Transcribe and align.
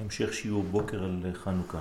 המשך 0.00 0.32
שיעור 0.34 0.62
בוקר 0.62 1.04
על 1.04 1.32
חנוכה. 1.34 1.80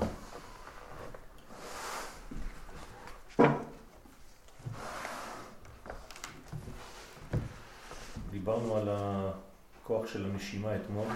דיברנו 8.31 8.75
על 8.75 8.87
הכוח 8.91 10.07
של 10.07 10.25
הנשימה 10.25 10.75
אתמול, 10.75 11.07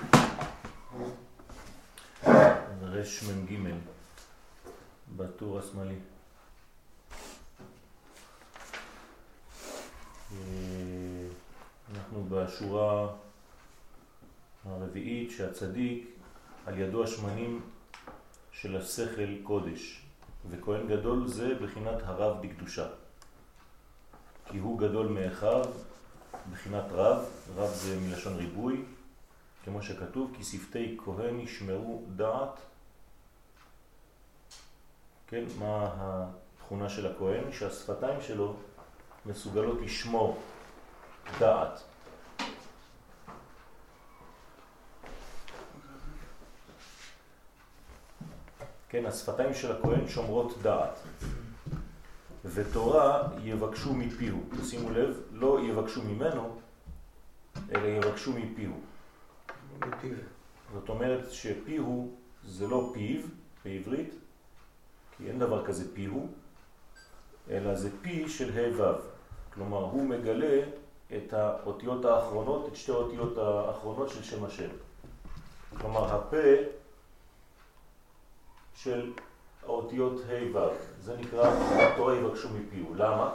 רש 2.82 3.24
מ"ג 3.24 3.74
בטור 5.16 5.60
השמאלי. 5.60 6.00
אנחנו 11.96 12.26
בשורה 12.30 13.08
הרביעית 14.66 15.32
שהצדיק 15.32 16.13
על 16.66 16.80
ידו 16.80 17.04
השמנים 17.04 17.62
של 18.52 18.78
השכל 18.78 19.44
קודש, 19.44 20.02
וכהן 20.50 20.88
גדול 20.88 21.28
זה 21.28 21.56
בחינת 21.56 21.98
הרב 22.04 22.42
בקדושה. 22.42 22.88
כי 24.46 24.58
הוא 24.58 24.80
גדול 24.80 25.08
מאחיו, 25.08 25.66
בחינת 26.52 26.84
רב, 26.92 27.26
רב 27.56 27.70
זה 27.70 28.00
מלשון 28.00 28.36
ריבוי, 28.36 28.86
כמו 29.64 29.84
שכתוב, 29.84 30.32
כי 30.38 30.44
שפתי 30.44 30.98
כהן 31.06 31.40
ישמרו 31.40 32.04
דעת. 32.16 32.60
כן, 35.28 35.44
מה 35.60 35.90
התכונה 35.98 36.90
של 36.90 37.12
הכהן? 37.12 37.52
שהשפתיים 37.52 38.22
שלו 38.22 38.56
מסוגלות 39.26 39.82
לשמור 39.82 40.42
דעת. 41.40 41.84
כן, 48.94 49.06
השפתיים 49.06 49.54
של 49.54 49.72
הכהן 49.72 50.08
שומרות 50.08 50.62
דעת. 50.62 51.00
ותורה 52.46 53.28
יבקשו 53.44 53.94
מפיהו. 53.94 54.40
שימו 54.64 54.90
לב, 54.90 55.22
לא 55.32 55.60
יבקשו 55.62 56.02
ממנו, 56.04 56.56
אלא 57.72 57.88
יבקשו 57.88 58.34
מפיהו. 58.34 58.74
זאת 60.74 60.90
אומרת 60.90 61.32
שפיהו 61.32 62.16
זה 62.46 62.68
לא 62.68 62.92
פיו 62.94 63.22
בעברית, 63.66 64.14
כי 65.18 65.28
אין 65.28 65.40
דבר 65.40 65.66
כזה 65.66 65.96
פיהו, 65.96 66.28
אלא 67.50 67.76
זה 67.76 67.90
פי 68.02 68.30
של 68.30 68.60
ה'. 68.82 68.94
כלומר, 69.54 69.84
הוא 69.84 70.06
מגלה 70.06 70.62
את 71.16 71.34
האותיות 71.34 72.06
האחרונות, 72.06 72.68
את 72.68 72.76
שתי 72.76 72.92
האותיות 72.92 73.38
האחרונות 73.38 74.10
של 74.10 74.24
שם 74.24 74.46
השם. 74.46 74.70
כלומר, 75.78 76.14
הפה 76.16 76.38
של 78.76 79.12
האותיות 79.64 80.22
ה' 80.30 80.58
ו', 80.58 80.70
זה 81.02 81.18
נקרא 81.18 81.54
התורה 81.80 82.16
יבקשו 82.16 82.50
מפיהו. 82.50 82.96
למה? 82.96 83.34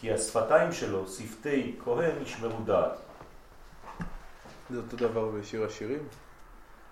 כי 0.00 0.12
השפתיים 0.12 0.72
שלו, 0.72 1.08
שפתי 1.08 1.76
כהן, 1.84 2.22
ישמרו 2.22 2.62
דעת. 2.64 2.98
זה 4.70 4.76
אותו 4.76 4.96
דבר 4.96 5.28
בשיר 5.28 5.64
השירים? 5.64 6.02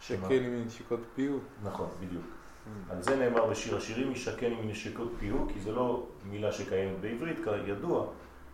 שקן 0.01 0.45
עם 0.45 0.65
נשיקות 0.67 1.01
פיהו? 1.15 1.39
נכון, 1.63 1.89
בדיוק. 2.01 2.25
Mm. 2.25 2.93
על 2.93 3.03
זה 3.03 3.17
נאמר 3.17 3.47
בשיר 3.47 3.77
השירים, 3.77 4.13
ישקן 4.13 4.53
עם 4.53 4.69
נשיקות 4.69 5.13
פיהו, 5.19 5.47
כי 5.55 5.61
זה 5.61 5.73
לא 5.73 6.07
מילה 6.25 6.53
שקיימת 6.53 7.01
בעברית, 7.01 7.37
כידוע, 7.65 8.07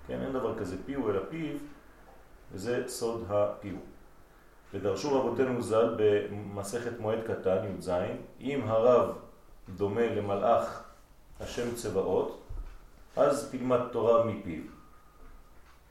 כן, 0.06 0.22
אין 0.22 0.32
דבר 0.32 0.58
כזה 0.58 0.76
פיהו 0.86 1.10
אלא 1.10 1.20
פיו, 1.30 1.56
וזה 2.52 2.84
סוד 2.86 3.24
הפיהו. 3.28 3.78
ודרשו 4.74 5.20
רבותינו 5.20 5.62
ז"ל 5.62 5.96
במסכת 5.96 7.00
מועד 7.00 7.18
קטן, 7.26 7.58
י"ז, 7.64 7.90
אם 8.40 8.60
הרב 8.66 9.16
דומה 9.76 10.06
למלאך 10.06 10.82
השם 11.40 11.74
צבאות, 11.74 12.42
אז 13.16 13.50
תלמד 13.50 13.80
תורה 13.92 14.24
מפיו. 14.24 14.62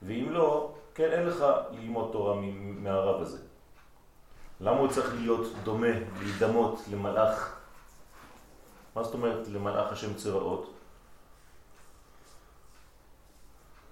ואם 0.02 0.28
לא, 0.30 0.74
כן, 0.96 1.10
אין 1.12 1.28
לך 1.28 1.46
ללמוד 1.72 2.10
תורה 2.12 2.36
מהרב 2.56 3.22
הזה. 3.22 3.38
למה 4.62 4.80
הוא 4.80 4.88
צריך 4.88 5.14
להיות 5.20 5.48
דומה, 5.64 5.88
להידמות 6.20 6.82
למלאך? 6.92 7.58
מה 8.96 9.04
זאת 9.04 9.14
אומרת 9.14 9.48
למלאך 9.48 9.92
השם 9.92 10.14
צבאות? 10.14 10.74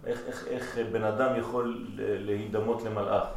איך, 0.06 0.20
איך, 0.28 0.48
איך 0.48 0.78
בן 0.92 1.04
אדם 1.04 1.40
יכול 1.40 1.88
להידמות 1.98 2.82
למלאך? 2.82 3.28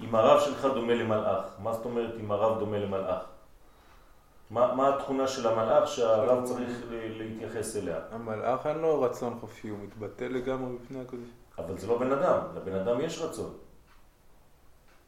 אם 0.00 0.14
הרב 0.14 0.40
שלך 0.40 0.64
דומה 0.64 0.94
למלאך, 0.94 1.44
מה 1.58 1.72
זאת 1.72 1.84
אומרת 1.84 2.14
אם 2.20 2.32
הרב 2.32 2.58
דומה 2.58 2.78
למלאך? 2.78 3.22
מה, 4.50 4.74
מה 4.74 4.94
התכונה 4.94 5.28
של 5.28 5.46
המלאך 5.46 5.88
שהרב 5.88 6.44
צריך 6.44 6.82
להתייחס 6.90 7.76
אליה? 7.76 7.98
המלאך 8.10 8.66
אין 8.66 8.78
לו 8.78 9.02
רצון 9.02 9.38
חופשי, 9.40 9.68
הוא 9.68 9.78
מתבטא 9.78 10.24
לגמרי 10.24 10.76
בפני 10.76 11.00
הקודש. 11.00 11.28
אבל 11.58 11.78
זה 11.78 11.86
לא 11.86 11.98
בן 11.98 12.12
אדם, 12.12 12.38
לבן 12.56 12.74
אדם 12.74 13.00
יש 13.00 13.18
רצון. 13.18 13.52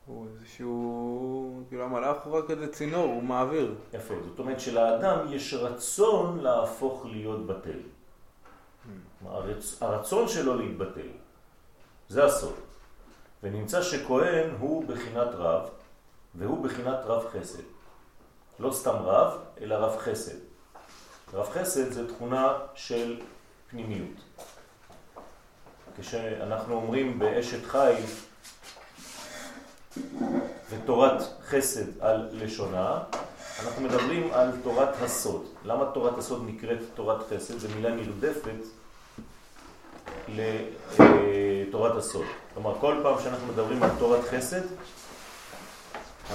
הוא 0.06 0.26
איזשהו, 0.26 1.62
כאילו 1.68 1.84
המלאך 1.84 2.24
הוא 2.24 2.38
רק 2.38 2.50
איזה 2.50 2.72
צינור, 2.72 3.04
הוא 3.04 3.22
מעביר. 3.22 3.74
יפה, 3.92 4.14
זאת 4.28 4.38
אומרת 4.38 4.60
שלאדם 4.60 5.18
יש 5.28 5.54
רצון 5.54 6.38
להפוך 6.40 7.06
להיות 7.06 7.46
בטל. 7.46 7.70
Hmm. 7.70 9.28
הרצ... 9.28 9.82
הרצון 9.82 10.28
שלו 10.28 10.54
להתבטל, 10.54 11.08
זה 12.08 12.24
הסוד. 12.24 12.54
ונמצא 13.46 13.82
שכהן 13.82 14.50
הוא 14.58 14.84
בחינת 14.88 15.28
רב, 15.34 15.68
והוא 16.34 16.64
בחינת 16.64 16.98
רב 17.04 17.24
חסד. 17.32 17.62
לא 18.58 18.72
סתם 18.72 18.96
רב, 18.96 19.38
אלא 19.60 19.74
רב 19.74 19.98
חסד. 19.98 20.36
רב 21.34 21.48
חסד 21.50 21.92
זה 21.92 22.08
תכונה 22.08 22.58
של 22.74 23.20
פנימיות. 23.70 24.20
כשאנחנו 26.00 26.74
אומרים 26.74 27.18
באשת 27.18 27.64
חי 27.64 27.94
ותורת 30.70 31.22
חסד 31.48 32.00
על 32.00 32.28
לשונה, 32.32 33.02
אנחנו 33.64 33.82
מדברים 33.82 34.32
על 34.32 34.50
תורת 34.62 35.02
הסוד. 35.02 35.46
למה 35.64 35.90
תורת 35.94 36.18
הסוד 36.18 36.44
נקראת 36.46 36.78
תורת 36.94 37.26
חסד? 37.30 37.58
זו 37.58 37.68
מילה 37.76 37.90
נרדפת 37.90 38.62
לתורת 41.66 41.96
הסוד. 41.96 42.24
כלומר, 42.54 42.74
כל 42.80 43.00
פעם 43.02 43.14
שאנחנו 43.24 43.46
מדברים 43.46 43.82
על 43.82 43.90
תורת 43.98 44.24
חסד, 44.30 44.62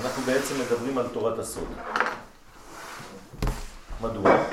אנחנו 0.02 0.24
בעצם 0.24 0.56
מדברים 0.60 0.98
על 0.98 1.08
תורת 1.08 1.40
הסוד. 1.40 1.68
מדוע? 4.02 4.44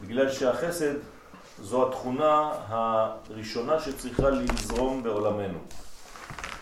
בגלל 0.00 0.30
שהחסד 0.30 0.94
זו 1.62 1.88
התכונה 1.88 2.52
הראשונה 2.68 3.80
שצריכה 3.80 4.30
לזרום 4.30 5.02
בעולמנו. 5.02 5.58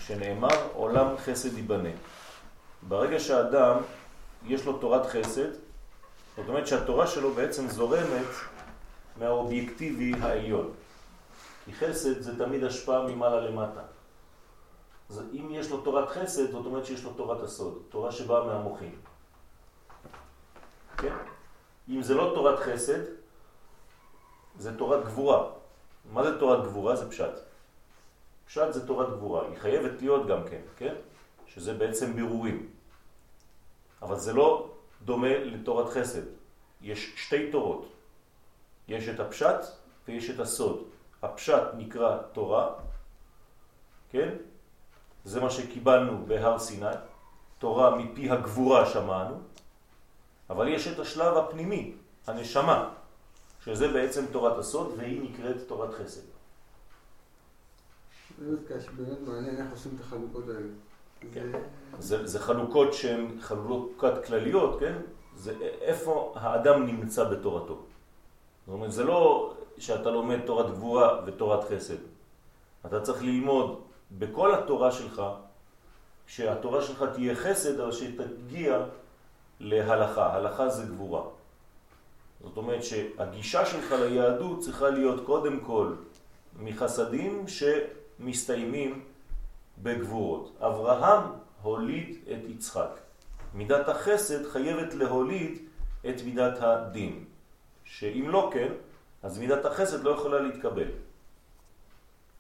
שנאמר 0.01 0.69
עולם 0.75 1.07
חסד 1.25 1.57
ייבנה. 1.57 1.89
ברגע 2.83 3.21
שהאדם 3.21 3.77
יש 4.47 4.65
לו 4.65 4.79
תורת 4.79 5.07
חסד, 5.07 5.51
זאת 6.37 6.49
אומרת 6.49 6.67
שהתורה 6.67 7.07
שלו 7.07 7.35
בעצם 7.35 7.69
זורמת 7.69 8.27
מהאובייקטיבי 9.17 10.13
העליון. 10.21 10.71
כי 11.67 11.73
חסד 11.73 12.21
זה 12.21 12.39
תמיד 12.39 12.65
השפעה 12.65 13.07
ממעלה 13.07 13.41
למטה. 13.41 13.81
אז 15.11 15.23
אם 15.33 15.49
יש 15.51 15.71
לו 15.71 15.81
תורת 15.81 16.09
חסד, 16.09 16.51
זאת 16.51 16.67
אומרת 16.67 16.87
שיש 16.87 17.05
לו 17.05 17.13
תורת 17.13 17.43
הסוד, 17.43 17.83
תורה 17.89 18.13
שבאה 18.13 18.45
מהמוחים. 18.45 18.95
כן? 20.97 21.15
אם 21.89 22.03
זה 22.03 22.15
לא 22.15 22.33
תורת 22.35 22.59
חסד, 22.59 23.03
זה 24.59 24.79
תורת 24.79 25.05
גבורה. 25.05 25.51
מה 26.13 26.23
זה 26.23 26.39
תורת 26.39 26.65
גבורה? 26.65 26.97
זה 26.97 27.11
פשט. 27.11 27.35
פשט 28.47 28.73
זה 28.73 28.87
תורת 28.87 29.11
גבורה, 29.11 29.47
היא 29.49 29.59
חייבת 29.59 30.03
להיות 30.03 30.27
גם 30.27 30.49
כן, 30.51 30.63
כן? 30.77 30.95
שזה 31.47 31.75
בעצם 31.75 32.17
בירורים. 32.17 32.71
אבל 34.03 34.17
זה 34.17 34.33
לא 34.33 34.71
דומה 35.03 35.39
לתורת 35.39 35.89
חסד. 35.89 36.23
יש 36.81 37.13
שתי 37.17 37.51
תורות. 37.51 37.93
יש 38.89 39.09
את 39.09 39.21
הפשט 39.21 39.59
ויש 40.09 40.31
את 40.31 40.41
הסוד. 40.41 40.96
הפשט 41.23 41.63
נקרא 41.77 42.19
תורה, 42.33 42.73
כן? 44.11 44.35
זה 45.25 45.41
מה 45.41 45.51
שקיבלנו 45.51 46.27
בהר 46.27 46.59
סיני, 46.59 46.87
תורה 47.59 47.97
מפי 47.97 48.31
הגבורה 48.31 48.87
שמענו, 48.87 49.41
אבל 50.51 50.69
יש 50.69 50.89
את 50.89 50.99
השלב 50.99 51.37
הפנימי, 51.37 51.95
הנשמה, 52.27 52.91
שזה 53.65 53.89
בעצם 53.89 54.27
תורת 54.33 54.59
הסוד 54.59 54.95
והיא 54.97 55.31
נקראת 55.31 55.57
תורת 55.69 55.95
חסד. 55.95 56.21
באמת 58.97 59.19
מעניין 59.27 59.57
איך 59.57 59.71
עושים 59.71 59.93
את 59.97 60.01
החלוקות 60.01 60.45
האלה. 60.49 60.69
כן. 61.33 61.51
זה, 61.99 62.27
זה 62.27 62.41
חלוקות 62.41 62.95
שהן 62.95 63.41
חלוקות 63.41 64.25
כלליות, 64.25 64.81
כן? 64.81 64.97
זה 65.37 65.53
איפה 65.81 66.35
האדם 66.37 66.87
נמצא 66.87 67.25
בתורתו. 67.25 67.75
זאת 68.67 68.73
אומרת, 68.73 68.93
זה 68.93 69.05
לא 69.05 69.55
שאתה 69.79 70.11
לומד 70.11 70.41
תורת 70.47 70.71
גבורה 70.71 71.21
ותורת 71.27 71.65
חסד. 71.65 71.97
אתה 72.87 73.01
צריך 73.01 73.23
ללמוד 73.23 73.81
בכל 74.19 74.55
התורה 74.55 74.93
שלך 74.93 75.23
שהתורה 76.27 76.83
שלך 76.83 77.05
תהיה 77.15 77.35
חסד, 77.35 77.81
אבל 77.81 77.93
שתגיע 77.93 78.85
להלכה. 79.61 80.35
הלכה 80.35 80.69
זה 80.69 80.87
גבורה. 80.87 81.23
זאת 82.43 82.57
אומרת 82.57 82.85
שהגישה 82.85 83.67
שלך 83.67 83.93
ליהדות 83.93 84.61
צריכה 84.61 84.91
להיות 84.91 85.27
קודם 85.27 85.61
כל 85.61 85.93
מחסדים 86.59 87.45
שמסתיימים 87.49 89.05
בגבורות. 89.83 90.57
אברהם 90.61 91.23
הוליד 91.63 92.17
את 92.33 92.49
יצחק. 92.49 92.99
מידת 93.55 93.89
החסד 93.89 94.47
חייבת 94.47 94.95
להוליד 94.95 95.59
את 96.09 96.23
מידת 96.25 96.59
הדין, 96.61 97.25
שאם 97.85 98.25
לא 98.29 98.51
כן, 98.53 98.73
אז 99.27 99.39
מידת 99.39 99.65
החסד 99.65 100.05
לא 100.05 100.11
יכולה 100.11 100.41
להתקבל. 100.41 100.89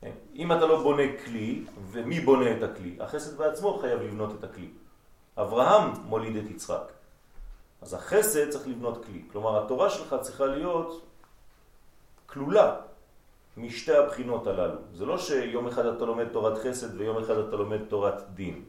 כן? 0.01 0.13
אם 0.35 0.53
אתה 0.53 0.67
לא 0.67 0.83
בונה 0.83 1.03
כלי, 1.25 1.65
ומי 1.91 2.21
בונה 2.21 2.57
את 2.57 2.63
הכלי? 2.63 2.97
החסד 3.01 3.39
בעצמו 3.39 3.79
חייב 3.79 4.01
לבנות 4.03 4.39
את 4.39 4.45
הכלי. 4.45 4.71
אברהם 5.39 5.91
מוליד 6.05 6.37
את 6.37 6.51
יצחק. 6.51 6.93
אז 7.83 7.95
החסד 7.95 8.51
צריך 8.51 8.69
לבנות 8.69 9.05
כלי. 9.05 9.23
כלומר, 9.33 9.65
התורה 9.65 9.91
שלך 9.91 10.17
צריכה 10.21 10.47
להיות 10.47 11.07
כלולה 12.27 12.77
משתי 13.57 13.95
הבחינות 13.95 14.47
הללו. 14.47 14.79
זה 14.95 15.07
לא 15.07 15.19
שיום 15.19 15.67
אחד 15.67 15.87
אתה 15.87 16.05
לומד 16.05 16.29
תורת 16.29 16.59
חסד 16.59 17.01
ויום 17.01 17.19
אחד 17.19 17.39
אתה 17.39 17.57
לומד 17.57 17.81
תורת 17.89 18.35
דין. 18.35 18.65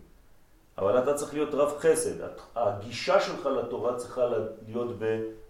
אבל 0.77 0.99
אתה 1.03 1.13
צריך 1.13 1.33
להיות 1.33 1.53
רב 1.53 1.77
חסד. 1.79 2.27
הגישה 2.55 3.21
שלך 3.21 3.45
לתורה 3.45 3.95
צריכה 3.95 4.21
להיות 4.67 4.99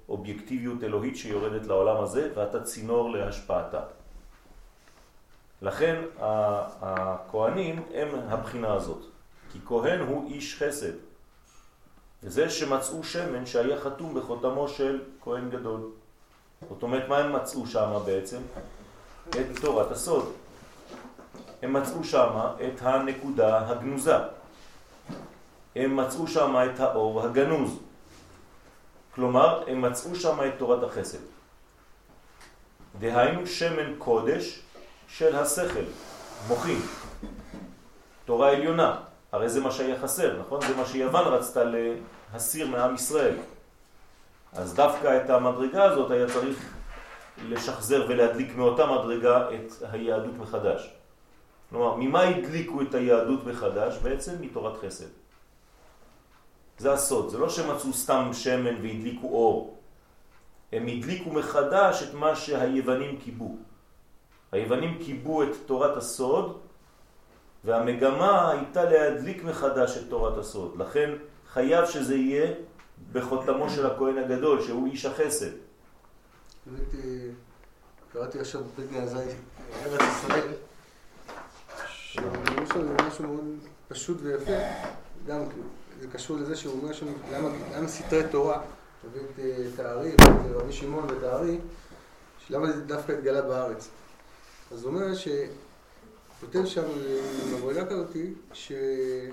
באובייקטיביות 0.07 0.83
אלוהית 0.83 1.17
שיורדת 1.17 1.65
לעולם 1.65 2.03
הזה, 2.03 2.31
ואתה 2.35 2.63
צינור 2.63 3.11
להשפעתה. 3.11 3.79
לכן 5.61 6.01
הכהנים 6.81 7.83
הם 7.93 8.07
הבחינה 8.29 8.73
הזאת, 8.73 9.01
כי 9.51 9.59
כהן 9.65 9.99
הוא 9.99 10.29
איש 10.29 10.63
חסד. 10.63 10.93
וזה 12.23 12.49
שמצאו 12.49 13.03
שמן 13.03 13.45
שהיה 13.45 13.79
חתום 13.79 14.13
בחותמו 14.13 14.67
של 14.67 15.01
כהן 15.23 15.49
גדול. 15.49 15.81
זאת 16.69 16.83
אומרת, 16.83 17.07
מה 17.09 17.17
הם 17.17 17.33
מצאו 17.33 17.67
שם 17.67 17.99
בעצם? 18.05 18.37
את 19.29 19.45
תורת 19.61 19.91
הסוד. 19.91 20.33
הם 21.61 21.73
מצאו 21.73 22.03
שם 22.03 22.39
את 22.67 22.81
הנקודה 22.81 23.69
הגנוזה. 23.69 24.15
הם 25.75 25.97
מצאו 25.97 26.27
שם 26.27 26.55
את 26.55 26.79
האור 26.79 27.21
הגנוז. 27.21 27.79
כלומר, 29.17 29.63
הם 29.67 29.81
מצאו 29.81 30.15
שם 30.15 30.37
את 30.47 30.53
תורת 30.57 30.83
החסד. 30.83 31.17
דהיינו 32.99 33.47
שמן 33.47 33.93
קודש 33.97 34.61
של 35.07 35.35
השכל, 35.35 35.83
מוחים, 36.47 36.81
תורה 38.25 38.51
עליונה. 38.51 38.99
הרי 39.31 39.49
זה 39.49 39.61
מה 39.61 39.71
שהיה 39.71 39.99
חסר, 39.99 40.39
נכון? 40.39 40.61
זה 40.61 40.75
מה 40.75 40.85
שיוון 40.85 41.27
רצתה 41.27 41.63
להסיר 42.33 42.67
מעם 42.67 42.95
ישראל. 42.95 43.35
אז 44.53 44.73
דווקא 44.73 45.21
את 45.25 45.29
המדרגה 45.29 45.83
הזאת 45.83 46.11
היה 46.11 46.27
צריך 46.27 46.73
לשחזר 47.49 48.05
ולהדליק 48.09 48.55
מאותה 48.55 48.85
מדרגה 48.85 49.49
את 49.49 49.71
היהדות 49.91 50.37
מחדש. 50.37 50.93
כלומר, 51.69 51.95
ממה 51.95 52.21
הדליקו 52.21 52.81
את 52.81 52.93
היהדות 52.93 53.45
מחדש? 53.45 53.97
בעצם 54.03 54.31
מתורת 54.39 54.85
חסד. 54.85 55.26
זה 56.77 56.93
הסוד, 56.93 57.29
זה 57.29 57.37
לא 57.37 57.49
שמצאו 57.49 57.93
סתם 57.93 58.29
שמן 58.33 58.75
והדליקו 58.75 59.27
אור. 59.27 59.77
הם 60.71 60.87
הדליקו 60.87 61.29
מחדש 61.29 62.03
את 62.03 62.13
מה 62.13 62.35
שהיוונים 62.35 63.17
קיבו. 63.17 63.55
היוונים 64.51 64.97
קיבו 65.03 65.43
את 65.43 65.49
תורת 65.65 65.97
הסוד, 65.97 66.57
והמגמה 67.63 68.51
הייתה 68.51 68.83
להדליק 68.83 69.43
מחדש 69.43 69.97
את 69.97 70.09
תורת 70.09 70.37
הסוד. 70.37 70.75
לכן 70.77 71.13
חייב 71.53 71.85
שזה 71.85 72.15
יהיה 72.15 72.51
בחותמו 73.11 73.69
של 73.69 73.85
הכהן 73.85 74.17
הגדול, 74.17 74.61
שהוא 74.63 74.87
איש 74.87 75.05
החסד. 75.05 75.51
קראתי 78.13 78.39
עכשיו 78.39 78.61
בפרק 78.63 78.87
הזי, 78.93 79.17
ארץ 79.85 80.01
ישראל, 80.01 80.53
שיש 81.87 82.71
לו 82.75 82.83
משהו 83.07 83.23
מאוד 83.23 83.45
פשוט 83.87 84.17
ויפה, 84.21 84.51
גם 85.27 85.43
זה 86.01 86.07
קשור 86.07 86.37
לזה 86.37 86.55
שהוא 86.55 86.73
אומר 86.73 86.93
שם, 86.93 87.05
למה 87.75 87.87
סתרי 87.87 88.23
תורה, 88.31 88.61
תביא 89.01 89.21
את 89.73 89.79
הארי, 89.79 90.13
את 90.13 90.21
רבי 90.53 90.71
שמעון 90.71 91.09
ואת 91.09 91.23
הארי, 91.23 91.57
למה 92.49 92.71
זה 92.71 92.81
דווקא 92.81 93.11
התגלה 93.11 93.41
בארץ. 93.41 93.89
אז 94.71 94.83
הוא 94.83 94.93
אומר 94.93 95.15
ש... 95.15 95.27
כותב 96.39 96.65
שם 96.65 96.83
במברילה 97.51 97.85
כזאת, 97.85 98.15
שאין 98.53 99.31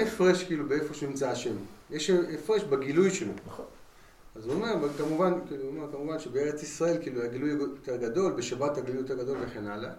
הפרש 0.00 0.44
כאילו 0.44 0.68
באיפה 0.68 0.94
שנמצא 0.94 1.30
השם. 1.30 1.54
יש 1.90 2.10
הפרש 2.10 2.62
בגילוי 2.62 3.10
שלו. 3.10 3.32
נכון. 3.46 3.64
אז 4.34 4.46
הוא 4.46 4.54
אומר, 4.54 4.88
כמובן, 4.98 5.32
כאילו, 5.48 5.62
הוא 5.62 5.70
אומר, 5.70 5.92
כמובן 5.92 6.18
שבארץ 6.18 6.62
ישראל, 6.62 7.02
כאילו, 7.02 7.22
הגילוי 7.22 7.50
יותר 7.50 7.96
גדול, 7.96 8.32
בשבת 8.32 8.78
הגילוי 8.78 9.00
יותר 9.00 9.14
גדול 9.14 9.38
וכן 9.40 9.66
הלאה. 9.66 9.90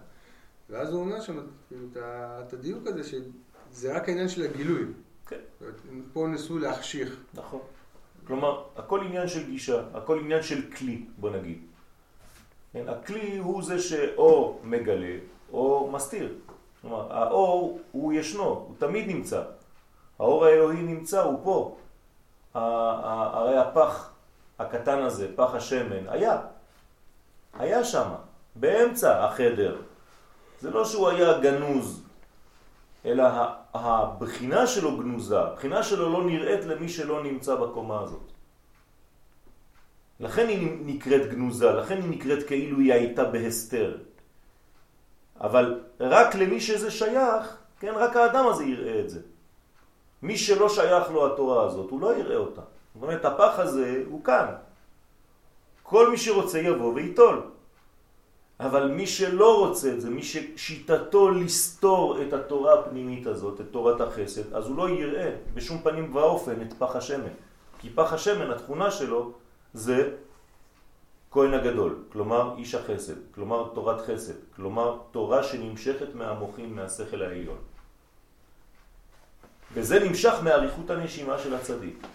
ואז 0.70 0.92
הוא 0.92 1.00
אומר 1.00 1.20
שם, 1.20 1.40
כאילו, 1.68 1.86
את 1.96 2.52
הדיוק 2.52 2.86
הזה, 2.86 3.04
שזה 3.04 3.96
רק 3.96 4.08
העניין 4.08 4.28
של 4.28 4.42
הגילוי. 4.42 4.84
כן. 5.30 5.36
פה 6.12 6.26
ניסו 6.26 6.58
להחשיך. 6.58 7.16
נכון. 7.34 7.60
כלומר, 8.26 8.62
הכל 8.76 9.00
עניין 9.06 9.28
של 9.28 9.46
גישה, 9.46 9.82
הכל 9.94 10.18
עניין 10.18 10.42
של 10.42 10.70
כלי, 10.70 11.04
בוא 11.18 11.30
נגיד. 11.30 11.58
כן, 12.72 12.88
הכלי 12.88 13.38
הוא 13.38 13.62
זה 13.62 13.78
שאו 13.78 14.58
מגלה 14.62 15.16
או 15.52 15.90
מסתיר. 15.92 16.34
כלומר, 16.80 17.12
האור 17.12 17.80
הוא 17.92 18.12
ישנו, 18.12 18.44
הוא 18.44 18.74
תמיד 18.78 19.08
נמצא. 19.08 19.42
האור 20.18 20.44
האלוהי 20.44 20.82
נמצא, 20.82 21.22
הוא 21.22 21.40
פה. 21.44 21.76
הרי 22.54 23.58
הפח 23.58 24.10
הקטן 24.58 24.98
הזה, 25.02 25.36
פח 25.36 25.54
השמן, 25.54 26.08
היה. 26.08 26.38
היה 27.58 27.84
שם, 27.84 28.08
באמצע 28.56 29.24
החדר. 29.24 29.82
זה 30.60 30.70
לא 30.70 30.84
שהוא 30.84 31.08
היה 31.08 31.38
גנוז, 31.38 32.02
אלא 33.04 33.24
הבחינה 33.74 34.66
שלו 34.66 34.96
גנוזה, 34.96 35.40
הבחינה 35.40 35.82
שלו 35.82 36.12
לא 36.12 36.24
נראית 36.24 36.64
למי 36.64 36.88
שלא 36.88 37.22
נמצא 37.22 37.54
בקומה 37.54 38.00
הזאת. 38.00 38.32
לכן 40.20 40.48
היא 40.48 40.68
נקראת 40.84 41.30
גנוזה, 41.30 41.70
לכן 41.70 41.96
היא 41.96 42.10
נקראת 42.10 42.46
כאילו 42.46 42.78
היא 42.78 42.92
הייתה 42.92 43.24
בהסתר. 43.24 43.98
אבל 45.40 45.80
רק 46.00 46.34
למי 46.34 46.60
שזה 46.60 46.90
שייך, 46.90 47.56
כן, 47.80 47.92
רק 47.96 48.16
האדם 48.16 48.46
הזה 48.46 48.64
יראה 48.64 49.00
את 49.00 49.10
זה. 49.10 49.20
מי 50.22 50.38
שלא 50.38 50.68
שייך 50.68 51.10
לו 51.10 51.32
התורה 51.32 51.66
הזאת, 51.66 51.90
הוא 51.90 52.00
לא 52.00 52.16
יראה 52.16 52.36
אותה. 52.36 52.62
זאת 52.94 53.02
אומרת, 53.02 53.24
הפח 53.24 53.58
הזה 53.58 54.02
הוא 54.10 54.24
כאן. 54.24 54.46
כל 55.82 56.10
מי 56.10 56.18
שרוצה 56.18 56.58
יבוא 56.58 56.94
ויטול. 56.94 57.50
אבל 58.60 58.88
מי 58.88 59.06
שלא 59.06 59.58
רוצה 59.58 59.92
את 59.92 60.00
זה, 60.00 60.10
מי 60.10 60.22
ששיטתו 60.22 61.30
לסתור 61.30 62.22
את 62.22 62.32
התורה 62.32 62.74
הפנימית 62.74 63.26
הזאת, 63.26 63.60
את 63.60 63.66
תורת 63.70 64.00
החסד, 64.00 64.54
אז 64.54 64.66
הוא 64.66 64.76
לא 64.76 64.90
יראה 64.90 65.30
בשום 65.54 65.78
פנים 65.82 66.16
ואופן 66.16 66.62
את 66.62 66.72
פח 66.78 66.96
השמן. 66.96 67.32
כי 67.80 67.90
פח 67.90 68.12
השמן, 68.12 68.50
התכונה 68.50 68.90
שלו, 68.90 69.32
זה 69.74 70.12
כהן 71.30 71.54
הגדול, 71.54 72.04
כלומר 72.12 72.54
איש 72.58 72.74
החסד, 72.74 73.14
כלומר 73.34 73.70
תורת 73.74 74.00
חסד, 74.06 74.34
כלומר 74.56 74.98
תורה 75.10 75.42
שנמשכת 75.42 76.14
מהמוחים, 76.14 76.76
מהשכל 76.76 77.22
העליון. 77.22 77.58
וזה 79.74 80.04
נמשך 80.04 80.34
מאריכות 80.42 80.90
הנשימה 80.90 81.38
של 81.38 81.54
הצדיק. 81.54 82.06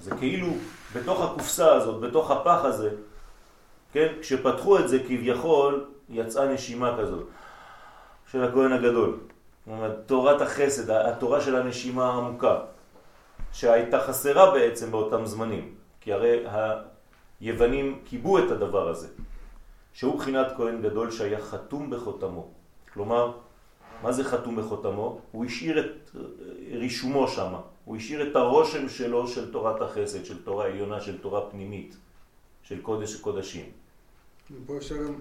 זה 0.00 0.10
כאילו 0.18 0.48
בתוך 0.94 1.20
הקופסה 1.20 1.74
הזאת, 1.74 2.00
בתוך 2.00 2.30
הפח 2.30 2.60
הזה, 2.64 2.90
כן, 3.92 4.12
כשפתחו 4.20 4.78
את 4.78 4.88
זה 4.88 4.98
כביכול 4.98 5.86
יצאה 6.08 6.52
נשימה 6.52 6.96
כזאת 6.98 7.26
של 8.30 8.44
הכהן 8.44 8.72
הגדול. 8.72 9.18
זאת 9.66 9.72
אומרת, 9.74 9.92
תורת 10.06 10.40
החסד, 10.40 10.90
התורה 10.90 11.40
של 11.40 11.56
הנשימה 11.56 12.10
העמוקה, 12.10 12.58
שהייתה 13.52 14.00
חסרה 14.00 14.50
בעצם 14.50 14.90
באותם 14.90 15.26
זמנים. 15.26 15.74
כי 16.00 16.12
הרי 16.12 16.44
היוונים 17.40 18.00
קיבו 18.04 18.38
את 18.38 18.50
הדבר 18.50 18.88
הזה, 18.88 19.08
שהוא 19.92 20.18
בחינת 20.18 20.46
כהן 20.56 20.82
גדול 20.82 21.10
שהיה 21.10 21.40
חתום 21.40 21.90
בחותמו. 21.90 22.48
כלומר, 22.92 23.32
מה 24.02 24.12
זה 24.12 24.24
חתום 24.24 24.56
בחותמו? 24.56 25.20
הוא 25.32 25.44
השאיר 25.44 25.80
את 25.80 26.10
רישומו 26.72 27.28
שם, 27.28 27.52
הוא 27.84 27.96
השאיר 27.96 28.30
את 28.30 28.36
הרושם 28.36 28.88
שלו 28.88 29.28
של 29.28 29.52
תורת 29.52 29.82
החסד, 29.82 30.24
של 30.24 30.42
תורה 30.42 30.66
עליונה, 30.66 31.00
של 31.00 31.18
תורה 31.18 31.40
פנימית, 31.50 31.96
של 32.62 32.82
קודש 32.82 33.16
קודשים. 33.16 33.79
פה 34.66 34.76
אפשר 34.76 35.04
גם 35.04 35.14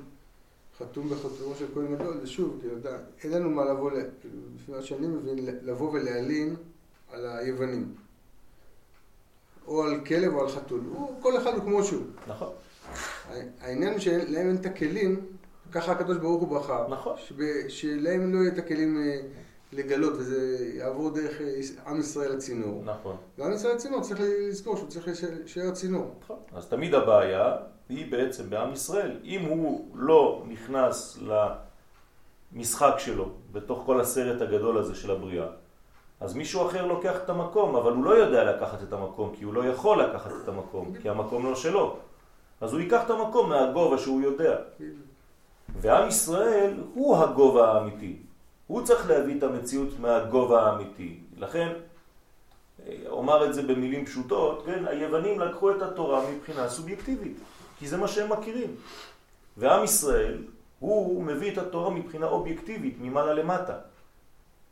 חתום 0.79 1.09
בחותמו 1.09 1.55
של 1.55 1.65
כהן 1.73 1.95
גדול, 1.95 2.19
זה 2.21 2.27
שוב, 2.27 2.57
כאילו, 2.59 2.75
אין 3.23 3.31
לנו 3.31 3.49
מה 3.49 3.65
לבוא, 3.65 3.91
כאילו, 3.91 4.35
לפי 4.55 4.71
מה 4.71 4.81
שאני 4.81 5.07
מבין, 5.07 5.45
לבוא 5.45 5.91
ולהלין 5.91 6.55
על 7.11 7.25
היוונים. 7.25 7.93
או 9.67 9.83
על 9.83 10.05
כלב 10.05 10.33
או 10.33 10.41
על 10.41 10.49
חתול, 10.49 10.81
הוא, 10.89 11.21
כל 11.21 11.37
אחד 11.37 11.53
הוא 11.53 11.61
כמו 11.61 11.83
שהוא. 11.83 12.03
נכון. 12.27 12.53
העניין 13.59 13.91
הוא 13.91 13.99
שלהם 13.99 14.47
אין 14.47 14.55
את 14.55 14.65
הכלים, 14.65 15.25
ככה 15.71 15.91
הקדוש 15.91 16.17
ברוך 16.17 16.41
הוא 16.41 16.59
בחר. 16.59 16.87
נכון. 16.87 17.15
שלהם 17.67 18.33
לא 18.33 18.39
יהיה 18.39 18.53
את 18.53 18.57
הכלים 18.57 18.97
אה, 18.97 19.21
לגלות, 19.71 20.13
וזה 20.13 20.57
יעבור 20.77 21.09
דרך 21.09 21.41
אה, 21.41 21.91
עם 21.91 21.99
ישראל 21.99 22.35
הצינור. 22.35 22.81
נכון. 22.85 23.15
ועם 23.37 23.53
ישראל 23.53 23.75
הצינור 23.75 24.01
צריך 24.01 24.21
לזכור 24.23 24.77
שהוא 24.77 24.89
צריך 24.89 25.07
להישאר 25.07 25.71
צינור. 25.71 26.15
נכון. 26.23 26.37
אז 26.53 26.67
תמיד 26.67 26.93
הבעיה 26.93 27.55
היא 27.89 28.11
בעצם 28.11 28.49
בעם 28.49 28.73
ישראל. 28.73 29.19
אם 29.23 29.45
הוא 29.45 29.87
לא 29.95 30.43
נכנס 30.47 31.19
למשחק 32.53 32.93
שלו, 32.97 33.29
בתוך 33.51 33.83
כל 33.85 34.01
הסרט 34.01 34.41
הגדול 34.41 34.77
הזה 34.77 34.95
של 34.95 35.11
הבריאה, 35.11 35.47
אז 36.19 36.35
מישהו 36.35 36.67
אחר 36.67 36.85
לוקח 36.85 37.15
את 37.23 37.29
המקום, 37.29 37.75
אבל 37.75 37.91
הוא 37.91 38.03
לא 38.03 38.11
יודע 38.11 38.43
לקחת 38.43 38.83
את 38.83 38.93
המקום, 38.93 39.35
כי 39.35 39.43
הוא 39.43 39.53
לא 39.53 39.65
יכול 39.65 40.03
לקחת 40.03 40.31
את 40.43 40.47
המקום, 40.47 40.93
כי 41.01 41.09
המקום 41.09 41.45
לא 41.45 41.55
שלו. 41.55 41.97
אז 42.61 42.73
הוא 42.73 42.81
ייקח 42.81 43.05
את 43.05 43.09
המקום 43.09 43.49
מהגובה 43.49 43.97
שהוא 43.97 44.21
יודע. 44.21 44.55
ועם 45.81 46.07
ישראל 46.07 46.83
הוא 46.93 47.17
הגובה 47.17 47.71
האמיתי. 47.71 48.17
הוא 48.69 48.85
צריך 48.85 49.09
להביא 49.09 49.37
את 49.37 49.43
המציאות 49.43 49.99
מהגובה 49.99 50.61
האמיתי. 50.61 51.17
לכן, 51.37 51.73
אומר 53.07 53.45
את 53.45 53.53
זה 53.53 53.61
במילים 53.61 54.05
פשוטות, 54.05 54.63
כן, 54.65 54.87
היוונים 54.87 55.39
לקחו 55.39 55.71
את 55.71 55.81
התורה 55.81 56.29
מבחינה 56.31 56.69
סובייקטיבית, 56.69 57.37
כי 57.79 57.87
זה 57.87 57.97
מה 57.97 58.07
שהם 58.07 58.31
מכירים. 58.31 58.75
ועם 59.57 59.83
ישראל, 59.83 60.37
הוא 60.79 61.23
מביא 61.23 61.51
את 61.51 61.57
התורה 61.57 61.89
מבחינה 61.89 62.27
אובייקטיבית, 62.27 62.97
ממעלה 63.01 63.33
למטה. 63.33 63.73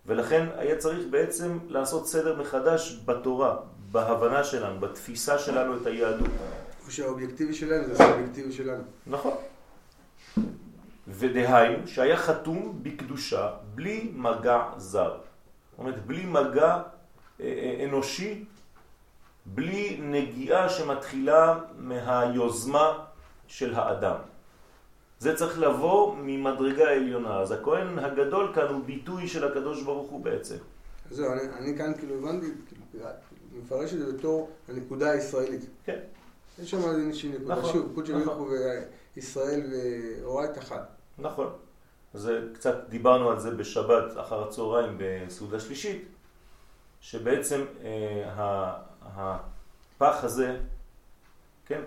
ולכן 0.05 0.45
היה 0.57 0.77
צריך 0.77 1.07
בעצם 1.09 1.57
לעשות 1.67 2.07
סדר 2.07 2.41
מחדש 2.41 2.99
בתורה, 3.05 3.55
בהבנה 3.91 4.43
שלנו, 4.43 4.79
בתפיסה 4.79 5.39
שלנו 5.39 5.77
את 5.77 5.85
היהדות. 5.85 6.29
שהאובייקטיבי 6.89 7.53
שלנו 7.53 7.87
זה 7.87 7.93
הסובייקטיבי 7.93 8.51
שלנו. 8.51 8.83
נכון. 9.07 9.33
ודהיינו 11.07 11.87
שהיה 11.87 12.17
חתום 12.17 12.79
בקדושה 12.83 13.51
בלי 13.75 14.11
מגע 14.15 14.63
זר. 14.77 15.17
זאת 15.71 15.79
אומרת, 15.79 16.05
בלי 16.05 16.25
מגע 16.25 16.81
אה, 17.39 17.45
אה, 17.45 17.85
אנושי, 17.85 18.45
בלי 19.45 19.99
נגיעה 20.01 20.69
שמתחילה 20.69 21.59
מהיוזמה 21.77 23.05
של 23.47 23.75
האדם. 23.75 24.15
זה 25.19 25.35
צריך 25.35 25.59
לבוא 25.59 26.15
ממדרגה 26.15 26.91
עליונה. 26.91 27.39
אז 27.39 27.51
הכהן 27.51 27.99
הגדול 27.99 28.51
כאן 28.55 28.67
הוא 28.67 28.83
ביטוי 28.85 29.27
של 29.27 29.47
הקדוש 29.47 29.83
ברוך 29.83 30.09
הוא 30.09 30.23
בעצם. 30.23 30.55
זהו, 31.11 31.31
אני, 31.31 31.41
אני 31.59 31.77
כאן 31.77 31.93
כאילו 31.97 32.15
הבנתי, 32.15 32.47
כאילו, 32.67 33.05
מפרש 33.51 33.93
את 33.93 33.99
זה 33.99 34.13
בתור 34.13 34.49
הנקודה 34.67 35.11
הישראלית. 35.11 35.61
כן. 35.85 35.99
יש 36.59 36.71
שם 36.71 36.77
איזושהי 36.77 37.29
נקודה, 37.29 37.55
נכון, 37.55 37.73
שוב, 37.73 37.91
קודשי 37.95 38.13
נכון. 38.13 38.47
וישראל 39.15 39.61
ואורייט 39.71 40.57
אחת. 40.57 40.96
נכון. 41.19 41.49
זה 42.13 42.41
קצת 42.53 42.75
דיברנו 42.89 43.29
על 43.29 43.39
זה 43.39 43.51
בשבת 43.51 44.19
אחר 44.19 44.43
הצהריים 44.47 44.97
בסעודה 44.97 45.59
שלישית, 45.59 46.05
שבעצם 47.01 47.65
אה, 47.83 48.73
הפח 49.01 50.23
הזה, 50.23 50.59
כן, 51.65 51.81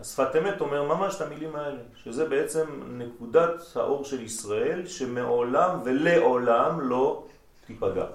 השפת 0.00 0.36
אמת 0.36 0.60
אומר 0.60 0.82
ממש 0.82 1.16
את 1.16 1.20
המילים 1.20 1.56
האלה, 1.56 1.82
שזה 1.94 2.28
בעצם 2.28 2.82
נקודת 2.86 3.62
האור 3.74 4.04
של 4.04 4.22
ישראל 4.22 4.86
שמעולם 4.86 5.80
ולעולם 5.84 6.80
לא 6.80 7.26
תיפגע. 7.66 8.06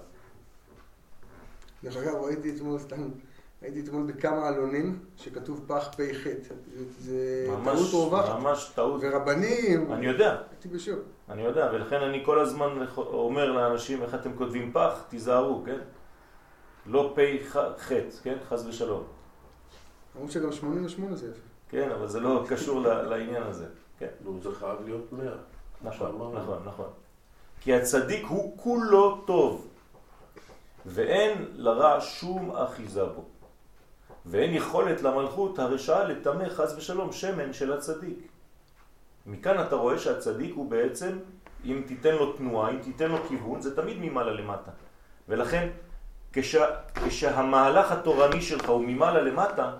דרך 1.84 1.98
אגב, 1.98 2.16
ראיתי 2.16 2.56
אתמול 2.56 2.80
סתם, 2.80 3.10
הייתי 3.62 3.80
אתמול 3.80 4.12
בכמה 4.12 4.48
עלונים 4.48 5.00
שכתוב 5.18 5.66
פח 5.68 5.90
פי 5.96 6.14
חטא. 6.14 6.54
זה 7.00 7.48
טעות 7.64 7.94
רווחת. 7.94 8.40
ממש 8.40 8.72
טעות. 8.76 9.02
ורבנים. 9.04 9.92
אני 9.92 10.06
יודע. 10.06 10.42
הייתי 10.52 10.68
בשוק. 10.68 11.00
אני 11.30 11.42
יודע, 11.42 11.70
ולכן 11.74 11.96
אני 11.96 12.26
כל 12.26 12.40
הזמן 12.40 12.86
אומר 12.98 13.52
לאנשים 13.52 14.02
איך 14.04 14.16
אתם 14.16 14.34
כותבים 14.38 14.72
פח, 14.74 15.06
תיזהרו, 15.10 15.64
כן? 15.66 15.80
לא 16.86 17.12
פי 17.16 17.40
חטא, 17.78 18.04
כן? 18.24 18.38
חז 18.50 18.68
ושלום. 18.68 19.04
אמרו 20.18 20.32
שגם 20.32 20.52
88 20.52 21.16
זה 21.16 21.28
יפה. 21.28 21.40
כן, 21.70 21.92
אבל 21.92 22.08
זה 22.08 22.20
לא 22.20 22.44
קשור 22.50 22.80
לעניין 22.82 23.44
הזה. 23.44 23.66
כן. 24.00 24.08
נו, 24.24 24.40
זה 24.42 24.56
חייב 24.56 24.78
להיות 24.86 25.14
100. 25.14 25.32
נכון, 25.82 26.32
נכון, 26.36 26.60
נכון. 26.66 26.90
כי 27.62 27.74
הצדיק 27.74 28.26
הוא 28.26 28.58
כולו 28.58 29.22
טוב, 29.28 29.68
ואין 30.86 31.46
לרע 31.56 31.98
שום 32.02 32.52
אחיזה 32.52 33.06
בו. 33.06 33.26
ואין 34.26 34.54
יכולת 34.54 35.02
למלכות 35.02 35.60
הרשעה 35.60 36.04
לטמא 36.04 36.50
חס 36.50 36.74
ושלום 36.78 37.12
שמן 37.12 37.54
של 37.54 37.74
הצדיק. 37.74 38.18
מכאן 39.26 39.62
אתה 39.62 39.76
רואה 39.76 40.00
שהצדיק 40.00 40.54
הוא 40.56 40.70
בעצם, 40.70 41.20
אם 41.66 41.82
תיתן 41.88 42.16
לו 42.16 42.34
תנועה, 42.34 42.72
אם 42.72 42.78
תיתן 42.78 43.12
לו 43.12 43.18
כיוון, 43.28 43.62
זה 43.62 43.76
תמיד 43.76 43.98
ממעלה 44.00 44.32
למטה. 44.32 44.72
ולכן, 45.30 45.70
כש, 46.34 46.56
כשהמהלך 46.94 47.92
התורני 47.92 48.42
שלך 48.42 48.70
הוא 48.70 48.84
ממעלה 48.88 49.22
למטה, 49.22 49.72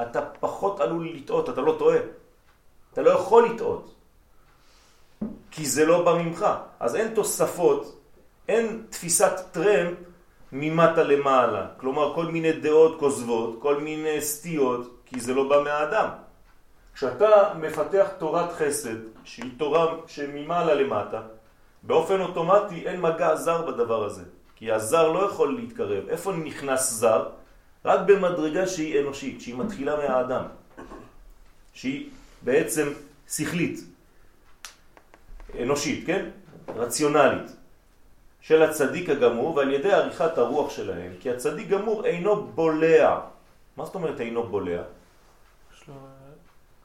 אתה 0.00 0.20
פחות 0.40 0.80
עלול 0.80 1.08
לטעות, 1.14 1.48
אתה 1.48 1.60
לא 1.60 1.76
טועה. 1.78 1.98
אתה 2.92 3.02
לא 3.02 3.10
יכול 3.10 3.48
לטעות. 3.48 3.94
כי 5.50 5.66
זה 5.66 5.86
לא 5.86 6.04
בא 6.04 6.22
ממך. 6.22 6.46
אז 6.80 6.96
אין 6.96 7.14
תוספות, 7.14 8.00
אין 8.48 8.82
תפיסת 8.90 9.32
טרמפ 9.52 9.98
ממטה 10.52 11.02
למעלה. 11.02 11.66
כלומר, 11.76 12.14
כל 12.14 12.26
מיני 12.26 12.52
דעות 12.52 12.98
כוזבות, 12.98 13.58
כל 13.62 13.80
מיני 13.80 14.20
סטיות, 14.20 15.02
כי 15.06 15.20
זה 15.20 15.34
לא 15.34 15.48
בא 15.48 15.62
מהאדם. 15.64 16.08
כשאתה 16.94 17.54
מפתח 17.58 18.08
תורת 18.18 18.52
חסד, 18.52 18.96
שהיא 19.24 19.50
תורה 19.56 19.94
שממעלה 20.06 20.74
למטה, 20.74 21.20
באופן 21.82 22.20
אוטומטי 22.20 22.86
אין 22.86 23.00
מגע 23.00 23.36
זר 23.36 23.66
בדבר 23.66 24.04
הזה. 24.04 24.24
כי 24.56 24.72
הזר 24.72 25.12
לא 25.12 25.26
יכול 25.26 25.54
להתקרב. 25.56 26.08
איפה 26.08 26.32
נכנס 26.32 26.90
זר? 26.90 27.28
רק 27.84 28.00
במדרגה 28.06 28.66
שהיא 28.66 29.00
אנושית, 29.00 29.40
שהיא 29.40 29.54
מתחילה 29.54 29.96
מהאדם. 29.96 30.44
שהיא 31.72 32.10
בעצם 32.42 32.88
שכלית, 33.28 33.80
אנושית, 35.62 36.06
כן? 36.06 36.28
רציונלית. 36.76 37.56
של 38.40 38.62
הצדיק 38.62 39.08
הגמור 39.08 39.56
ועל 39.56 39.72
ידי 39.72 39.92
עריכת 39.92 40.38
הרוח 40.38 40.70
שלהם, 40.70 41.12
כי 41.20 41.30
הצדיק 41.30 41.68
גמור 41.68 42.04
אינו 42.04 42.46
בולע. 42.46 43.20
מה 43.76 43.84
זאת 43.84 43.94
אומרת 43.94 44.20
אינו 44.20 44.42
בולע? 44.42 44.82
יש 45.74 45.88
לו 45.88 45.94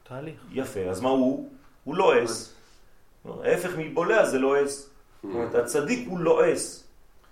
תהליך. 0.04 0.36
יפה, 0.52 0.80
אז 0.80 1.02
מה 1.02 1.10
הוא? 1.10 1.50
הוא 1.84 1.96
לא 1.96 2.24
אס. 2.24 2.54
ההפך 3.44 3.70
מבולע 3.78 4.26
זה 4.26 4.40
לא 4.40 4.56
אומרת, 5.24 5.56
הצדיק 5.56 6.08
הוא 6.10 6.20
לא 6.20 6.54
אס. 6.54 6.84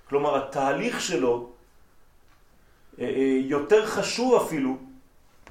כלומר, 0.10 0.38
התהליך 0.38 1.02
שלו 1.02 1.50
אה, 3.00 3.06
אה, 3.06 3.40
יותר 3.42 3.86
חשוב 3.86 4.42
אפילו 4.42 4.78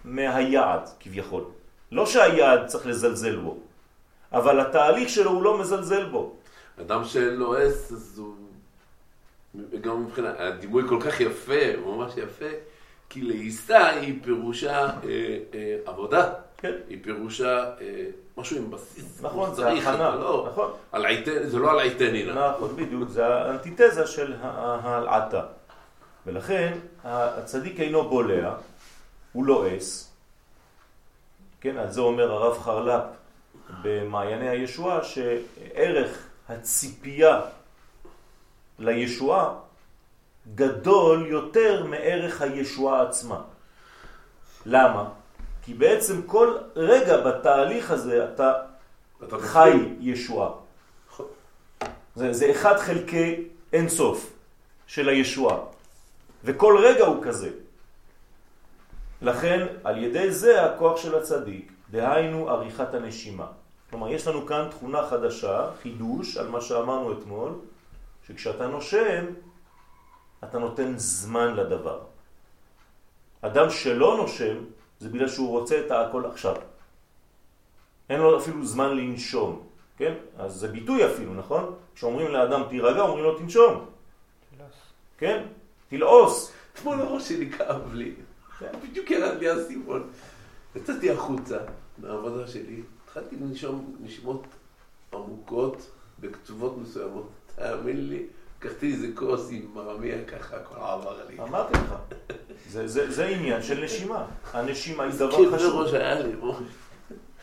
מהיעד, 0.04 0.88
כביכול. 1.00 1.44
לא 1.92 2.06
שהיעד 2.06 2.66
צריך 2.66 2.86
לזלזל 2.86 3.36
בו, 3.36 3.56
אבל 4.32 4.60
התהליך 4.60 5.08
שלו 5.08 5.30
הוא 5.30 5.42
לא 5.42 5.58
מזלזל 5.58 6.04
בו. 6.08 6.32
אדם 6.80 7.04
שאין 7.04 7.34
לו 7.34 7.68
אס, 7.68 7.92
אז 7.92 8.18
הוא 8.18 8.34
גם 9.80 10.04
מבחינת, 10.04 10.34
הדימוי 10.38 10.88
כל 10.88 10.98
כך 11.00 11.20
יפה, 11.20 11.76
ממש 11.86 12.12
יפה, 12.16 12.46
כי 13.08 13.22
לעיסה 13.22 13.86
היא 13.86 14.18
פירושה 14.22 14.86
אה, 14.86 14.90
אה, 15.54 15.76
עבודה. 15.86 16.32
כן. 16.58 16.72
היא 16.88 16.98
פירושה 17.02 17.64
אה, 17.80 18.04
משהו 18.36 18.56
עם 18.56 18.70
בסיס. 18.70 19.22
נכון, 19.22 19.54
זה 19.54 19.68
הכנה, 19.68 20.16
לא, 20.16 20.48
נכון. 20.52 20.70
על 20.92 21.06
עיתן, 21.06 21.48
זה 21.48 21.58
לא 21.58 21.70
על 21.70 21.80
עיתני. 21.80 22.24
נכון, 22.24 22.76
בדיוק, 22.76 23.08
זה 23.08 23.26
האנטיתזה 23.26 24.06
של 24.06 24.34
ההלעתה. 24.42 25.42
ולכן 26.26 26.78
הצדיק 27.04 27.80
אינו 27.80 28.08
בולע, 28.08 28.54
הוא 29.32 29.44
לא 29.44 29.76
אס. 29.76 30.12
כן, 31.60 31.76
על 31.76 31.90
זה 31.90 32.00
אומר 32.00 32.32
הרב 32.32 32.58
חרל"פ 32.58 33.02
במעייני 33.82 34.48
הישועה, 34.48 35.04
שערך 35.04 36.26
הציפייה 36.48 37.40
לישועה 38.78 39.54
גדול 40.54 41.26
יותר 41.26 41.86
מערך 41.86 42.42
הישועה 42.42 43.02
עצמה. 43.02 43.40
למה? 44.66 45.08
כי 45.62 45.74
בעצם 45.74 46.22
כל 46.22 46.56
רגע 46.76 47.20
בתהליך 47.20 47.90
הזה 47.90 48.24
אתה, 48.24 48.52
אתה 49.24 49.38
חי 49.38 49.70
ישועה. 50.00 50.50
זה, 52.14 52.32
זה 52.32 52.50
אחד 52.50 52.76
חלקי 52.76 53.48
אינסוף 53.72 54.32
של 54.86 55.08
הישועה. 55.08 55.56
וכל 56.44 56.78
רגע 56.82 57.06
הוא 57.06 57.24
כזה. 57.24 57.50
לכן, 59.22 59.66
על 59.84 59.98
ידי 59.98 60.30
זה 60.30 60.64
הכוח 60.64 60.96
של 60.96 61.14
הצדיק, 61.14 61.72
דהיינו 61.90 62.50
עריכת 62.50 62.94
הנשימה. 62.94 63.46
כלומר, 63.90 64.08
יש 64.08 64.26
לנו 64.26 64.46
כאן 64.46 64.68
תכונה 64.70 65.06
חדשה, 65.06 65.70
חידוש, 65.82 66.36
על 66.36 66.48
מה 66.48 66.60
שאמרנו 66.60 67.12
אתמול, 67.12 67.52
שכשאתה 68.26 68.66
נושם, 68.66 69.24
אתה 70.44 70.58
נותן 70.58 70.92
זמן 70.96 71.54
לדבר. 71.54 72.00
אדם 73.40 73.70
שלא 73.70 74.16
נושם, 74.16 74.56
זה 75.00 75.08
בגלל 75.08 75.28
שהוא 75.28 75.48
רוצה 75.48 75.80
את 75.86 75.90
הכל 75.90 76.26
עכשיו. 76.26 76.56
אין 78.10 78.20
לו 78.20 78.38
אפילו 78.38 78.64
זמן 78.64 78.96
לנשום, 78.96 79.66
כן? 79.96 80.14
אז 80.38 80.54
זה 80.54 80.68
ביטוי 80.68 81.06
אפילו, 81.06 81.34
נכון? 81.34 81.74
כשאומרים 81.94 82.28
לאדם 82.28 82.62
תירגע, 82.68 83.00
אומרים 83.00 83.24
לו 83.24 83.38
תנשום. 83.38 83.86
כן? 85.18 85.44
תלעוס. 85.88 86.52
אתמול 86.72 87.00
הראש 87.00 87.28
שלי 87.28 87.50
כאב 87.50 87.94
לי. 87.94 88.14
בדיוק 88.82 89.10
ירד 89.10 89.38
לי 89.38 89.48
הסימון. 89.48 90.10
יצאתי 90.76 91.10
החוצה 91.10 91.58
מהעבודה 91.98 92.46
שלי, 92.46 92.82
התחלתי 93.04 93.36
לנשום 93.36 93.96
נשימות 94.00 94.46
עמוקות 95.12 95.90
בקצובות 96.20 96.78
מסוימות. 96.78 97.28
תאמין 97.56 98.08
לי, 98.08 98.26
לקחתי 98.58 98.92
איזה 98.92 99.06
כוס 99.14 99.48
עם 99.50 99.66
מרמיה 99.74 100.24
ככה, 100.24 100.56
הכל 100.56 100.74
עבר 100.76 101.26
לי. 101.28 101.40
אמרתי 101.40 101.72
לך, 101.72 101.94
זה, 102.68 102.88
זה, 102.88 103.10
זה 103.12 103.26
עניין 103.26 103.62
של 103.62 103.84
נשימה. 103.84 104.26
הנשימה 104.52 105.04
היא 105.04 105.12
דבר 105.12 105.30
כאב 105.30 105.56
חשוב. 105.56 105.80
ראש 105.80 105.92
היה 105.92 106.20
לי, 106.20 106.36
בוא. 106.36 106.54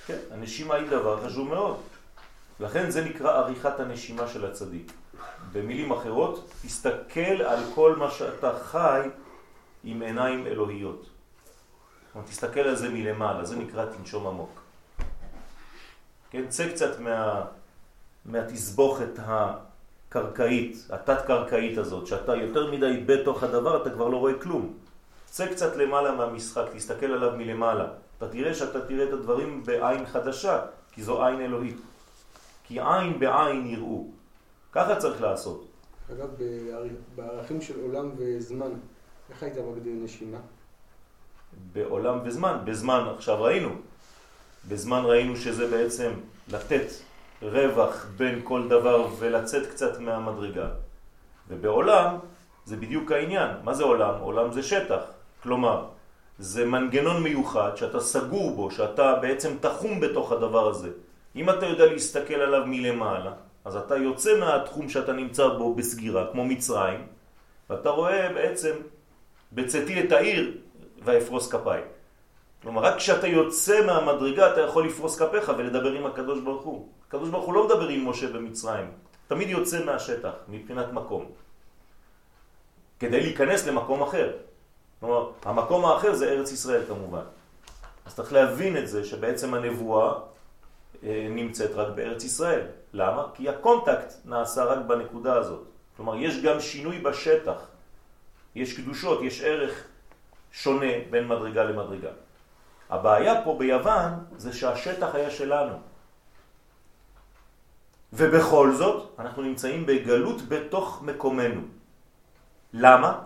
כן, 0.05 0.17
הנשימה 0.31 0.75
היא 0.75 0.89
דבר 0.89 1.25
חשוב 1.25 1.49
מאוד. 1.49 1.77
לכן 2.59 2.89
זה 2.89 3.05
נקרא 3.05 3.37
עריכת 3.37 3.79
הנשימה 3.79 4.27
של 4.27 4.45
הצדיק. 4.45 4.91
במילים 5.51 5.91
אחרות, 5.91 6.51
תסתכל 6.61 7.41
על 7.45 7.59
כל 7.75 7.95
מה 7.95 8.11
שאתה 8.11 8.59
חי 8.63 9.01
עם 9.83 10.01
עיניים 10.01 10.47
אלוהיות. 10.47 11.01
זאת 11.01 12.15
אומרת, 12.15 12.29
תסתכל 12.29 12.59
על 12.59 12.75
זה 12.75 12.89
מלמעלה, 12.89 13.45
זה 13.45 13.55
נקרא 13.55 13.85
תנשום 13.85 14.27
עמוק. 14.27 14.61
כן, 16.31 16.47
צא 16.47 16.71
קצת 16.71 16.99
מה, 16.99 17.45
מהתסבוכת 18.25 19.19
הקרקעית, 20.09 20.87
התת-קרקעית 20.89 21.77
הזאת, 21.77 22.07
שאתה 22.07 22.35
יותר 22.35 22.71
מדי 22.71 23.03
בתוך 23.05 23.43
הדבר, 23.43 23.81
אתה 23.81 23.89
כבר 23.89 24.07
לא 24.07 24.17
רואה 24.17 24.33
כלום. 24.41 24.73
צא 25.25 25.45
קצת 25.53 25.75
למעלה 25.75 26.11
מהמשחק, 26.15 26.63
תסתכל 26.73 27.05
עליו 27.05 27.31
מלמעלה. 27.37 27.87
אתה 28.17 28.27
תראה 28.27 28.53
שאתה 28.53 28.81
תראה 28.87 29.03
את 29.07 29.13
הדברים 29.13 29.63
בעין 29.65 30.05
חדשה, 30.05 30.61
כי 30.91 31.03
זו 31.03 31.25
עין 31.25 31.41
אלוהית. 31.41 31.77
כי 32.67 32.79
עין 32.79 33.19
בעין 33.19 33.67
יראו. 33.67 34.07
ככה 34.71 34.95
צריך 34.95 35.21
לעשות. 35.21 35.65
אגב, 36.11 36.27
בער- 36.37 36.83
בערכים 37.15 37.61
של 37.61 37.79
עולם 37.81 38.11
וזמן, 38.17 38.71
איך 39.29 39.43
היית 39.43 39.55
מגדיר 39.57 39.93
נשימה? 40.03 40.37
בעולם 41.73 42.19
וזמן. 42.25 42.57
בזמן, 42.65 43.03
עכשיו 43.15 43.41
ראינו. 43.41 43.69
בזמן 44.69 45.01
ראינו 45.05 45.35
שזה 45.35 45.67
בעצם 45.67 46.11
לתת 46.47 46.85
רווח 47.41 48.05
בין 48.17 48.41
כל 48.43 48.67
דבר 48.67 49.08
ולצאת 49.19 49.67
קצת 49.67 50.00
מהמדרגה. 50.00 50.67
ובעולם 51.50 52.17
זה 52.65 52.75
בדיוק 52.75 53.12
העניין. 53.12 53.50
מה 53.63 53.74
זה 53.74 53.84
עולם? 53.84 54.13
עולם 54.19 54.51
זה 54.51 54.63
שטח. 54.63 55.01
כלומר, 55.43 55.86
זה 56.39 56.65
מנגנון 56.65 57.24
מיוחד 57.24 57.72
שאתה 57.75 58.00
סגור 58.00 58.55
בו, 58.55 58.72
שאתה 58.72 59.15
בעצם 59.22 59.58
תחום 59.62 60.00
בתוך 60.00 60.31
הדבר 60.31 60.69
הזה. 60.69 60.89
אם 61.36 61.50
אתה 61.50 61.65
יודע 61.65 61.86
להסתכל 61.86 62.34
עליו 62.34 62.63
מלמעלה, 62.65 63.34
אז 63.65 63.75
אתה 63.75 63.96
יוצא 63.96 64.39
מהתחום 64.39 64.89
שאתה 64.89 65.13
נמצא 65.13 65.48
בו 65.48 65.75
בסגירה, 65.75 66.27
כמו 66.31 66.46
מצרים, 66.46 67.08
ואתה 67.69 67.89
רואה 67.89 68.34
בעצם 68.34 68.75
בצאתי 69.51 70.03
את 70.03 70.12
העיר 70.12 70.58
ואפרוס 71.03 71.51
כפיי. 71.51 71.81
כלומר, 72.61 72.81
רק 72.81 72.95
כשאתה 72.97 73.27
יוצא 73.27 73.85
מהמדרגה 73.85 74.53
אתה 74.53 74.61
יכול 74.61 74.85
לפרוס 74.85 75.21
כפיך 75.21 75.51
ולדבר 75.57 75.91
עם 75.91 76.05
הקדוש 76.05 76.39
ברוך 76.39 76.63
הוא. 76.63 76.87
הקדוש 77.07 77.29
ברוך 77.29 77.45
הוא 77.45 77.53
לא 77.53 77.65
מדבר 77.65 77.87
עם 77.87 78.09
משה 78.09 78.27
במצרים, 78.27 78.91
תמיד 79.27 79.49
יוצא 79.49 79.85
מהשטח 79.85 80.31
מבחינת 80.47 80.93
מקום, 80.93 81.25
כדי 82.99 83.21
להיכנס 83.21 83.67
למקום 83.67 84.01
אחר. 84.01 84.31
כלומר, 84.99 85.31
המקום 85.45 85.85
האחר 85.85 86.13
זה 86.13 86.29
ארץ 86.29 86.51
ישראל 86.51 86.81
כמובן. 86.87 87.23
אז 88.05 88.15
צריך 88.15 88.33
להבין 88.33 88.77
את 88.77 88.87
זה 88.87 89.05
שבעצם 89.05 89.53
הנבואה 89.53 90.13
אה, 91.03 91.27
נמצאת 91.29 91.71
רק 91.75 91.87
בארץ 91.95 92.23
ישראל. 92.23 92.61
למה? 92.93 93.25
כי 93.33 93.49
ה 93.50 93.57
contact 93.57 94.13
נעשה 94.25 94.63
רק 94.63 94.85
בנקודה 94.87 95.33
הזאת. 95.33 95.63
כלומר, 95.95 96.15
יש 96.15 96.41
גם 96.43 96.59
שינוי 96.59 96.99
בשטח. 96.99 97.67
יש 98.55 98.77
קדושות, 98.77 99.21
יש 99.21 99.41
ערך 99.41 99.83
שונה 100.51 100.93
בין 101.09 101.27
מדרגה 101.27 101.63
למדרגה. 101.63 102.09
הבעיה 102.89 103.43
פה 103.43 103.55
ביוון 103.59 104.11
זה 104.37 104.53
שהשטח 104.53 105.15
היה 105.15 105.29
שלנו. 105.29 105.73
ובכל 108.13 108.71
זאת, 108.73 109.15
אנחנו 109.19 109.41
נמצאים 109.41 109.85
בגלות 109.85 110.41
בתוך 110.49 111.01
מקומנו. 111.01 111.61
למה? 112.73 113.21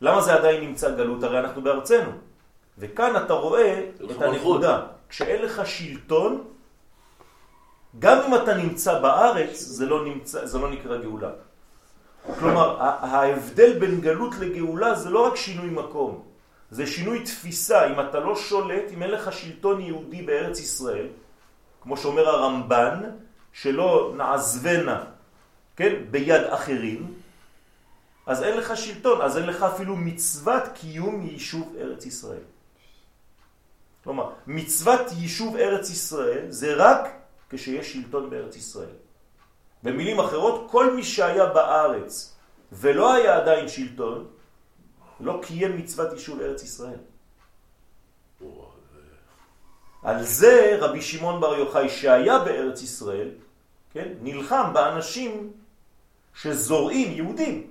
למה 0.00 0.20
זה 0.20 0.34
עדיין 0.34 0.60
נמצא 0.60 0.96
גלות? 0.96 1.22
הרי 1.22 1.38
אנחנו 1.38 1.62
בארצנו. 1.62 2.10
וכאן 2.78 3.12
אתה 3.16 3.32
רואה 3.32 3.90
את 4.10 4.22
הנקודה. 4.22 4.80
כשאין 5.08 5.42
לך 5.42 5.66
שלטון, 5.66 6.44
גם 7.98 8.18
אם 8.26 8.34
אתה 8.34 8.54
נמצא 8.54 9.00
בארץ, 9.00 9.58
זה 9.58 9.86
לא, 9.86 10.04
נמצא, 10.04 10.46
זה 10.46 10.58
לא 10.58 10.70
נקרא 10.70 10.96
גאולה. 10.96 11.30
כלומר, 12.38 12.76
ההבדל 12.80 13.78
בין 13.78 14.00
גלות 14.00 14.34
לגאולה 14.40 14.94
זה 14.94 15.10
לא 15.10 15.26
רק 15.26 15.36
שינוי 15.36 15.70
מקום, 15.70 16.22
זה 16.72 16.86
שינוי 16.86 17.24
תפיסה. 17.24 17.86
אם 17.92 18.00
אתה 18.00 18.20
לא 18.20 18.36
שולט, 18.36 18.92
אם 18.92 19.02
אין 19.02 19.10
לך 19.10 19.32
שלטון 19.32 19.80
יהודי 19.80 20.22
בארץ 20.22 20.60
ישראל, 20.60 21.06
כמו 21.80 21.96
שאומר 21.96 22.28
הרמב"ן, 22.28 23.00
שלא 23.52 24.12
נעזבנה, 24.16 25.04
כן, 25.76 25.92
ביד 26.10 26.42
אחרים, 26.48 27.14
אז 28.26 28.42
אין 28.42 28.58
לך 28.58 28.76
שלטון, 28.76 29.20
אז 29.20 29.38
אין 29.38 29.46
לך 29.46 29.62
אפילו 29.62 29.96
מצוות 29.96 30.62
קיום 30.74 31.26
יישוב 31.26 31.76
ארץ 31.80 32.06
ישראל. 32.06 32.44
כלומר, 34.04 34.32
מצוות 34.46 35.00
יישוב 35.20 35.56
ארץ 35.56 35.90
ישראל 35.90 36.46
זה 36.48 36.74
רק 36.74 37.08
כשיש 37.50 37.92
שלטון 37.92 38.30
בארץ 38.30 38.56
ישראל. 38.56 38.96
במילים 39.82 40.20
אחרות, 40.20 40.68
כל 40.70 40.94
מי 40.94 41.04
שהיה 41.04 41.46
בארץ 41.46 42.36
ולא 42.72 43.12
היה 43.12 43.36
עדיין 43.36 43.68
שלטון, 43.68 44.26
לא 45.22 45.40
קיים 45.42 45.76
מצוות 45.76 46.12
יישוב 46.12 46.40
ארץ 46.40 46.62
ישראל. 46.62 46.98
על 50.02 50.24
זה 50.24 50.76
רבי 50.80 51.02
שמעון 51.02 51.40
בר 51.40 51.54
יוחאי 51.54 51.88
שהיה 51.88 52.38
בארץ 52.38 52.82
ישראל, 52.82 53.28
כן, 53.92 54.08
נלחם 54.20 54.70
באנשים 54.74 55.52
שזורעים 56.34 57.12
יהודים 57.12 57.70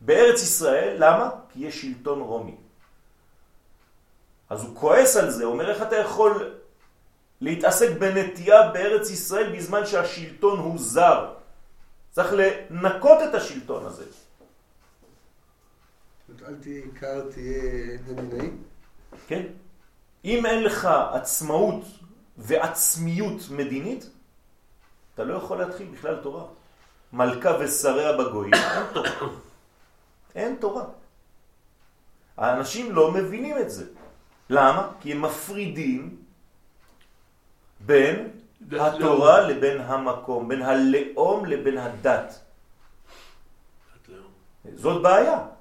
בארץ 0.00 0.42
ישראל, 0.42 0.96
למה? 0.98 1.30
כי 1.52 1.66
יש 1.66 1.82
שלטון 1.82 2.20
רומי. 2.20 2.56
אז 4.50 4.64
הוא 4.64 4.76
כועס 4.76 5.16
על 5.16 5.30
זה, 5.30 5.44
אומר 5.44 5.70
איך 5.70 5.82
אתה 5.82 5.96
יכול 5.96 6.54
להתעסק 7.40 7.90
בנטייה 7.98 8.68
בארץ 8.68 9.10
ישראל 9.10 9.56
בזמן 9.56 9.86
שהשלטון 9.86 10.58
הוא 10.58 10.78
זר. 10.78 11.34
צריך 12.10 12.32
לנקות 12.32 13.18
את 13.28 13.34
השלטון 13.34 13.86
הזה. 13.86 14.04
אל 16.48 16.54
תהיה 16.60 16.82
עיקר, 16.84 17.30
תהיה 17.30 17.98
מדינאי. 18.08 18.50
כן? 19.26 19.42
אם 20.24 20.46
אין 20.46 20.62
לך 20.62 20.88
עצמאות 21.12 21.84
ועצמיות 22.36 23.40
מדינית, 23.50 24.10
אתה 25.14 25.24
לא 25.24 25.34
יכול 25.34 25.58
להתחיל 25.58 25.86
בכלל 25.86 26.16
תורה. 26.22 26.44
מלכה 27.12 27.56
ושריה 27.60 28.12
בגויים, 28.12 28.54
אין 28.54 28.84
תורה. 28.92 29.28
אין 30.34 30.56
תורה. 30.60 30.84
האנשים 32.36 32.92
לא 32.92 33.12
מבינים 33.12 33.58
את 33.58 33.70
זה. 33.70 33.86
למה? 34.50 34.92
כי 35.00 35.12
הם 35.12 35.22
מפרידים 35.22 36.16
בין 37.80 38.30
התורה 38.72 39.40
לבין 39.40 39.80
המקום, 39.80 40.48
בין 40.48 40.62
הלאום 40.62 41.46
לבין 41.46 41.78
הדת. 41.78 42.40
זאת 44.74 45.02
בעיה. 45.02 45.53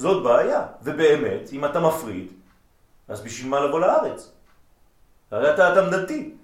זאת 0.00 0.24
בעיה. 0.24 0.66
ובאמת, 0.82 1.52
אם 1.52 1.64
אתה 1.64 1.80
מפריד, 1.80 2.32
אז 3.08 3.20
בשביל 3.20 3.50
מה 3.50 3.60
לבוא 3.60 3.80
לארץ? 3.80 4.32
הרי 5.30 5.54
אתה 5.54 5.72
אדם 5.72 5.90
דתי. 5.90 6.34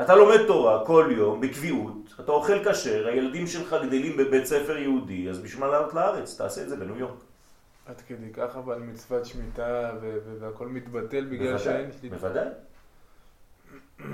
אתה 0.00 0.16
לומד 0.16 0.46
תורה 0.46 0.86
כל 0.86 1.08
יום 1.16 1.40
בקביעות, 1.40 2.14
אתה 2.20 2.32
אוכל 2.32 2.64
כשר, 2.64 3.06
הילדים 3.06 3.46
שלך 3.46 3.76
גדלים 3.86 4.16
בבית 4.16 4.46
ספר 4.46 4.76
יהודי, 4.76 5.28
אז 5.30 5.38
בשביל 5.38 5.60
מה 5.60 5.66
לעלות 5.66 5.94
לארץ? 5.94 6.36
תעשה 6.36 6.62
את 6.62 6.68
זה 6.68 6.76
בניו 6.76 6.98
יורק. 6.98 7.18
עד 7.86 8.00
כדי 8.08 8.32
כך 8.32 8.56
אבל 8.56 8.78
מצוות 8.78 9.26
שמיטה 9.26 9.92
והכל 10.40 10.66
מתבטל 10.66 11.24
בגלל 11.24 11.58
שאין 11.58 11.90
שליטה. 12.00 12.16
בוודאי. 12.16 12.48
זה 13.98 14.04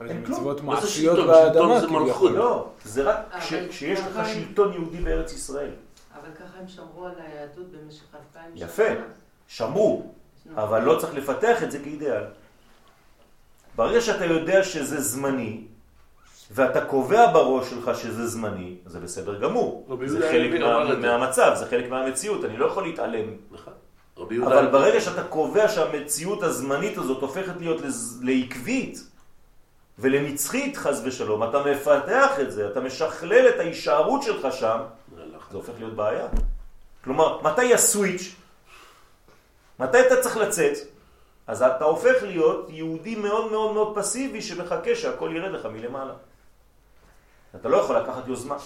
אין 0.00 0.24
כלום. 0.24 0.38
מצוות 0.38 0.60
מה 0.60 0.74
זה 0.74 0.80
מעשיות 0.80 1.16
שלטון? 1.16 1.26
באדמה 1.26 1.80
שלטון 1.80 1.80
זה. 1.80 2.04
מלכות. 2.04 2.32
לא, 2.32 2.70
זה 2.84 3.02
רק 3.02 3.18
כשיש 3.68 4.00
לך 4.00 4.28
שלטון 4.28 4.72
יהודי 4.72 5.00
בארץ 5.00 5.32
ישראל. 5.32 5.70
אבל 6.20 6.34
ככה 6.34 6.58
הם 6.58 6.68
שמרו 6.68 7.06
על 7.06 7.12
היהדות 7.18 7.66
במשך 7.66 8.04
אלפיים 8.14 8.56
שנה. 8.56 8.66
יפה. 8.66 9.02
שמרו, 9.48 10.12
אבל 10.54 10.82
לא 10.82 10.98
צריך 10.98 11.14
לפתח 11.14 11.62
את 11.62 11.70
זה 11.70 11.78
כאידאל. 11.78 12.24
ברגע 13.76 14.00
שאתה 14.00 14.24
יודע 14.24 14.62
שזה 14.62 15.00
זמני, 15.00 15.64
ואתה 16.50 16.84
קובע 16.84 17.32
בראש 17.32 17.70
שלך 17.70 17.90
שזה 17.98 18.26
זמני, 18.26 18.76
זה 18.86 19.00
בסדר 19.00 19.40
גמור. 19.40 19.96
זה 20.06 20.28
חלק 20.30 20.60
מה. 20.60 20.94
מהמצב, 20.94 21.52
זה 21.54 21.66
חלק 21.66 21.90
מהמציאות, 21.90 22.44
אני 22.44 22.56
לא 22.56 22.66
יכול 22.66 22.82
להתעלם. 22.82 23.28
נכון. 23.50 23.72
אבל 24.44 24.66
ברגע 24.66 25.00
שאתה 25.00 25.24
קובע 25.24 25.68
שהמציאות 25.68 26.42
הזמנית 26.42 26.98
הזאת 26.98 27.22
הופכת 27.22 27.52
להיות 27.58 27.80
לעקבית 28.22 29.04
ולנצחית 29.98 30.76
חס 30.76 31.00
ושלום, 31.04 31.42
אתה 31.42 31.62
מפתח 31.62 32.40
את 32.40 32.52
זה, 32.52 32.68
אתה 32.68 32.80
משכלל 32.80 33.48
את 33.48 33.60
ההישארות 33.60 34.22
שלך 34.22 34.52
שם. 34.52 34.78
זה 35.50 35.56
הופך 35.56 35.72
להיות 35.78 35.94
בעיה. 35.94 36.26
כלומר, 37.04 37.42
מתי 37.42 37.74
הסוויץ'? 37.74 38.34
מתי 39.78 40.00
אתה 40.06 40.22
צריך 40.22 40.36
לצאת? 40.36 40.76
אז 41.46 41.62
אתה 41.62 41.84
הופך 41.84 42.22
להיות 42.22 42.66
יהודי 42.70 43.14
מאוד 43.14 43.50
מאוד 43.50 43.74
מאוד 43.74 43.98
פסיבי 43.98 44.42
שמחכה 44.42 44.94
שהכל 44.94 45.30
ירד 45.36 45.50
לך 45.50 45.66
מלמעלה. 45.66 46.12
אתה 47.56 47.68
לא 47.68 47.76
יכול 47.76 47.96
לקחת 47.96 48.28
יוזמה. 48.28 48.56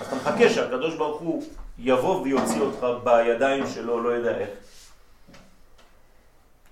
אז 0.00 0.06
אתה 0.06 0.16
מחכה 0.16 0.50
שהקדוש 0.50 0.94
ברוך 0.94 1.20
הוא 1.20 1.44
יבוא 1.78 2.22
ויוציא 2.22 2.60
אותך 2.60 2.86
בידיים 3.04 3.66
שלו, 3.66 4.02
לא 4.02 4.08
יודע 4.08 4.38
איך. 4.38 4.48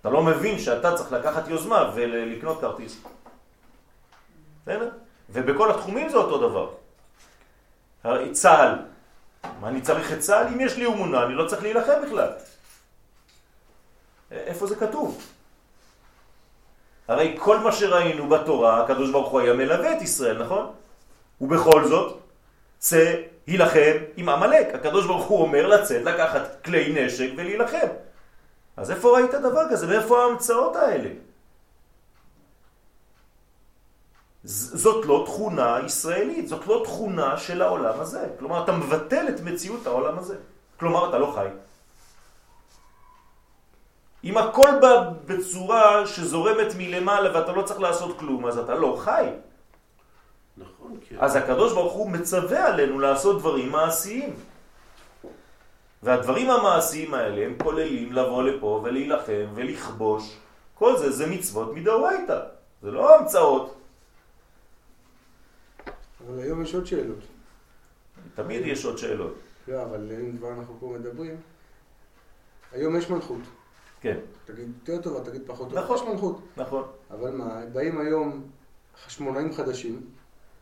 אתה 0.00 0.10
לא 0.10 0.22
מבין 0.22 0.58
שאתה 0.58 0.96
צריך 0.96 1.12
לקחת 1.12 1.48
יוזמה 1.48 1.92
ולקנות 1.94 2.60
כרטיס. 2.60 3.02
בסדר? 4.62 4.90
ובכל 5.30 5.70
התחומים 5.70 6.08
זה 6.08 6.16
אותו 6.16 6.48
דבר. 6.48 6.70
צה"ל, 8.32 8.74
מה 9.60 9.68
אני 9.68 9.80
צריך 9.80 10.12
את 10.12 10.18
צה"ל? 10.18 10.46
אם 10.46 10.60
יש 10.60 10.76
לי 10.76 10.86
אמונה, 10.86 11.24
אני 11.24 11.34
לא 11.34 11.46
צריך 11.48 11.62
להילחם 11.62 12.02
בכלל. 12.06 12.28
איפה 14.30 14.66
זה 14.66 14.76
כתוב? 14.76 15.22
הרי 17.08 17.36
כל 17.38 17.58
מה 17.58 17.72
שראינו 17.72 18.28
בתורה, 18.28 18.84
הקדוש 18.84 19.10
ברוך 19.10 19.28
הוא 19.28 19.40
היה 19.40 19.52
מלווה 19.52 19.96
את 19.96 20.02
ישראל, 20.02 20.42
נכון? 20.42 20.72
ובכל 21.40 21.88
זאת, 21.88 22.18
צא, 22.78 23.14
הילחם 23.46 23.96
עם 24.16 24.28
עמלק. 24.28 24.74
הקדוש 24.74 25.06
ברוך 25.06 25.26
הוא 25.26 25.42
אומר 25.42 25.66
לצאת, 25.66 26.04
לקחת 26.04 26.64
כלי 26.64 27.04
נשק 27.06 27.30
ולהילחם. 27.36 27.86
אז 28.76 28.90
איפה 28.90 29.18
ראית 29.18 29.30
דבר 29.30 29.62
כזה? 29.70 29.88
ואיפה 29.88 30.24
ההמצאות 30.24 30.76
האלה? 30.76 31.08
זאת 34.48 35.06
לא 35.06 35.22
תכונה 35.26 35.78
ישראלית, 35.86 36.48
זאת 36.48 36.66
לא 36.66 36.80
תכונה 36.84 37.36
של 37.36 37.62
העולם 37.62 38.00
הזה. 38.00 38.28
כלומר, 38.38 38.64
אתה 38.64 38.72
מבטל 38.72 39.28
את 39.28 39.40
מציאות 39.40 39.86
העולם 39.86 40.18
הזה. 40.18 40.36
כלומר, 40.80 41.08
אתה 41.08 41.18
לא 41.18 41.32
חי. 41.34 41.48
אם 44.24 44.38
הכל 44.38 44.68
בא 44.80 45.10
בצורה 45.26 46.06
שזורמת 46.06 46.66
מלמעלה 46.78 47.38
ואתה 47.38 47.52
לא 47.52 47.62
צריך 47.62 47.80
לעשות 47.80 48.18
כלום, 48.18 48.46
אז 48.46 48.58
אתה 48.58 48.74
לא 48.74 48.96
חי. 49.04 49.26
נכון, 50.56 50.96
כן. 51.08 51.16
אז 51.20 51.36
הקדוש 51.36 51.72
ברוך 51.72 51.92
הוא 51.92 52.10
מצווה 52.10 52.66
עלינו 52.66 52.98
לעשות 52.98 53.38
דברים 53.38 53.72
מעשיים. 53.72 54.32
והדברים 56.02 56.50
המעשיים 56.50 57.14
האלה 57.14 57.46
הם 57.46 57.54
כוללים 57.62 58.12
לבוא 58.12 58.42
לפה 58.42 58.80
ולהילחם 58.84 59.46
ולכבוש. 59.54 60.36
כל 60.74 60.96
זה 60.96 61.10
זה 61.10 61.26
מצוות 61.26 61.74
מדאורייתא, 61.74 62.40
זה 62.82 62.90
לא 62.90 63.16
המצאות. 63.18 63.77
אבל 66.26 66.38
היום 66.38 66.62
יש 66.62 66.74
עוד 66.74 66.86
שאלות. 66.86 67.18
תמיד 68.34 68.66
יש 68.66 68.84
עוד 68.84 68.98
שאלות. 68.98 69.34
לא, 69.68 69.82
אבל 69.82 70.12
אם 70.20 70.36
כבר 70.38 70.52
אנחנו 70.52 70.76
פה 70.80 70.96
מדברים, 70.98 71.36
היום 72.72 72.96
יש 72.96 73.10
מלכות. 73.10 73.40
כן. 74.00 74.18
תגיד 74.44 74.68
יותר 74.80 75.02
טובה, 75.02 75.24
תגיד 75.24 75.42
פחות 75.46 75.68
טובה, 75.68 75.82
נכון. 75.82 75.96
יש 75.96 76.02
מלכות. 76.02 76.40
נכון. 76.56 76.84
אבל 77.10 77.30
מה, 77.30 77.66
באים 77.72 78.00
היום 78.00 78.50
חשמונאים 79.04 79.52
חדשים, 79.52 80.06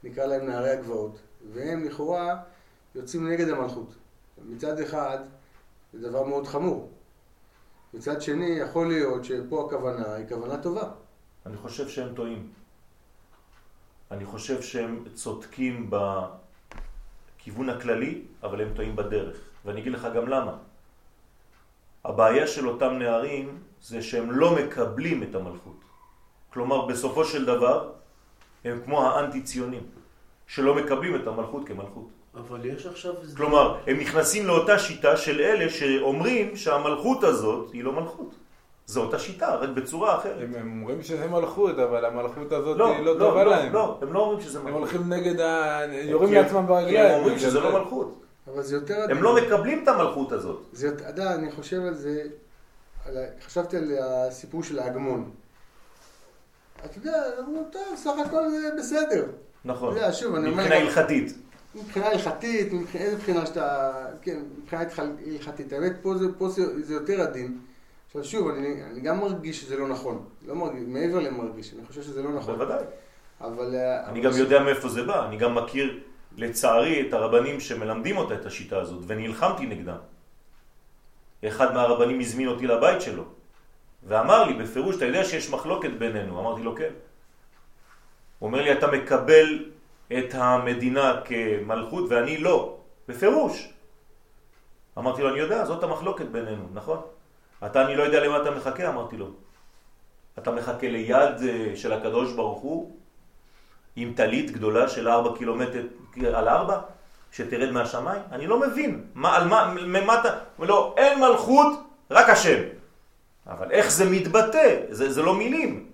נקרא 0.04 0.26
להם 0.26 0.46
נערי 0.46 0.70
הגבעות, 0.70 1.18
והם 1.52 1.84
לכאורה 1.84 2.36
יוצאים 2.94 3.28
נגד 3.28 3.48
המלכות. 3.48 3.94
מצד 4.48 4.78
אחד, 4.78 5.18
זה 5.92 6.08
דבר 6.08 6.24
מאוד 6.24 6.46
חמור. 6.46 6.90
מצד 7.94 8.22
שני, 8.22 8.46
יכול 8.46 8.88
להיות 8.88 9.24
שפה 9.24 9.66
הכוונה 9.66 10.14
היא 10.14 10.28
כוונה 10.28 10.62
טובה. 10.62 10.90
אני 11.46 11.56
חושב 11.56 11.88
שהם 11.88 12.14
טועים. 12.14 12.50
אני 14.10 14.24
חושב 14.24 14.62
שהם 14.62 15.04
צודקים 15.14 15.90
בכיוון 15.90 17.68
הכללי, 17.68 18.22
אבל 18.42 18.60
הם 18.60 18.68
טועים 18.74 18.96
בדרך. 18.96 19.36
ואני 19.64 19.80
אגיד 19.80 19.92
לך 19.92 20.08
גם 20.16 20.28
למה. 20.28 20.52
הבעיה 22.04 22.46
של 22.46 22.68
אותם 22.68 22.92
נערים 22.98 23.58
זה 23.82 24.02
שהם 24.02 24.30
לא 24.30 24.54
מקבלים 24.54 25.22
את 25.22 25.34
המלכות. 25.34 25.80
כלומר, 26.52 26.86
בסופו 26.86 27.24
של 27.24 27.44
דבר, 27.44 27.92
הם 28.64 28.80
כמו 28.84 29.02
האנטי-ציונים, 29.02 29.82
שלא 30.46 30.74
מקבלים 30.74 31.16
את 31.16 31.26
המלכות 31.26 31.68
כמלכות. 31.68 32.08
אבל 32.34 32.64
יש 32.64 32.86
עכשיו... 32.86 33.14
כלומר, 33.36 33.78
הם 33.86 33.98
נכנסים 33.98 34.46
לאותה 34.46 34.78
שיטה 34.78 35.16
של 35.16 35.40
אלה 35.40 35.70
שאומרים 35.70 36.56
שהמלכות 36.56 37.24
הזאת 37.24 37.72
היא 37.72 37.84
לא 37.84 37.92
מלכות. 37.92 38.25
זו 38.86 39.02
אותה 39.04 39.18
שיטה, 39.18 39.54
רק 39.54 39.68
בצורה 39.68 40.18
אחרת. 40.18 40.36
הם 40.42 40.54
הם 40.54 40.80
אומרים 40.80 41.02
שזה 41.02 41.26
מלכות, 41.26 41.78
אבל 41.78 42.04
המלכות 42.04 42.52
הזאת 42.52 42.78
לא, 42.78 42.96
היא 42.96 43.04
לא 43.04 43.18
לא, 43.18 43.18
טובה 43.28 43.44
לא, 43.44 43.50
להם. 43.50 43.72
לא, 43.72 43.98
הם 44.02 44.12
לא 44.12 44.18
אומרים 44.20 44.40
שזה 44.40 44.58
הם 44.58 44.64
מלכות. 44.64 44.80
הולכים 44.80 45.12
נגד 45.12 45.40
ה... 45.40 45.80
יורים 45.92 46.28
הם- 46.28 46.34
לעצמם 46.34 46.66
ברגליים. 46.66 47.10
הם 47.10 47.18
אומרים 47.18 47.38
שזה 47.38 47.50
זה. 47.50 47.60
לא 47.60 47.78
מלכות. 47.78 48.20
אבל 48.54 48.62
זה 48.62 48.74
יותר... 48.76 49.06
הם 49.10 49.22
לא 49.22 49.36
מקבלים 49.36 49.82
את 49.82 49.88
המלכות 49.88 50.32
הזאת. 50.32 50.62
זה, 50.72 50.88
אתה 50.88 51.08
יודע, 51.08 51.34
אני 51.34 51.52
חושב 51.52 51.80
על 51.80 51.94
זה, 51.94 52.22
על, 53.06 53.14
חשבתי 53.46 53.76
על 53.76 53.92
הסיפור 54.00 54.62
של 54.62 54.78
ההגמון. 54.78 55.30
אתה 56.84 56.98
יודע, 56.98 57.12
אמרו, 57.40 57.64
טוב, 57.72 57.82
סך 57.96 58.12
הכל 58.26 58.50
זה 58.50 58.70
בסדר. 58.78 59.24
נכון. 59.64 59.92
אתה 59.92 60.00
יודע, 60.00 60.12
שוב, 60.12 60.34
אני 60.34 60.48
אומר 60.50 60.62
מבחינה 60.62 60.80
הלכתית. 60.84 61.32
מבחינה 61.74 62.06
הלכתית, 62.06 62.72
מבחינה, 62.72 63.04
איזה 63.04 63.16
בחינה 63.16 63.46
שאתה, 63.46 63.92
כן, 64.22 64.38
מבחינה 64.62 64.82
הלכתית, 65.26 65.72
האמת 65.72 65.92
פה 66.02 66.14
זה, 66.14 66.24
פה 66.38 66.48
זה, 66.48 66.82
זה 66.84 66.94
יותר 66.94 67.20
עדין. 67.22 67.58
עכשיו 68.06 68.24
שוב, 68.24 68.48
אני, 68.48 68.82
אני 68.84 69.00
גם 69.00 69.20
מרגיש 69.20 69.60
שזה 69.60 69.76
לא 69.76 69.88
נכון, 69.88 70.24
לא 70.46 70.54
מרגיש, 70.54 70.82
מעבר 70.86 71.18
למרגיש, 71.18 71.74
אני 71.74 71.86
חושב 71.86 72.02
שזה 72.02 72.22
לא 72.22 72.32
נכון. 72.32 72.54
בוודאי. 72.54 72.84
אבל... 73.40 73.74
אה, 73.74 74.06
אני 74.06 74.20
אבל 74.20 74.28
גם 74.28 74.32
ש- 74.32 74.38
יודע 74.38 74.62
מאיפה 74.62 74.88
זה 74.88 75.02
בא. 75.02 75.26
אני 75.26 75.36
גם 75.36 75.54
מכיר, 75.54 76.00
לצערי, 76.36 77.08
את 77.08 77.12
הרבנים 77.12 77.60
שמלמדים 77.60 78.16
אותה 78.16 78.34
את 78.34 78.46
השיטה 78.46 78.78
הזאת, 78.80 79.02
ונלחמתי 79.06 79.66
נגדם. 79.66 79.96
אחד 81.48 81.74
מהרבנים 81.74 82.20
הזמין 82.20 82.48
אותי 82.48 82.66
לבית 82.66 83.00
שלו, 83.02 83.24
ואמר 84.06 84.44
לי 84.44 84.54
בפירוש, 84.54 84.96
אתה 84.96 85.04
יודע 85.04 85.24
שיש 85.24 85.50
מחלוקת 85.50 85.90
בינינו? 85.98 86.40
אמרתי 86.40 86.62
לו, 86.62 86.76
כן. 86.76 86.90
הוא 88.38 88.46
אומר 88.46 88.62
לי, 88.62 88.72
אתה 88.72 88.86
מקבל 88.90 89.70
את 90.18 90.34
המדינה 90.34 91.20
כמלכות 91.24 92.04
ואני 92.10 92.38
לא. 92.38 92.78
בפירוש. 93.08 93.72
אמרתי 94.98 95.22
לו, 95.22 95.28
אני 95.30 95.38
יודע, 95.38 95.64
זאת 95.64 95.82
המחלוקת 95.82 96.26
בינינו, 96.26 96.68
נכון? 96.72 97.00
אתה, 97.66 97.84
אני 97.84 97.96
לא 97.96 98.02
יודע 98.02 98.24
למה 98.24 98.42
אתה 98.42 98.50
מחכה, 98.50 98.88
אמרתי 98.88 99.16
לו. 99.16 99.30
אתה 100.38 100.50
מחכה 100.50 100.88
ליד 100.88 101.42
אה, 101.48 101.72
של 101.74 101.92
הקדוש 101.92 102.32
ברוך 102.32 102.60
הוא, 102.60 102.96
עם 103.96 104.12
טלית 104.16 104.50
גדולה 104.50 104.88
של 104.88 105.08
ארבע 105.08 105.38
קילומטר 105.38 105.82
על 106.34 106.48
ארבע, 106.48 106.80
שתרד 107.32 107.70
מהשמיים? 107.70 108.22
אני 108.32 108.46
לא 108.46 108.60
מבין. 108.60 109.04
מה, 109.14 109.36
על 109.36 109.48
מה, 109.48 109.74
ממה 109.74 110.20
אתה... 110.20 110.28
לא, 110.58 110.94
אין 110.96 111.20
מלכות, 111.20 111.72
רק 112.10 112.28
השם. 112.28 112.62
אבל 113.46 113.70
איך 113.70 113.90
זה 113.90 114.04
מתבטא? 114.10 114.76
זה, 114.90 115.12
זה 115.12 115.22
לא 115.22 115.34
מילים. 115.34 115.90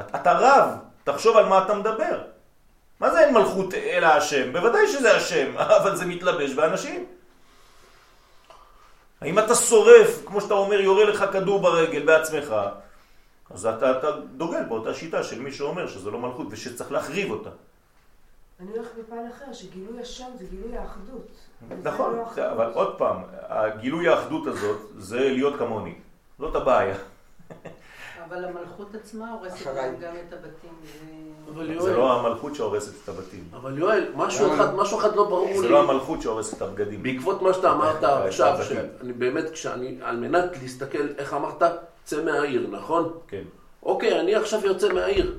אתה 0.00 0.32
רב, 0.32 0.68
תחשוב 1.04 1.36
על 1.36 1.46
מה 1.46 1.64
אתה 1.64 1.74
מדבר. 1.74 2.22
מה 3.00 3.10
זה 3.10 3.20
אין 3.20 3.34
מלכות 3.34 3.74
אלא 3.74 4.06
השם? 4.06 4.52
בוודאי 4.52 4.88
שזה 4.88 5.16
השם, 5.16 5.58
אבל 5.76 5.96
זה 5.96 6.06
מתלבש 6.06 6.54
באנשים. 6.54 7.06
האם 9.20 9.38
אתה 9.38 9.54
שורף, 9.54 10.22
כמו 10.26 10.40
שאתה 10.40 10.54
אומר, 10.54 10.80
יורה 10.80 11.04
לך 11.04 11.24
כדור 11.32 11.60
ברגל 11.60 12.06
בעצמך, 12.06 12.54
אז 13.50 13.66
אתה, 13.66 13.98
אתה 13.98 14.10
דוגל 14.36 14.64
באותה 14.68 14.94
שיטה 14.94 15.22
של 15.22 15.40
מי 15.40 15.52
שאומר 15.52 15.86
שזה 15.86 16.10
לא 16.10 16.18
מלכות 16.18 16.46
ושצריך 16.50 16.92
להחריב 16.92 17.30
אותה. 17.30 17.50
אני 18.60 18.70
הולכת 18.70 18.90
בפן 18.98 19.26
אחר, 19.36 19.52
שגילוי 19.52 20.00
השם 20.00 20.26
זה 20.38 20.44
גילוי 20.50 20.76
האחדות. 20.76 21.28
נכון, 21.82 22.16
לא 22.16 22.22
אחדות. 22.22 22.46
אבל 22.52 22.70
עוד 22.74 22.98
פעם, 22.98 23.16
הגילוי 23.48 24.08
האחדות 24.08 24.46
הזאת 24.46 24.80
זה 24.98 25.18
להיות 25.18 25.58
כמוני. 25.58 25.94
זאת 26.38 26.54
הבעיה. 26.54 26.96
אבל 28.30 28.44
המלכות 28.44 28.94
עצמה 28.94 29.32
הורסת. 29.32 29.66
להם 29.66 29.94
גם 30.00 30.12
את 30.28 30.32
הבתים. 30.32 31.80
זה 31.80 31.96
לא 31.96 32.12
המלכות 32.12 32.54
שהורסת 32.54 32.92
את 33.04 33.08
הבתים. 33.08 33.44
אבל 33.52 33.78
יואל, 33.78 34.04
משהו? 34.14 34.54
אחד, 34.54 34.74
משהו 34.74 34.98
אחד 34.98 35.16
לא 35.16 35.24
ברור 35.24 35.56
זה 35.56 35.62
לי. 35.62 35.68
לא 35.68 35.80
המלכות 35.80 36.22
שהורסת 36.22 36.56
את 36.56 36.62
הבגדים. 36.62 37.02
בעקבות 37.02 37.42
מה 37.42 37.54
שאתה 37.54 37.72
אמרת 37.72 38.04
עכשיו, 38.04 38.58
שאני 38.62 39.12
באמת, 39.12 39.50
כשאני, 39.50 39.96
על 40.02 40.16
מנת 40.16 40.56
להסתכל, 40.62 41.08
איך 41.18 41.34
אמרת? 41.34 41.62
צא 42.04 42.24
מהעיר, 42.24 42.66
נכון? 42.70 43.12
כן. 43.28 43.42
אוקיי, 43.82 44.20
אני 44.20 44.34
עכשיו 44.34 44.66
יוצא 44.66 44.92
מהעיר. 44.92 45.36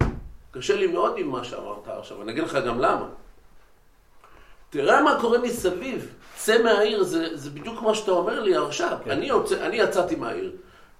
קשה 0.52 0.76
לי 0.76 0.88
מאוד 0.88 1.14
עם 1.18 1.28
מה 1.28 1.44
שאמרת 1.44 1.88
עכשיו, 1.88 2.22
אני 2.22 2.32
אגיד 2.32 2.44
לך 2.44 2.58
גם 2.68 2.80
למה. 2.80 3.06
תראה 4.70 5.02
מה 5.02 5.18
קורה 5.22 5.38
מסביב. 5.38 6.16
צא 6.36 6.64
מהעיר, 6.64 7.04
זה, 7.04 7.38
זה 7.38 7.50
בדיוק 7.50 7.82
מה 7.82 7.96
שאתה 7.96 8.12
אומר 8.12 8.40
לי 8.40 8.56
עכשיו. 8.56 8.98
כן. 9.06 9.12
אני, 9.12 9.26
יוצא, 9.26 9.66
אני 9.66 9.76
יצאתי 9.76 10.16
מהעיר. 10.16 10.52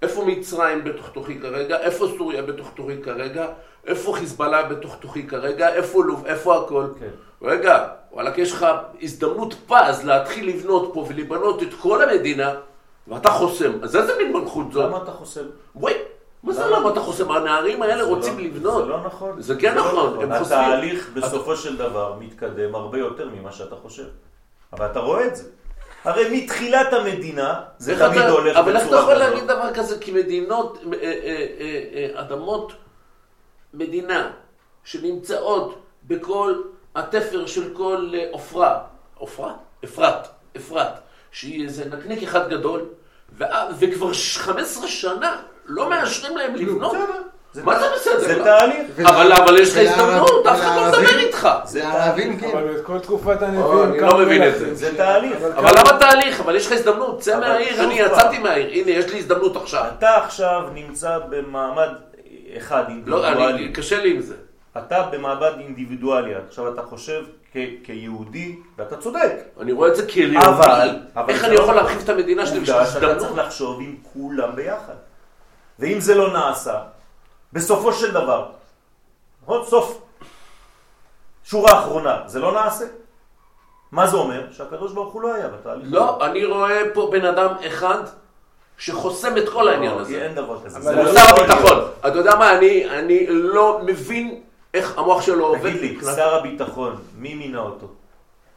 איפה 0.02 0.26
מצרים 0.26 0.84
בתוך 0.84 1.10
תוכי 1.10 1.40
כרגע? 1.40 1.78
איפה 1.78 2.08
סוריה 2.18 2.42
בתוך 2.42 2.72
תוכי 2.76 3.02
כרגע? 3.02 3.46
איפה 3.88 4.14
חיזבאללה 4.14 4.64
בתוך 4.64 4.96
תוכי 5.00 5.28
כרגע? 5.28 5.70
איפה 5.74 6.04
לוב? 6.06 6.26
איפה 6.26 6.58
הכל? 6.58 6.86
כן. 7.00 7.10
רגע, 7.42 7.88
וואלכ, 8.12 8.38
יש 8.38 8.52
לך 8.52 8.66
הזדמנות 9.02 9.54
פז 9.68 10.04
להתחיל 10.06 10.50
לבנות 10.50 10.92
פה 10.94 11.06
ולבנות 11.10 11.64
את 11.64 11.74
כל 11.82 12.10
המדינה, 12.10 12.54
ואתה 13.08 13.30
חוסם. 13.30 13.72
אז 13.84 13.96
איזה 13.96 14.14
מין 14.18 14.34
מלכות 14.34 14.72
זאת? 14.72 14.86
למה 14.86 14.98
אתה 15.04 15.12
חוסם? 15.12 15.44
וואי, 15.76 15.94
מה 16.44 16.54
זה 16.54 16.66
למה? 16.68 16.90
אתה 16.90 17.00
חוסם? 17.00 17.32
הנערים 17.32 17.82
האלה 17.82 17.98
זה 18.06 18.10
רוצים 18.10 18.38
לא- 18.38 18.44
לבנות. 18.44 18.84
זה 18.84 18.90
לא 18.90 19.02
נכון. 19.06 19.42
זה 19.42 19.56
כן 19.56 19.76
לא 19.76 19.82
נכון, 19.82 20.24
הם 20.24 20.40
חוסמים. 20.40 20.60
התהליך 20.60 21.10
בסופו 21.14 21.56
של 21.56 21.78
דבר 21.78 22.16
מתקדם 22.20 22.76
הרבה 22.76 22.98
יותר 22.98 23.30
ממה 23.34 23.52
שאתה 23.52 23.76
חושב. 23.76 24.06
אבל 24.74 24.86
אתה 24.86 25.00
רואה 25.00 25.28
את 25.28 25.36
זה. 25.36 25.44
הרי 26.04 26.44
מתחילת 26.44 26.94
המדינה 26.94 27.62
זה 27.78 28.00
תמיד 28.00 28.18
אתה- 28.22 28.30
הולך 28.30 28.58
אבל 28.58 28.76
איך 28.76 28.82
אתה 28.88 28.88
בצורה 28.88 29.02
יכול 29.02 29.16
כזאת. 29.16 29.30
להגיד 29.30 29.44
דבר 29.44 29.74
כזה? 29.74 30.00
כי 30.00 30.12
מדינות, 30.12 30.78
אה, 30.94 31.00
אה, 31.04 31.48
אה, 32.16 32.22
אדמות 32.22 32.74
מדינה 33.74 34.32
שנמצאות 34.84 35.76
בכל 36.08 36.62
התפר 36.96 37.46
של 37.46 37.74
כל 37.74 38.12
עופרה, 38.32 38.80
עופרה? 39.18 39.54
אפרת, 39.84 40.28
אפרת, 40.58 40.94
שהיא 41.32 41.64
איזה 41.66 41.86
נקניק 41.86 42.24
אחד 42.24 42.50
גדול, 42.50 42.86
וכבר 43.80 44.14
ש- 44.14 44.38
15 44.38 44.88
שנה 44.88 45.42
לא 45.66 45.90
מאשרים 45.90 46.38
להם 46.38 46.56
לבנות. 46.56 46.96
מה 47.64 47.80
זה 47.80 47.86
בסדר? 47.96 48.20
זה? 48.20 48.44
תהליך. 48.44 49.00
אבל 49.06 49.32
אבל 49.34 49.58
יש 49.60 49.70
לך 49.72 49.78
הזדמנות, 49.78 50.46
אף 50.48 50.60
אחד 50.60 50.76
לא 50.76 50.88
מדבר 50.88 51.20
איתך. 51.20 51.50
זה 51.66 51.80
לערבים 51.84 52.40
כן. 52.40 52.50
אבל 52.54 52.76
את 52.76 52.86
כל 52.86 53.00
תקופת 53.00 53.42
הנביאים... 53.42 53.84
אני 53.84 54.00
לא 54.00 54.18
מבין 54.18 54.44
את 54.48 54.60
זה. 54.60 54.76
זה 54.76 54.98
תהליך. 54.98 55.38
אבל 55.58 55.72
למה 55.80 56.00
תהליך? 56.00 56.40
אבל 56.40 56.56
יש 56.56 56.66
לך 56.66 56.72
הזדמנות, 56.72 57.20
צא 57.20 57.40
מהעיר, 57.40 57.84
אני. 57.84 57.94
יצאתי 57.94 58.40
מהעיר, 58.40 58.70
הנה 58.72 58.92
יש 58.92 59.12
לי 59.14 59.20
הזדמנות 59.20 59.56
עכשיו. 59.56 59.84
אתה 59.98 60.16
עכשיו 60.16 60.62
נמצא 60.74 61.18
במעמד 61.30 61.90
אחד 62.58 62.84
לא, 63.06 63.18
אינדיבידואלי. 63.26 63.64
אני, 63.66 63.74
קשה 63.74 64.02
לי 64.04 64.12
עם 64.12 64.22
זה. 64.22 64.36
אתה 64.78 65.02
במעמד 65.12 65.60
אינדיבידואלי. 65.60 66.32
עכשיו 66.48 66.74
אתה 66.74 66.82
חושב 66.82 67.22
כ- 67.54 67.58
כיהודי, 67.84 68.56
ואתה 68.78 68.98
צודק. 68.98 69.32
אני 69.62 69.72
רואה 69.72 69.90
את 69.90 69.96
זה 69.96 70.08
כלאומי. 70.08 70.38
אבל- 70.38 71.00
אבל 71.16 71.30
איך 71.34 71.44
אני 71.46 71.56
לא- 71.56 71.62
יכול 71.62 71.76
להרחיב 71.76 72.02
את 72.04 72.10
המדינה 72.10 72.46
שלי? 72.46 72.60
לי 72.60 72.72
עובדה 72.72 72.86
שאתה 72.86 73.00
צריך 73.00 73.12
הזדמנות. 73.18 73.38
לחשוב 73.46 73.80
עם 73.80 73.96
כולם 74.14 74.56
ביחד. 74.56 74.94
ואם 75.80 76.00
זה 76.00 76.16
לא 76.16 76.34
נעשה, 76.34 76.76
בסופו 77.54 77.94
של 77.94 78.12
דבר, 78.12 78.46
נכון? 79.44 79.66
סוף, 79.66 80.02
שורה 81.44 81.80
אחרונה, 81.80 82.22
זה 82.26 82.40
לא 82.40 82.52
נעשה? 82.54 82.86
מה 83.92 84.08
זה 84.08 84.18
אומר? 84.18 84.46
שהקדוש 84.52 84.94
ברוך 84.94 85.14
הוא 85.14 85.22
לא 85.22 85.34
היה 85.34 85.48
בתהליך. 85.48 85.88
לא, 85.92 86.26
אני 86.26 86.46
רואה 86.46 86.82
פה 86.94 87.10
בן 87.12 87.26
אדם 87.26 87.56
אחד 87.68 88.04
שחוסם 88.78 89.38
את 89.38 89.50
כל 89.50 89.68
העניין 89.68 89.96
לא, 89.96 90.02
הזה. 90.02 90.24
אין 90.24 90.36
דבר 90.36 90.64
כזה. 90.66 90.80
זה 90.82 90.96
הוא 90.96 91.04
לא 91.04 91.14
שר 91.14 91.34
הביטחון. 91.34 91.78
אתה 92.00 92.18
יודע 92.18 92.36
מה, 92.36 92.58
אני 92.58 92.90
אני 92.90 93.28
לא 93.28 93.82
מבין 93.86 94.42
איך 94.74 94.98
המוח 94.98 95.22
שלו 95.22 95.46
עובד. 95.46 95.70
תגיד 95.70 95.82
לי, 95.82 95.98
שר 96.16 96.36
הביטחון, 96.36 96.96
מי 97.18 97.36
מינה 97.36 97.60
אותו? 97.60 97.88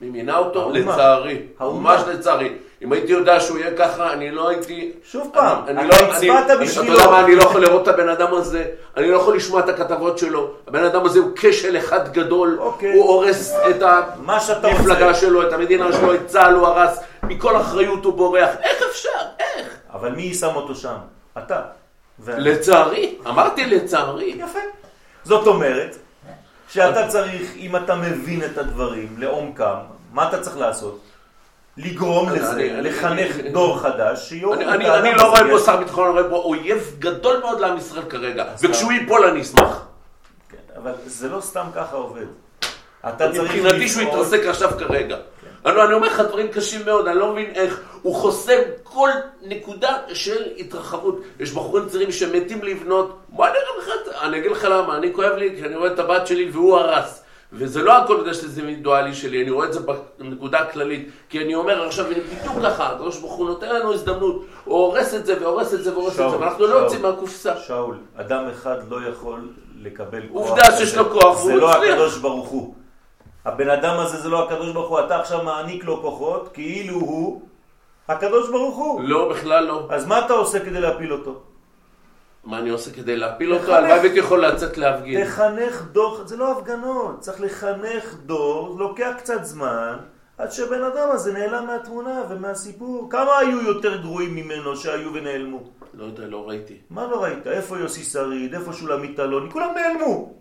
מי 0.04 0.10
מינה 0.10 0.38
אותו? 0.38 0.60
האומה. 0.60 0.78
לצערי. 0.78 1.38
האומה. 1.58 1.80
ממש 1.96 2.02
לצערי. 2.08 2.52
אם 2.82 2.92
הייתי 2.92 3.12
יודע 3.12 3.40
שהוא 3.40 3.58
יהיה 3.58 3.76
ככה, 3.76 4.12
אני 4.12 4.30
לא 4.30 4.48
הייתי... 4.48 4.92
שוב 5.04 5.30
פעם, 5.32 5.58
אני- 5.68 5.88
לא- 5.88 5.94
הצבעת 5.94 6.58
בשבילו. 6.60 6.94
אתה 6.94 7.02
יודע 7.02 7.10
מה, 7.10 7.20
אני 7.24 7.36
לא 7.36 7.42
יכול 7.42 7.60
לראות 7.62 7.82
את 7.82 7.88
הבן 7.88 8.08
אדם 8.08 8.34
הזה, 8.34 8.64
אני 8.96 9.10
לא 9.10 9.16
יכול 9.16 9.36
לשמוע 9.36 9.60
את 9.60 9.68
הכתבות 9.68 10.18
שלו. 10.18 10.50
הבן 10.68 10.84
אדם 10.84 11.04
הזה 11.06 11.18
הוא 11.18 11.30
כשל 11.36 11.76
אחד 11.78 12.12
גדול, 12.12 12.56
אוקיי. 12.60 12.94
הוא 12.94 13.04
הורס 13.04 13.52
את 13.70 13.82
המפלגה. 14.64 15.14
שלו, 15.14 15.48
את 15.48 15.52
המדינה 15.52 15.92
שלו, 15.92 16.14
את 16.14 16.26
צה"ל 16.26 16.54
הוא 16.54 16.66
הרס, 16.66 16.98
מכל 17.22 17.56
אחריות 17.56 18.04
הוא 18.04 18.12
בורח. 18.12 18.50
איך 18.62 18.82
אפשר? 18.90 19.08
איך? 19.40 19.68
אבל 19.92 20.10
מי 20.10 20.34
שם 20.34 20.50
אותו 20.54 20.74
שם? 20.74 20.94
אתה. 21.38 21.60
לצערי, 22.28 23.14
אמרתי 23.26 23.64
לצערי. 23.66 24.34
יפה. 24.38 24.58
זאת 25.24 25.46
אומרת, 25.46 25.96
שאתה 26.68 27.08
צריך, 27.08 27.52
אם 27.56 27.76
אתה 27.76 27.94
מבין 27.94 28.44
את 28.44 28.58
הדברים 28.58 29.08
לעומקם, 29.18 29.74
מה 30.14 30.28
אתה 30.28 30.40
צריך 30.40 30.56
לעשות? 30.56 31.00
לגרום 31.76 32.30
לזה, 32.30 32.76
לחנך 32.80 33.36
דור 33.52 33.78
חדש 33.78 34.28
שיוריד 34.28 34.68
אני, 34.68 34.84
לא. 34.84 35.22
רואה 35.28 35.50
פה 35.50 35.58
שר 35.58 35.76
ביטחון, 35.76 36.04
אני 36.04 36.12
רואה 36.12 36.30
פה 36.30 36.36
אויב 36.36 36.96
גדול 36.98 37.40
מאוד 37.40 37.60
לעם 37.60 37.78
ישראל 37.78 38.04
כרגע. 38.08 38.44
וכשהוא 38.60 38.92
ייפול 38.92 39.24
אני 39.24 39.42
אשמח. 39.42 39.86
כן, 40.48 40.56
אבל 40.76 40.92
זה 41.06 41.28
לא 41.28 41.40
סתם 41.40 41.66
ככה 41.74 41.96
עובד. 41.96 42.26
אתה 43.08 43.32
צריך 43.32 43.50
מבחינתי 43.54 43.88
שהוא 43.88 44.02
יתרסק 44.02 44.40
עכשיו 44.46 44.70
כרגע. 44.78 45.16
אני, 45.66 45.94
אומר 45.94 46.06
לך 46.06 46.20
דברים 46.20 46.48
קשים 46.48 46.84
מאוד, 46.84 47.08
אני 47.08 47.18
לא 47.18 47.32
מבין 47.32 47.50
איך 47.54 47.80
הוא 48.02 48.14
חוסם 48.14 48.58
כל 48.82 49.10
נקודה 49.42 49.96
של 50.12 50.42
התרחבות. 50.58 51.20
יש 51.40 51.52
בחורים 51.52 51.88
צעירים 51.88 52.12
שמתים 52.12 52.62
לבנות, 52.62 53.18
בוא 53.28 53.46
אני 54.22 54.38
אגיד 54.38 54.50
לך, 54.50 54.64
למה, 54.64 54.96
אני 54.96 55.12
כואב 55.12 55.32
לי 55.32 55.56
כי 55.56 55.64
אני 55.64 55.76
רואה 55.76 55.92
את 55.92 55.98
הבת 55.98 56.26
שלי 56.26 56.50
והוא 56.50 56.76
הרס. 56.76 57.23
וזה 57.56 57.82
לא 57.82 57.92
הכל 57.92 58.20
בגלל 58.20 58.34
שזה 58.34 58.60
אינדיבידואלי 58.60 59.14
שלי, 59.14 59.42
אני 59.42 59.50
רואה 59.50 59.66
את 59.66 59.72
זה 59.72 59.80
בנקודה 60.18 60.58
הכללית. 60.58 61.08
כי 61.28 61.44
אני 61.44 61.54
אומר 61.54 61.86
עכשיו, 61.86 62.06
הנה 62.06 62.20
בדיוק 62.20 62.54
ככה, 62.64 62.92
הקדוש 62.92 63.18
ברוך 63.18 63.32
הוא 63.32 63.46
נותן 63.46 63.74
לנו 63.74 63.92
הזדמנות, 63.92 64.44
הוא 64.64 64.76
הורס 64.78 65.14
את 65.14 65.26
זה 65.26 65.34
והורס 65.40 65.74
את 65.74 65.84
זה 65.84 65.92
והורס 65.92 66.12
את 66.12 66.30
זה, 66.30 66.38
ואנחנו 66.38 66.66
לא. 66.66 66.74
יוצאים 66.74 67.02
מהקופסה. 67.02 67.56
שאול, 67.56 67.96
אדם 68.16 68.44
אחד 68.52 68.76
לא 68.90 69.08
יכול 69.08 69.48
לקבל 69.82 70.22
כוח. 70.32 70.48
עובדה. 70.48 70.72
שיש 70.78 70.96
לו 70.96 71.10
כוח, 71.10 71.38
זה 71.38 71.50
והוא 71.50 71.60
לא 71.60 71.72
הצליח. 71.72 71.92
הקדוש 71.92 72.18
ברוך 72.18 72.48
הוא. 72.48 72.74
הבן 73.44 73.70
אדם 73.70 73.98
הזה 73.98 74.16
זה 74.16 74.28
לא 74.28 74.44
הקדוש 74.44 74.72
ברוך 74.72 74.88
הוא, 74.90 75.00
אתה 75.00 75.20
עכשיו 75.20 75.44
מעניק 75.44 75.84
לו 75.84 76.02
כוחות, 76.02 76.50
כאילו 76.52 76.94
הוא 76.94 77.42
הקדוש 78.08 78.50
ברוך 78.50 78.76
הוא. 78.76 79.00
לא, 79.02 79.28
בכלל 79.28 79.64
לא. 79.64 79.86
אז 79.90 80.06
מה 80.06 80.26
אתה 80.26 80.32
עושה 80.32 80.60
כדי 80.60 80.80
להפיל 80.80 81.12
אותו? 81.12 81.40
מה 82.46 82.58
אני 82.58 82.70
עושה 82.70 82.90
כדי 82.90 83.16
להפיל 83.16 83.52
אותו? 83.52 83.62
לחנך. 83.62 83.76
הלוואי 83.76 83.98
והייתי 83.98 84.18
יכול 84.18 84.46
לצאת 84.46 84.78
להפגין. 84.78 85.24
תחנך 85.24 85.82
דור, 85.92 86.20
זה 86.24 86.36
לא 86.36 86.52
הפגנות, 86.52 87.20
צריך 87.20 87.40
לחנך 87.40 88.14
דור, 88.26 88.76
לוקח 88.78 89.12
קצת 89.18 89.44
זמן, 89.44 89.96
עד 90.38 90.52
שבן 90.52 90.82
אדם 90.82 91.08
הזה 91.12 91.32
נעלם 91.32 91.66
מהתמונה 91.66 92.22
ומהסיפור. 92.30 93.06
כמה 93.10 93.38
היו 93.38 93.62
יותר 93.62 94.00
גרועים 94.00 94.34
ממנו 94.34 94.76
שהיו 94.76 95.14
ונעלמו? 95.14 95.62
לא 95.94 96.04
יודע, 96.04 96.26
לא 96.26 96.48
ראיתי. 96.48 96.76
מה 96.90 97.06
לא 97.06 97.22
ראית? 97.22 97.46
איפה 97.46 97.78
יוסי 97.78 98.02
שריד? 98.02 98.54
איפה 98.54 98.72
שולמית 98.72 99.20
אלוני? 99.20 99.50
כולם 99.50 99.68
נעלמו. 99.74 100.32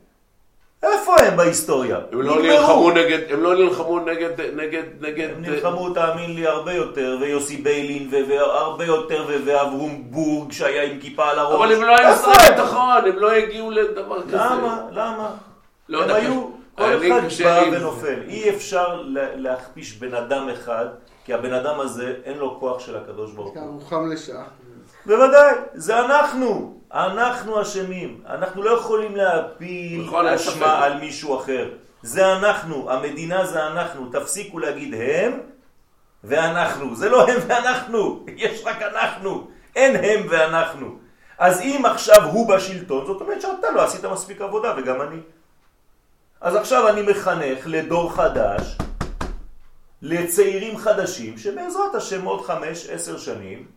איפה 0.83 1.15
הם 1.21 1.37
בהיסטוריה? 1.37 1.97
הם 2.11 2.21
לא. 2.21 2.41
נלחמו 2.41 2.91
נגד, 2.91 3.19
הם 3.29 3.43
לא 3.43 3.55
נלחמו 3.55 3.99
נגד, 3.99 4.41
נגד, 4.55 4.83
נגד... 5.01 5.29
הם 5.29 5.41
נלחמו, 5.41 5.89
תאמין 5.89 6.35
לי, 6.35 6.47
הרבה 6.47 6.73
יותר, 6.73 7.17
ויוסי 7.21 7.57
ביילין, 7.57 8.09
והרבה 8.27 8.85
יותר, 8.85 9.25
ואברום 9.45 10.03
בורג 10.09 10.51
שהיה 10.51 10.83
עם 10.83 10.99
כיפה 10.99 11.29
על 11.29 11.39
הראש. 11.39 11.55
אבל 11.55 11.75
הם 11.75 11.81
לא 11.83 11.95
היו 11.97 12.07
איפה 12.09 12.33
שר 12.33 12.41
הם? 12.41 12.51
ביטחון, 12.55 12.81
הם 13.05 13.19
לא 13.19 13.31
הגיעו 13.31 13.71
לדבר 13.71 14.21
כזה. 14.23 14.37
למה? 14.37 14.81
למה? 14.91 15.29
לא 15.89 16.03
הם 16.03 16.09
היו, 16.09 16.47
כל 16.77 16.83
אחד 16.83 17.43
בא. 17.43 17.63
ונופל. 17.71 18.19
אי 18.27 18.49
אפשר 18.49 19.01
לה- 19.01 19.35
להכפיש 19.35 19.93
בן 19.97 20.13
אדם 20.13 20.49
אחד, 20.49 20.85
כי 21.25 21.33
הבן 21.33 21.53
אדם 21.53 21.79
הזה 21.79 22.13
אין 22.25 22.37
לו 22.37 22.59
כוח 22.59 22.79
של 22.79 22.95
הקדוש 22.97 23.31
ברוך 23.31 23.53
הוא. 23.55 23.61
הוא 23.63 23.81
חם 23.89 24.11
לשעה. 24.11 24.43
בוודאי, 25.05 25.55
זה 25.73 25.99
אנחנו. 25.99 26.79
אנחנו 26.93 27.61
אשמים. 27.61 28.21
אנחנו 28.27 28.63
לא 28.63 28.71
יכולים 28.71 29.15
להפיל 29.15 30.03
נכון. 30.07 30.27
אשמה 30.27 30.85
על 30.85 30.99
מישהו 30.99 31.39
אחר. 31.39 31.69
זה 32.01 32.33
אנחנו, 32.33 32.91
המדינה 32.91 33.45
זה 33.45 33.67
אנחנו. 33.67 34.09
תפסיקו 34.11 34.59
להגיד 34.59 34.93
הם 34.97 35.39
ואנחנו. 36.23 36.95
זה 36.95 37.09
לא 37.09 37.27
הם 37.27 37.39
ואנחנו, 37.47 38.25
יש 38.37 38.61
רק 38.65 38.81
אנחנו. 38.81 39.47
אין 39.75 39.95
הם 39.95 40.27
ואנחנו. 40.29 40.97
אז 41.37 41.61
אם 41.61 41.83
עכשיו 41.85 42.23
הוא 42.23 42.49
בשלטון, 42.49 43.05
זאת 43.05 43.21
אומרת 43.21 43.41
שאתה 43.41 43.71
לא 43.71 43.83
עשית 43.83 44.05
מספיק 44.05 44.41
עבודה 44.41 44.73
וגם 44.77 45.01
אני. 45.01 45.17
אז 46.41 46.55
עכשיו 46.55 46.89
אני 46.89 47.01
מחנך 47.01 47.59
לדור 47.65 48.15
חדש, 48.15 48.77
לצעירים 50.01 50.77
חדשים, 50.77 51.37
שבעזרת 51.37 51.95
השם 51.95 52.25
עוד 52.25 52.45
חמש, 52.45 52.89
עשר 52.89 53.17
שנים, 53.17 53.67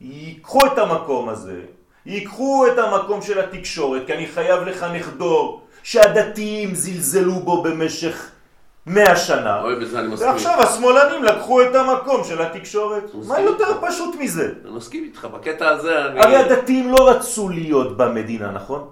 ייקחו 0.00 0.66
את 0.66 0.78
המקום 0.78 1.28
הזה, 1.28 1.60
ייקחו 2.06 2.66
את 2.66 2.78
המקום 2.78 3.22
של 3.22 3.40
התקשורת, 3.40 4.02
כי 4.06 4.14
אני 4.14 4.26
חייב 4.26 4.62
לחנך 4.62 5.08
דור 5.16 5.62
שהדתיים 5.82 6.74
זלזלו 6.74 7.32
בו 7.32 7.62
במשך 7.62 8.30
מאה 8.86 9.16
שנה. 9.16 9.62
אוי, 9.62 9.76
בזה 9.76 10.00
אני 10.00 10.08
מסכים. 10.08 10.28
ועכשיו 10.28 10.62
השמאלנים 10.62 11.24
לקחו 11.24 11.62
את 11.62 11.74
המקום 11.74 12.24
של 12.24 12.42
התקשורת. 12.42 13.04
מה. 13.14 13.40
יותר 13.40 13.78
פשוט 13.80 14.14
מזה? 14.20 14.52
אני 14.64 14.70
מסכים 14.70 15.04
איתך, 15.04 15.24
בקטע 15.24 15.68
הזה 15.68 16.06
אני... 16.06 16.20
הרי 16.20 16.36
הדתיים 16.36 16.92
לא 16.92 17.10
רצו 17.10 17.48
להיות 17.48 17.96
במדינה, 17.96 18.50
נכון? 18.50 18.88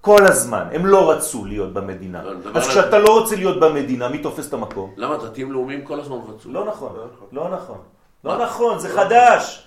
כל 0.00 0.26
הזמן, 0.26 0.64
הם 0.72 0.86
לא 0.86 1.10
רצו 1.10 1.44
להיות 1.44 1.72
במדינה. 1.72 2.22
לא, 2.22 2.32
אז 2.54 2.68
כשאתה 2.68 2.98
לא 2.98 3.20
רוצה 3.20 3.36
להיות 3.36 3.60
במדינה, 3.60 4.08
מי 4.08 4.18
תופס 4.18 4.48
את 4.48 4.52
המקום? 4.52 4.94
למה 4.96 5.16
דתיים 5.16 5.52
לאומיים 5.52 5.84
כל 5.84 6.00
הזמן 6.00 6.16
רצו? 6.28 6.50
לא 6.52 6.64
נכון, 6.64 6.92
לא 7.32 7.48
נכון. 7.50 7.78
לא 8.24 8.38
מה? 8.38 8.44
נכון, 8.44 8.78
זה 8.78 8.88
חדש. 8.88 9.66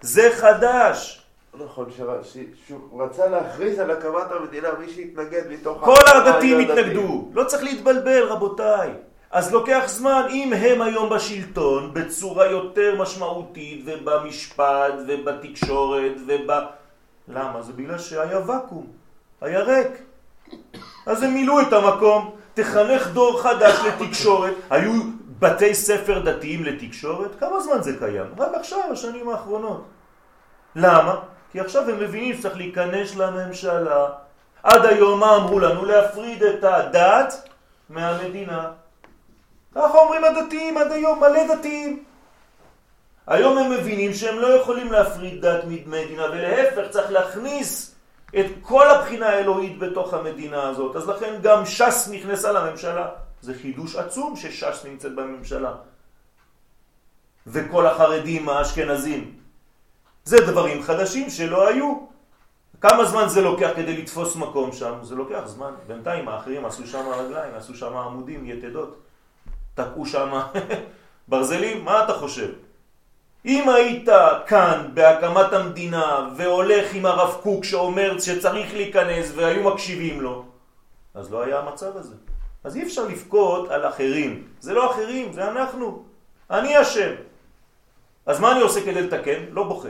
זה 0.00 0.30
חדש. 0.36 1.22
נכון, 1.64 1.86
שר- 1.96 2.22
ש- 2.22 2.36
שהוא 2.66 3.02
רצה 3.02 3.26
להכריז 3.28 3.78
על 3.78 3.90
הקמת 3.90 4.30
המדינה, 4.30 4.68
מי 4.78 4.88
שהתנגד 4.92 5.42
מתוך... 5.50 5.84
כל 5.84 6.04
הדתיים. 6.16 6.58
התנגדו. 6.60 7.28
לא 7.32 7.44
צריך 7.44 7.62
להתבלבל, 7.62 8.22
רבותיי. 8.22 8.90
אז 9.30 9.52
לוקח 9.52 9.82
זמן, 9.86 10.22
אם 10.30 10.52
הם 10.52 10.82
היום 10.82 11.10
בשלטון 11.10 11.94
בצורה 11.94 12.46
יותר 12.46 13.02
משמעותית 13.02 13.82
ובמשפט 13.86 14.92
ובתקשורת 15.08 16.12
וב... 16.28 16.50
למה? 17.28 17.62
זה 17.62 17.72
בגלל 17.72 17.98
שהיה 17.98 18.40
ואקום, 18.46 18.86
היה 19.40 19.60
ריק. 19.60 19.88
אז 21.06 21.22
הם 21.22 21.34
מילאו 21.34 21.60
את 21.60 21.72
המקום, 21.72 22.30
תחנך 22.54 23.06
דור 23.06 23.42
חדש 23.42 23.74
לתקשורת. 23.86 24.54
היו 24.70 24.92
בתי 25.40 25.74
ספר 25.74 26.18
דתיים 26.18 26.64
לתקשורת? 26.64 27.30
כמה 27.40 27.60
זמן 27.60 27.82
זה 27.82 27.96
קיים? 27.98 28.26
רק 28.38 28.54
עכשיו, 28.54 28.80
השנים 28.92 29.28
האחרונות. 29.28 29.84
למה? 30.76 31.14
כי 31.52 31.60
עכשיו 31.60 31.90
הם 31.90 32.00
מבינים 32.00 32.36
שצריך 32.36 32.56
להיכנס 32.56 33.16
לממשלה. 33.16 34.06
עד 34.62 34.84
היום 34.84 35.20
מה 35.20 35.36
אמרו 35.36 35.58
לנו? 35.58 35.84
להפריד 35.84 36.42
את 36.42 36.64
הדת 36.64 37.48
מהמדינה. 37.88 38.70
ככה 39.74 39.98
אומרים 39.98 40.24
הדתיים 40.24 40.78
עד 40.78 40.92
היום, 40.92 41.20
מלא 41.20 41.54
דתיים. 41.54 42.04
היום 43.26 43.58
הם 43.58 43.70
מבינים 43.70 44.14
שהם 44.14 44.38
לא 44.38 44.46
יכולים 44.46 44.92
להפריד 44.92 45.46
דת 45.46 45.64
ממדינה, 45.64 46.24
ולהפך 46.32 46.90
צריך 46.90 47.10
להכניס 47.10 47.94
את 48.38 48.46
כל 48.62 48.90
הבחינה 48.90 49.28
האלוהית 49.28 49.78
בתוך 49.78 50.14
המדינה 50.14 50.68
הזאת. 50.68 50.96
אז 50.96 51.08
לכן 51.08 51.34
גם 51.42 51.66
ש"ס 51.66 52.08
נכנסה 52.12 52.52
לממשלה. 52.52 53.08
זה 53.42 53.54
חידוש 53.62 53.96
עצום 53.96 54.36
שש"ס 54.36 54.84
נמצאת 54.84 55.14
בממשלה. 55.14 55.74
וכל 57.46 57.86
החרדים 57.86 58.48
האשכנזים. 58.48 59.36
זה 60.24 60.36
דברים 60.46 60.82
חדשים 60.82 61.30
שלא 61.30 61.68
היו. 61.68 62.00
כמה 62.80 63.04
זמן 63.04 63.28
זה 63.28 63.40
לוקח 63.40 63.70
כדי 63.76 63.96
לתפוס 63.96 64.36
מקום 64.36 64.72
שם? 64.72 64.94
זה 65.02 65.14
לוקח 65.14 65.42
זמן. 65.46 65.72
בינתיים 65.86 66.28
האחרים 66.28 66.66
עשו 66.66 66.86
שם 66.86 67.08
רגליים, 67.08 67.54
עשו 67.54 67.74
שם 67.74 67.96
עמודים, 67.96 68.46
יתדות. 68.46 68.96
תקעו 69.74 70.06
שם 70.06 70.40
ברזלים, 71.28 71.84
מה 71.84 72.04
אתה 72.04 72.14
חושב? 72.14 72.52
אם 73.44 73.68
היית 73.68 74.08
כאן 74.46 74.90
בהקמת 74.94 75.52
המדינה 75.52 76.28
והולך 76.36 76.94
עם 76.94 77.06
הרב 77.06 77.40
קוק 77.42 77.64
שאומר 77.64 78.18
שצריך 78.18 78.74
להיכנס 78.74 79.32
והיו 79.34 79.70
מקשיבים 79.70 80.20
לו, 80.20 80.44
אז 81.14 81.32
לא 81.32 81.42
היה 81.42 81.58
המצב 81.58 81.96
הזה. 81.96 82.14
אז 82.64 82.76
אי 82.76 82.82
אפשר 82.82 83.04
לבכות 83.04 83.70
על 83.70 83.88
אחרים. 83.88 84.48
זה 84.60 84.74
לא 84.74 84.90
אחרים, 84.90 85.32
זה 85.32 85.50
אנחנו. 85.50 86.04
אני 86.50 86.82
אשם. 86.82 87.14
אז 88.26 88.40
מה 88.40 88.52
אני 88.52 88.60
עושה 88.60 88.80
כדי 88.80 89.02
לתקן? 89.02 89.44
לא 89.50 89.62
בוכה. 89.62 89.88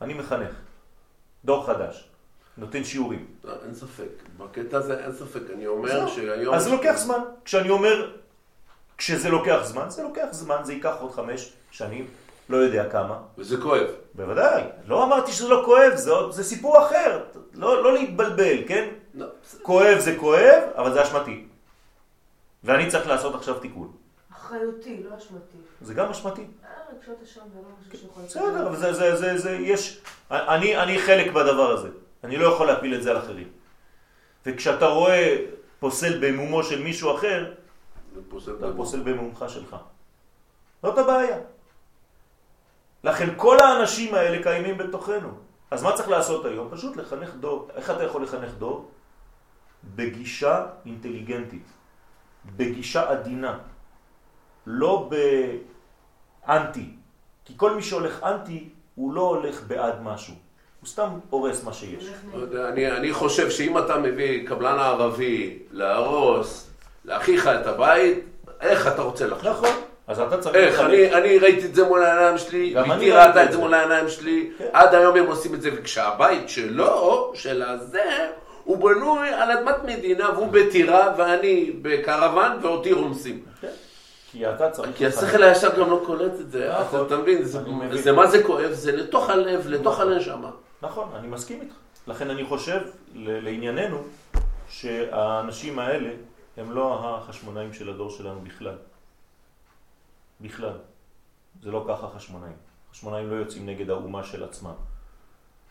אני 0.00 0.14
מחנך. 0.14 0.52
דור 1.44 1.66
חדש. 1.66 2.08
נותן 2.58 2.84
שיעורים. 2.84 3.26
לא, 3.44 3.52
אין 3.64 3.74
ספק. 3.74 4.08
בקטע 4.38 4.76
הזה 4.76 5.04
אין 5.04 5.12
ספק. 5.12 5.40
אני 5.54 5.66
אומר. 5.66 6.08
שהיום... 6.08 6.54
אז 6.54 6.64
זה 6.64 6.70
לוקח 6.70 6.94
זמן. 6.96 7.20
כשאני 7.44 7.70
אומר, 7.70 8.10
כשזה 8.98 9.28
לוקח 9.28 9.60
זמן, 9.62 9.90
זה 9.90 10.02
לוקח 10.02 10.26
זמן, 10.30 10.56
זה 10.64 10.72
ייקח 10.72 10.94
עוד 11.00 11.12
חמש 11.12 11.52
שנים, 11.70 12.06
לא 12.48 12.56
יודע 12.56 12.90
כמה. 12.90 13.18
וזה 13.38 13.56
כואב. 13.56 13.86
בוודאי. 14.14 14.62
לא 14.86 15.04
אמרתי 15.04 15.32
שזה 15.32 15.48
לא 15.48 15.62
כואב, 15.64 15.94
זה, 15.94 16.12
זה 16.30 16.44
סיפור 16.44 16.86
אחר. 16.86 17.24
לא, 17.54 17.82
לא 17.82 17.92
להתבלבל, 17.94 18.68
כן? 18.68 18.88
לא. 19.14 19.26
כואב 19.62 19.98
זה 19.98 20.16
כואב, 20.16 20.62
אבל 20.76 20.92
זה 20.92 21.02
אשמתי. 21.02 21.47
ואני 22.64 22.90
צריך 22.90 23.06
לעשות 23.06 23.34
עכשיו 23.34 23.58
תיקון. 23.58 23.92
אחריותי, 24.32 25.02
לא 25.10 25.16
אשמתי. 25.18 25.58
זה 25.80 25.94
גם 25.94 26.10
אשמתי. 26.10 26.42
אה, 26.42 26.68
רגשות 26.96 27.22
אשם 27.22 27.40
זה 27.54 27.58
לא 27.58 27.68
משהו 27.80 28.00
שיכול... 28.00 28.22
בסדר, 28.24 28.68
אבל 28.68 28.76
זה, 28.76 28.92
זה, 28.92 29.16
זה, 29.16 29.38
זה, 29.38 29.50
יש... 29.50 30.00
אני, 30.30 30.76
אני 30.76 30.98
חלק 30.98 31.32
בדבר 31.32 31.70
הזה. 31.70 31.88
אני 32.24 32.36
לא 32.36 32.46
יכול 32.46 32.66
להפיל 32.66 32.94
את 32.94 33.02
זה 33.02 33.10
על 33.10 33.18
אחרים. 33.18 33.48
וכשאתה 34.46 34.86
רואה 34.86 35.36
פוסל 35.80 36.18
במומו 36.20 36.62
של 36.64 36.82
מישהו 36.82 37.16
אחר, 37.16 37.54
אתה. 38.60 38.76
פוסל 38.76 39.00
במומך 39.00 39.44
שלך. 39.48 39.76
זאת 40.82 40.98
הבעיה. 40.98 41.38
לכן 43.04 43.28
כל 43.36 43.56
האנשים 43.60 44.14
האלה 44.14 44.42
קיימים 44.42 44.78
בתוכנו. 44.78 45.28
אז 45.70 45.82
מה 45.82 45.96
צריך 45.96 46.08
לעשות 46.08 46.44
היום? 46.44 46.68
פשוט 46.70 46.96
לחנך 46.96 47.34
דור. 47.34 47.68
איך 47.74 47.90
אתה 47.90 48.02
יכול 48.04 48.22
לחנך 48.22 48.54
דור? 48.58 48.90
בגישה 49.94 50.66
אינטליגנטית, 50.86 51.66
בגישה 52.56 53.10
עדינה, 53.10 53.58
לא 54.66 55.10
באנטי. 56.46 56.90
כי 57.44 57.52
כל 57.56 57.74
מי 57.74 57.82
שהולך 57.82 58.22
אנטי, 58.22 58.68
הוא 58.94 59.12
לא 59.12 59.20
הולך 59.20 59.62
בעד 59.66 60.02
משהו. 60.02 60.34
הוא 60.80 60.88
סתם 60.88 61.08
הורס 61.30 61.64
מה 61.64 61.72
שיש. 61.72 62.04
לא 62.34 62.68
אני, 62.68 62.90
אני 62.90 63.12
חושב 63.12 63.50
שאם 63.50 63.78
אתה 63.78 63.98
מביא 63.98 64.48
קבלן 64.48 64.78
ערבי 64.78 65.58
להרוס 65.72 66.70
לאחיך 67.04 67.46
את 67.46 67.66
הבית, 67.66 68.18
איך 68.60 68.86
אתה 68.86 69.02
רוצה 69.02 69.26
לחשוב? 69.26 69.52
נכון. 69.52 69.68
אז 70.06 70.20
אתה 70.20 70.38
צריך... 70.38 70.56
איך? 70.56 70.80
אני, 70.80 71.14
אני 71.14 71.38
ראיתי 71.38 71.66
את 71.66 71.74
זה 71.74 71.84
מול 71.84 72.02
העיניים 72.02 72.38
שלי, 72.38 72.74
ביתי 72.74 73.10
ראתה 73.10 73.44
את 73.44 73.52
זה. 73.52 73.58
מול 73.58 73.74
העיניים 73.74 74.08
שלי, 74.08 74.50
כן. 74.58 74.64
עד 74.72 74.94
היום 74.94 75.16
הם 75.16 75.26
עושים 75.26 75.54
את 75.54 75.62
זה, 75.62 75.70
וכשהבית 75.76 76.48
שלו, 76.48 77.32
של 77.34 77.62
הזה, 77.62 78.30
הוא 78.68 78.78
בנוי 78.78 79.28
על 79.28 79.50
אדמת 79.50 79.76
מדינה 79.84 80.30
והוא 80.30 80.48
בטירה 80.52 81.14
ואני 81.18 81.70
בקרוון 81.82 82.58
ואותי 82.62 82.92
רומסים. 82.92 83.44
כי 84.32 84.46
אתה 84.50 84.70
צריך... 84.70 84.96
כי. 84.96 85.06
השכל 85.06 85.42
הישר 85.42 85.80
גם 85.80 85.90
לא 85.90 86.02
קולט 86.06 86.32
את 86.40 86.50
זה, 86.50 86.72
נכון. 86.80 87.00
אתה- 87.06 87.14
אתה 87.14 87.22
מבין, 87.22 87.44
זה- 87.44 88.12
מה 88.12 88.26
זה 88.26 88.42
כואב, 88.44 88.70
זה 88.72 88.96
לתוך 88.96 89.30
הלב, 89.30 89.66
לתוך 89.68 90.00
הנשמה. 90.00 90.50
נכון, 90.82 91.08
אני 91.16 91.28
מסכים 91.28 91.60
איתך. 91.60 91.74
לכן 92.06 92.30
אני 92.30 92.44
חושב, 92.44 92.80
לענייננו, 93.14 93.98
שהאנשים 94.68 95.78
האלה 95.78 96.10
הם 96.56 96.72
לא 96.72 97.00
החשמונאים 97.18 97.72
של 97.72 97.88
הדור 97.90 98.10
שלנו 98.10 98.40
בכלל. 98.40 98.74
בכלל. 100.40 100.72
זה 101.62 101.70
לא 101.70 101.84
ככה 101.88 102.06
חשמונאים. 102.16 102.56
חשמונאים 102.92 103.30
לא 103.30 103.36
יוצאים 103.36 103.66
נגד 103.66 103.90
האומה 103.90 104.24
של 104.24 104.44
עצמם. 104.44 104.72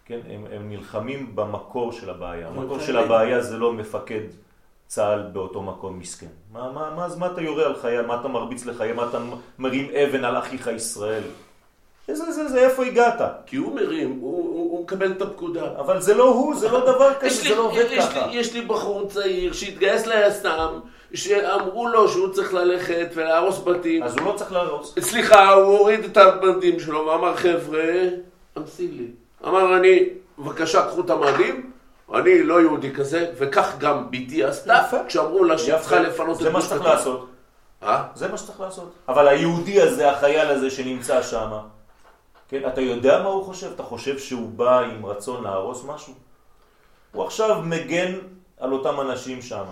כן, 0.08 0.20
הם, 0.30 0.46
הם 0.56 0.70
נלחמים 0.70 1.32
במקור 1.36 1.92
של 1.92 2.10
הבעיה. 2.10 2.48
המקור. 2.48 2.80
של 2.80 2.98
הבעיה 2.98 3.42
זה 3.42 3.58
לא 3.58 3.74
מפקד 3.74 4.22
צה"ל 4.88 5.22
באותו 5.34 5.62
מקום 5.62 6.00
מסכן. 6.00 6.28
מה, 6.54 6.72
מה, 6.72 6.94
מה, 6.96 7.06
אז 7.06 7.18
מה 7.18 7.28
אתה 7.28 7.42
יורה 7.42 7.66
על 7.66 7.76
חייל? 7.76 8.06
מה 8.06 8.20
אתה 8.20 8.28
מרביץ 8.28 8.66
לחייל? 8.66 8.94
מה 8.96 9.06
אתה 9.10 9.20
מרים 9.60 9.88
אבן 9.96 10.24
על 10.26 10.38
אחיך 10.38 10.68
ישראל? 10.76 11.24
זה, 12.08 12.32
זה, 12.32 12.48
זה, 12.48 12.60
איפה 12.60 12.86
הגעת? 12.86 13.22
כי 13.46 13.56
הוא 13.56 13.76
מרים, 13.76 14.18
הוא- 14.22 14.38
הוא 14.38 14.72
הוא 14.72 14.84
מקבל 14.84 15.12
את 15.12 15.22
הפקודה. 15.22 15.80
אבל 15.80 16.02
זה 16.02 16.14
לא 16.16 16.24
הוא, 16.30 16.56
זה 16.56 16.70
לא 16.70 16.80
דבר 16.80 17.14
כזה, 17.20 17.28
יש 17.28 17.44
לי, 17.44 17.50
זה 17.50 17.56
לא 17.56 17.62
עובד 17.62 17.86
יש, 17.92 18.06
ככה. 18.06 18.28
לי, 18.28 18.36
יש 18.36 18.54
לי 18.54 18.62
בחור 18.62 19.08
צעיר 19.10 19.54
שהתגייס 19.54 20.06
ליס"מ, 20.08 20.80
שאמרו 21.14 21.88
לו 21.88 22.08
שהוא 22.10 22.34
צריך 22.34 22.54
ללכת 22.54 23.08
ולהרוס 23.16 23.60
בתים. 23.64 24.04
אז 24.04 24.18
הוא 24.18 24.26
לא 24.28 24.34
צריך 24.38 24.52
להרוס. 24.52 24.96
סליחה, 25.00 25.50
הוא 25.54 25.78
הוריד 25.78 26.04
את 26.04 26.18
הבדים 26.18 26.80
שלו 26.80 27.06
ואמר, 27.06 27.36
חבר'ה, 27.36 27.94
אמסי 28.58 28.88
לי. 28.88 29.08
אמר, 29.46 29.78
אני, 29.78 30.00
בבקשה, 30.40 30.88
קחו 30.88 31.02
את 31.02 31.10
המדים, 31.10 31.72
אני 32.14 32.44
לא 32.44 32.62
יהודי 32.62 32.94
כזה, 32.94 33.32
וכך 33.38 33.76
גם 33.80 34.12
בתי 34.12 34.44
עשתה. 34.44 34.84
כשאמרו 35.08 35.44
לה 35.44 35.58
שהיא 35.58 35.78
צריכה 35.78 36.00
לפנות 36.00 36.38
את 36.38 36.42
זה 36.42 36.50
מה 36.50 36.60
גוש 36.60 36.66
שצריך 36.66 36.82
קטיף. 36.82 36.94
לעשות. 36.94 37.30
אה? 37.84 38.04
זה 38.16 38.28
מה 38.28 38.38
שצריך 38.38 38.60
לעשות. 38.60 38.94
אבל 39.08 39.28
היהודי 39.28 39.82
הזה, 39.82 40.12
החייל 40.12 40.48
הזה 40.48 40.70
שנמצא 40.70 41.22
שם, 41.22 41.52
כן, 42.50 42.62
אתה 42.68 42.82
יודע 42.82 43.24
מה 43.24 43.30
הוא 43.30 43.44
חושב? 43.44 43.72
אתה 43.76 43.84
חושב 43.84 44.20
שהוא 44.20 44.50
בא 44.50 44.80
עם 44.80 45.06
רצון 45.06 45.44
להרוס 45.44 45.84
משהו? 45.86 46.14
הוא 47.12 47.24
עכשיו 47.24 47.62
מגן 47.62 48.14
על 48.60 48.72
אותם 48.72 49.02
אנשים 49.02 49.42
שם. 49.42 49.64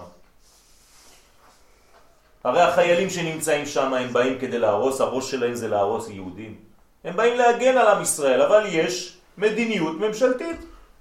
הרי 2.43 2.61
החיילים 2.61 3.09
שנמצאים 3.09 3.65
שם 3.65 3.93
הם 3.93 4.13
באים 4.13 4.39
כדי 4.39 4.59
להרוס, 4.59 5.01
הראש 5.01 5.31
שלהם 5.31 5.53
זה 5.53 5.67
להרוס 5.67 6.09
יהודים. 6.09 6.55
הם 7.03 7.15
באים 7.15 7.37
להגן 7.37 7.77
על 7.77 7.87
עם 7.87 8.01
ישראל, 8.01 8.41
אבל 8.41 8.63
יש 8.67 9.14
מדיניות 9.37 9.99
ממשלתית. 9.99 10.57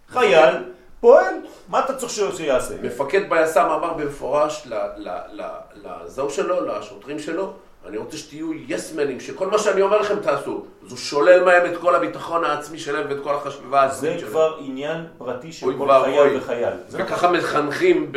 חייל 0.08 0.54
פועל, 1.00 1.34
מה 1.68 1.80
אתה 1.84 1.94
צריך 1.96 2.12
שיעשה? 2.36 2.74
מפקד 2.82 3.30
ביס"מ 3.30 3.60
אמר 3.60 3.92
במפורש 3.92 4.62
ל- 4.66 4.74
ל- 4.96 5.08
ל- 5.32 5.48
לזהו 5.84 6.30
שלו, 6.30 6.66
לשוטרים 6.66 7.18
שלו, 7.18 7.52
אני 7.86 7.96
רוצה 7.96 8.16
שתהיו 8.16 8.52
יסמנים, 8.68 9.20
שכל 9.20 9.46
מה 9.46 9.58
שאני 9.58 9.82
אומר 9.82 10.00
לכם 10.00 10.20
תעשו. 10.20 10.64
אז 10.84 10.90
הוא 10.90 10.98
שולל 10.98 11.44
מהם 11.44 11.72
את 11.72 11.76
כל 11.80 11.94
הביטחון 11.94 12.44
העצמי 12.44 12.78
שלהם 12.78 13.06
ואת 13.08 13.18
כל 13.22 13.34
החשיבה 13.34 13.70
זה 13.70 14.06
העצמית 14.06 14.18
שלהם. 14.18 14.30
כבר 14.32 14.56
עניין 14.60 15.06
פרטי 15.18 15.52
של 15.52 15.66
כל. 15.78 15.88
חייל 16.04 16.36
וחייל. 16.36 16.72
זה 16.88 16.98
נכון. 16.98 17.12
וככה 17.14 17.30
מחנכים 17.30 18.12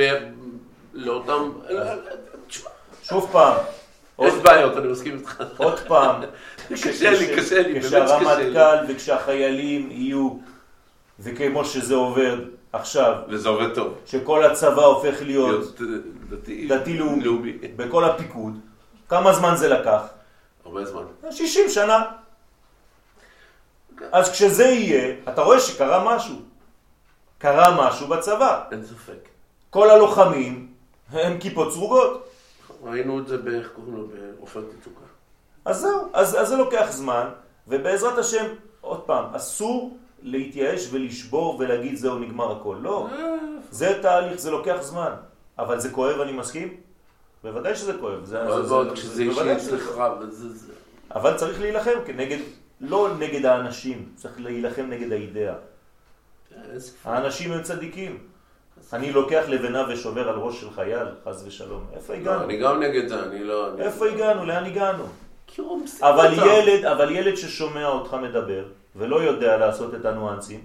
לאותם... 0.93 1.51
שוב 3.03 3.29
פעם, 3.31 3.55
יש 4.21 4.33
בעיות, 4.33 4.77
אני 4.77 4.87
מסכים 4.87 5.17
איתך. 5.17 5.43
עוד 5.57 5.79
פעם, 5.79 6.21
קשה 6.73 7.11
לי, 7.11 7.35
קשה 7.37 7.61
לי, 7.61 7.73
באמת 7.73 7.83
שקשה 7.83 7.99
לי. 7.99 8.05
כשהרמטכ"ל 8.05 8.85
וכשהחיילים 8.87 9.91
יהיו, 9.91 10.37
וכמו 11.19 11.65
שזה 11.65 11.95
עובד 11.95 12.37
עכשיו, 12.73 13.15
וזה 13.29 13.49
עובד 13.49 13.73
טוב. 13.73 13.93
שכל 14.05 14.43
הצבא 14.45 14.81
הופך 14.85 15.21
להיות 15.21 15.81
אה, 15.81 15.85
דתי, 16.29 16.67
דתי-לאומי 16.67 17.51
בכל 17.75 18.05
הפיקוד, 18.05 18.59
כמה 19.09 19.33
זמן 19.33 19.55
זה 19.55 19.67
לקח? 19.69 20.01
הרבה 20.65 20.85
זמן. 20.85 21.03
60 21.31 21.69
שנה. 21.69 22.05
אז 24.11 24.31
כשזה 24.31 24.63
יהיה, 24.63 25.15
אתה 25.29 25.41
רואה 25.41 25.59
שקרה 25.59 26.15
משהו. 26.15 26.35
קרה 27.37 27.87
משהו 27.87 28.07
בצבא. 28.07 28.63
אין 28.71 28.85
ספק. 28.85 29.29
כל 29.69 29.89
הלוחמים 29.89 30.67
הם 31.11 31.39
כיפות 31.39 31.73
סרוגות. 31.73 32.29
ראינו 32.83 33.19
את 33.19 33.27
זה 33.27 33.37
באיך 33.37 33.69
קוראים 33.75 33.95
לו, 33.95 34.07
בעופרת 34.07 34.65
יצוקה. 34.79 35.06
אז 35.67 35.79
זהו, 35.79 36.09
אז, 36.13 36.41
אז 36.41 36.47
זה 36.47 36.55
לוקח 36.55 36.87
זמן, 36.89 37.29
ובעזרת 37.67 38.17
השם, 38.17 38.45
עוד 38.81 39.01
פעם, 39.01 39.35
אסור 39.35 39.97
להתייאש 40.21 40.87
ולשבור 40.91 41.57
ולהגיד 41.59 41.95
זהו 41.95 42.19
נגמר 42.19 42.51
הכל. 42.51 42.75
לא, 42.81 43.07
זה 43.71 43.99
תהליך, 44.01 44.39
זה 44.39 44.51
לוקח 44.51 44.77
זמן. 44.81 45.11
אבל 45.59 45.79
זה 45.79 45.89
כואב, 45.89 46.19
אני 46.19 46.31
מסכים? 46.31 46.77
בוודאי 47.43 47.75
שזה 47.75 47.93
כואב. 47.99 48.25
זה, 48.25 48.45
ועוד 48.45 48.87
זה, 48.87 48.89
זה, 48.89 48.95
כשזה 48.95 49.15
זה, 49.15 49.21
אישי 49.23 49.53
אצלך. 49.53 50.01
וזה 50.19 50.49
זה. 50.49 50.73
אבל 51.15 51.37
צריך 51.37 51.61
להילחם 51.61 51.99
כנגד, 52.05 52.37
לא 52.81 53.09
נגד 53.19 53.45
האנשים, 53.45 54.09
צריך 54.15 54.33
להילחם 54.39 54.85
נגד 54.89 55.11
האידאה. 55.11 55.55
ספק. 56.77 56.97
האנשים 57.05 57.51
הם 57.51 57.63
צדיקים. 57.63 58.17
אני 58.93 59.11
לוקח 59.11 59.43
לבנה 59.47 59.85
ושובר 59.89 60.29
על 60.29 60.35
ראש 60.35 60.61
של 60.61 60.71
חייל, 60.71 61.07
חס 61.25 61.43
ושלום. 61.47 61.85
איפה 61.93 62.13
לא, 62.13 62.19
הגענו? 62.19 62.43
אני 62.43 62.57
גם 62.57 62.79
נגד 62.83 63.07
זה, 63.07 63.23
אני 63.23 63.43
לא... 63.43 63.77
איפה 63.79 64.07
הגענו? 64.07 64.45
לאן 64.45 64.65
הגענו? 64.65 65.03
אבל. 66.01 66.33
ילד, 66.33 66.85
אבל 66.85 67.11
ילד 67.11 67.35
ששומע 67.35 67.87
אותך 67.87 68.13
מדבר 68.13 68.63
ולא 68.95 69.21
יודע 69.21 69.57
לעשות 69.57 69.95
את 69.95 70.05
הניואנסים, 70.05 70.61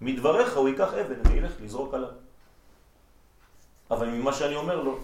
מדבריך 0.00 0.56
הוא 0.56 0.68
ייקח 0.68 0.94
אבן 0.94 1.20
וילך 1.30 1.52
לזרוק 1.62 1.94
עליו. 1.94 2.08
אבל 3.90 4.06
ממה 4.08 4.32
שאני 4.32 4.56
אומר 4.56 4.82
לו, 4.82 4.98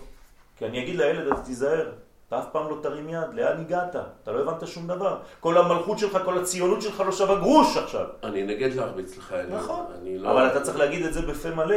כי 0.59 0.66
אני 0.66 0.82
אגיד 0.82 0.97
לילד, 0.97 1.32
אז 1.32 1.39
תיזהר, 1.45 1.91
אתה 2.28 2.39
אף 2.39 2.45
פעם 2.53 2.68
לא 2.70 2.78
תרים 2.82 3.09
יד, 3.09 3.34
לאן 3.34 3.61
הגעת? 3.61 3.97
אתה 3.97 4.32
לא 4.32 4.41
הבנת 4.41 4.66
שום 4.66 4.86
דבר. 4.86 5.18
כל 5.41 5.59
המלכות 5.59 5.99
שלך, 5.99 6.18
כל 6.24 6.39
הציונות 6.39 6.82
שלך 6.82 7.01
לא 7.01 7.12
שווה 7.12 7.36
גרוש 7.36 7.76
עכשיו. 7.76 8.07
אני 8.22 8.43
נגד 8.43 8.74
להרביץ 8.74 9.16
לחיילים. 9.18 9.57
נכון, 9.57 9.86
אני 10.01 10.18
לא... 10.18 10.30
אבל 10.30 10.47
אתה 10.47 10.61
צריך 10.61 10.76
להגיד 10.76 11.05
את 11.05 11.12
זה 11.14 11.22
בפה 11.22 11.51
מלא. 11.51 11.76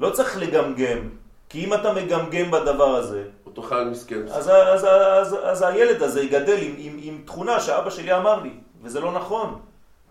לא 0.00 0.10
צריך 0.10 0.36
לגמגם, 0.36 1.08
כי 1.48 1.64
אם 1.64 1.74
אתה 1.74 1.92
מגמגם 1.92 2.50
בדבר 2.50 2.94
הזה, 2.96 3.24
אותו 3.52 3.62
חייל 3.62 3.88
מסכן. 3.88 4.28
אז, 4.28 4.48
אז, 4.48 4.84
אז, 4.84 5.36
אז 5.42 5.62
הילד 5.62 6.02
הזה 6.02 6.22
יגדל 6.22 6.58
עם, 6.62 6.74
עם, 6.78 6.98
עם 7.02 7.22
תכונה 7.26 7.60
שאבא 7.60 7.90
שלי 7.90 8.16
אמר 8.16 8.42
לי, 8.42 8.54
וזה 8.82 9.00
לא 9.00 9.12
נכון. 9.12 9.60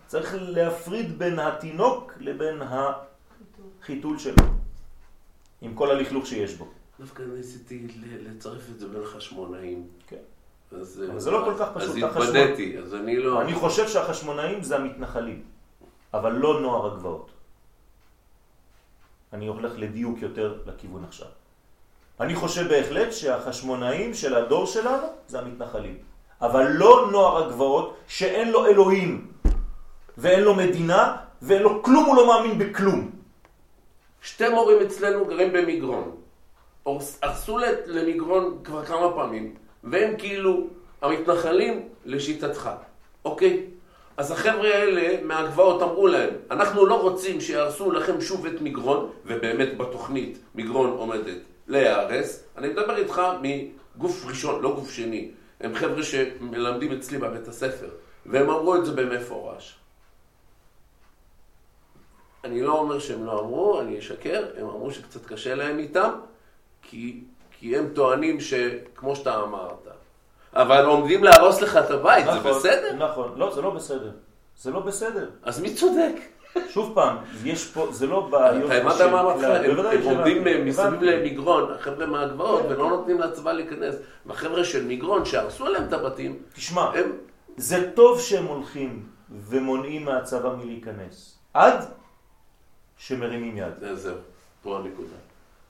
צריך 0.06 0.34
להפריד 0.38 1.18
בין 1.18 1.38
התינוק 1.38 2.12
לבין 2.20 2.62
החיתול 3.82 4.18
שלו, 4.18 4.44
עם 5.60 5.74
כל 5.74 5.90
הלכלוך 5.90 6.26
שיש 6.26 6.54
בו. 6.54 6.68
דווקא 7.00 7.22
ניסיתי 7.22 7.86
ל- 7.96 8.30
לצרף 8.30 8.70
את 8.70 8.78
זה 8.80 8.88
בין 8.88 9.02
החשמונאים. 9.02 9.86
כן. 10.06 10.16
אז, 10.80 11.04
אבל 11.10 11.20
זה 11.20 11.30
לא 11.30 11.42
כל 11.44 11.54
כך 11.58 11.68
פשוט. 11.74 11.90
אז 11.90 11.96
התבדיתי, 11.96 12.78
אז 12.78 12.94
אני 12.94 13.16
לא... 13.16 13.42
אני 13.42 13.54
חושב 13.54 13.88
שהחשמונאים 13.88 14.62
זה 14.62 14.76
המתנחלים, 14.76 15.42
אבל 16.14 16.32
לא 16.32 16.60
נוער 16.60 16.92
הגבעות. 16.92 17.30
אני 19.32 19.46
הולך 19.46 19.72
לדיוק 19.76 20.22
יותר 20.22 20.58
לכיוון 20.66 21.04
עכשיו. 21.04 21.28
אני 22.22 22.34
חושב 22.34 22.68
בהחלט 22.68 23.12
שהחשמונאים 23.12 24.14
של 24.14 24.34
הדור 24.34 24.66
שלנו 24.66 25.06
זה 25.28 25.38
המתנחלים, 25.38 25.96
אבל 26.42 26.66
לא 26.72 27.08
נוער 27.12 27.44
הגבעות 27.44 27.96
שאין 28.08 28.50
לו 28.50 28.66
אלוהים 28.66 29.26
ואין 30.18 30.40
לו 30.40 30.54
מדינה 30.54 31.16
ואין 31.42 31.62
לו 31.62 31.82
כלום, 31.82 32.04
הוא 32.04 32.16
לא 32.16 32.26
מאמין 32.26 32.58
בכלום. 32.58 33.10
שתי 34.22 34.48
מורים 34.48 34.82
אצלנו 34.86 35.24
גרים 35.26 35.52
במגרון. 35.52 36.16
ל- 37.58 37.82
למגרון 37.86 38.58
כבר 38.64 38.84
כמה 38.84 39.12
פעמים, 39.14 39.54
והם 39.84 40.14
כאילו 40.18 40.66
המתנחלים 41.02 41.88
לשיטתך, 42.04 42.70
אוקיי? 43.24 43.66
אז 44.16 44.30
החבר'ה 44.30 44.68
האלה 44.74 45.24
מהגבעות 45.24 45.82
אמרו 45.82 46.06
להם, 46.06 46.30
אנחנו 46.50 46.86
לא 46.86 47.00
רוצים 47.00 47.40
שיהרסו 47.40 47.90
לכם 47.92 48.20
שוב 48.20 48.46
את 48.46 48.60
מגרון, 48.60 49.10
ובאמת 49.26 49.76
בתוכנית 49.78 50.38
מגרון 50.54 50.90
עומדת 50.90 51.51
להיהרס. 51.66 52.44
אני 52.56 52.68
מדבר 52.68 52.96
איתך 52.96 53.22
מגוף 53.42 54.26
ראשון, 54.26 54.62
לא 54.62 54.74
גוף 54.74 54.90
שני. 54.90 55.30
הם 55.60 55.74
חבר'ה 55.74 56.02
שמלמדים 56.02 56.92
אצלי 56.92 57.18
בבית 57.18 57.48
הספר, 57.48 57.88
והם 58.26 58.50
אמרו 58.50 58.76
את 58.76 58.86
זה 58.86 58.92
במפורש. 58.92 59.76
אני 62.44 62.62
לא 62.62 62.78
אומר 62.78 62.98
שהם 62.98 63.26
לא 63.26 63.40
אמרו, 63.40 63.80
אני 63.80 63.98
אשקר, 63.98 64.44
הם 64.56 64.66
אמרו 64.66 64.90
שקצת 64.90 65.26
קשה 65.26 65.54
להם 65.54 65.78
איתם, 65.78 66.10
כי, 66.82 67.24
כי 67.50 67.76
הם 67.76 67.88
טוענים 67.94 68.40
שכמו 68.40 69.16
שאתה 69.16 69.42
אמרת. 69.42 69.88
אבל 70.54 70.84
עומדים 70.84 71.24
להרוס 71.24 71.62
לך 71.62 71.76
את 71.76 71.90
הבית, 71.90 72.24
זה 72.24 72.30
נכון, 72.30 72.52
בסדר? 72.52 72.92
נכון, 72.92 73.32
לא, 73.36 73.54
זה 73.54 73.62
לא 73.62 73.70
בסדר. 73.70 74.10
זה 74.58 74.70
לא 74.70 74.80
בסדר. 74.80 75.30
אז 75.42 75.60
מי 75.60 75.74
צודק? 75.74 76.14
שוב 76.68 76.92
פעם, 76.94 77.16
יש 77.44 77.64
פה, 77.66 77.86
זה 77.90 78.06
לא 78.06 78.20
בעיות... 78.20 78.70
אתה 78.70 78.74
הבנת 78.80 79.00
מה 79.12 79.20
אמרתי 79.20 79.42
לך? 79.42 79.86
הם 79.92 80.02
עומדים 80.16 80.44
מסביב. 80.66 81.02
למגרון, 81.02 81.72
החבר'ה 81.72 82.06
מהגבעות, 82.06 82.62
ולא 82.68 82.88
נותנים 82.88 83.20
לצבא 83.20 83.52
להיכנס. 83.52 83.94
והחבר'ה 84.26 84.64
של 84.64 84.84
מגרון, 84.86 85.24
שהרסו 85.24 85.66
להם 85.68 85.84
את 85.88 85.92
הבתים, 85.92 86.38
תשמע. 86.54 86.90
זה 87.56 87.90
טוב 87.94 88.20
שהם 88.20 88.44
הולכים 88.44 89.02
ומונעים 89.48 90.04
מהצבא 90.04 90.50
מלהיכנס. 90.54 91.38
עד 91.54 91.84
שמרימים 92.98 93.56
יד. 93.58 93.72
זה- 93.80 93.94
זהו, 93.96 94.16
פה 94.62 94.76
הנקודה. 94.76 95.08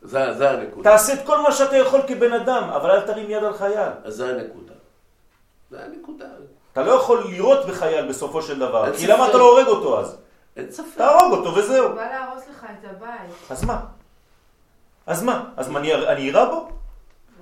זה 0.02 0.32
זה 0.38 0.50
הנקודה. 0.50 0.90
תעשה 0.90 1.12
את 1.14 1.26
כל 1.26 1.38
מה 1.42 1.52
שאתה 1.52 1.76
יכול 1.76 2.00
כבן 2.08 2.32
אדם, 2.32 2.62
אבל 2.62 2.90
אל 2.90 3.00
תרים 3.00 3.30
יד 3.30 3.44
על 3.44 3.52
חייל. 3.52 3.88
אז 4.04 4.14
זה 4.14 4.28
הנקודה. 4.28 4.72
זה 5.70 5.84
הנקודה. 5.84 6.24
אתה 6.72 6.82
לא 6.82 6.90
יכול 6.92 7.24
לירות 7.28 7.66
בחייל 7.66 8.08
בסופו 8.08 8.42
של 8.42 8.58
דבר, 8.58 8.96
כי. 8.96 9.06
למה 9.06 9.28
אתה 9.28 9.36
לא 9.38 9.50
הורג 9.50 9.66
אותו 9.66 10.00
אז? 10.00 10.16
אין 10.56 10.70
ספק. 10.70 10.96
תהרוג 10.96 11.32
אותו 11.32 11.54
וזהו. 11.54 11.86
הוא 11.86 11.94
בא 11.94 12.02
להרוס 12.10 12.42
לך 12.50 12.64
את 12.64 12.90
הבית. 12.90 13.30
אז 13.50 13.64
מה? 13.64 13.80
אז 15.06 15.22
מה? 15.22 15.44
אז 15.56 15.68
מה, 15.68 15.78
אני 15.78 15.94
אני 15.94 16.20
אירה 16.20 16.44
בו? 16.44 16.52
לא 16.54 16.64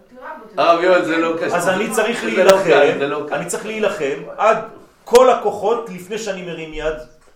תירה 0.09 0.31
בו. 0.57 0.63
הרב 0.63 0.81
יואל, 0.83 1.05
זה 1.05 1.17
לא 1.17 1.37
קשור. 1.37 1.57
אז 1.57 1.69
אני 1.69 1.91
צריך 1.91 2.25
לא 2.25 2.31
להילחם, 2.31 2.99
לא. 3.01 3.27
אני 3.33 3.47
צריך 3.47 3.67
להילחם 3.67 4.19
עד 4.37 4.59
כל 5.05 5.31
הכוחות 5.31 5.89
לפני 5.91 6.19
שאני 6.19 6.43
מרים 6.43 6.75
יד, 6.75 6.95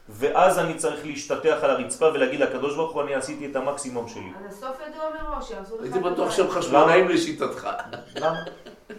ואז 0.08 0.58
אני 0.58 0.74
צריך 0.74 1.06
להשתטח 1.06 1.56
על 1.62 1.70
הרצפה 1.70 2.06
ולהגיד 2.14 2.40
לקדוש 2.40 2.74
ברוך 2.76 2.92
הוא, 2.92 3.02
אני 3.02 3.14
עשיתי 3.14 3.46
את 3.50 3.56
המקסימום 3.56 4.08
שלי. 4.08 4.20
על 4.38 4.48
הסוף 4.48 4.76
ידוע 4.88 5.04
מראש, 5.22 5.50
יעשו 5.50 5.76
לך 5.76 5.82
הייתי 5.82 5.98
את 5.98 6.04
בטוח. 6.04 6.30
שהם 6.30 6.50
חשמונאים 6.50 7.08
לשיטתך. 7.08 7.68
למה? 8.16 8.38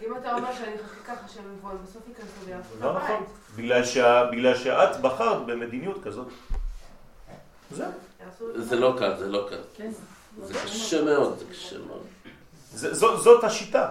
אם 0.06 0.16
אתה 0.20 0.34
אומר 0.34 0.52
שאני 0.58 0.74
אחכה 0.74 1.14
ככה 1.14 1.28
שהם 1.28 1.44
יבואו, 1.58 1.72
בסוף 1.84 2.02
ייכנסו 2.08 2.46
ויעשו 2.46 2.68
את 2.78 2.82
לא 2.84 2.90
הבית. 2.90 3.02
נכון. 3.04 3.24
בגלל 3.56 3.84
שה- 3.84 4.24
בגלל 4.32 4.54
שאת 4.56 5.00
בחרת 5.00 5.46
במדיניות 5.46 6.04
כזאת. 6.04 6.26
זהו. 7.70 7.86
זה 8.56 8.76
לא 8.76 8.94
קל, 8.98 9.16
זה 9.16 9.28
לא 9.28 9.46
קל. 9.50 9.84
זה 10.42 10.54
קשה 10.54 11.04
מאוד, 11.04 11.38
זה 11.38 11.44
קשה 11.50 11.76
מאוד. 11.78 12.02
זאת 13.18 13.44
השיטה. 13.44 13.88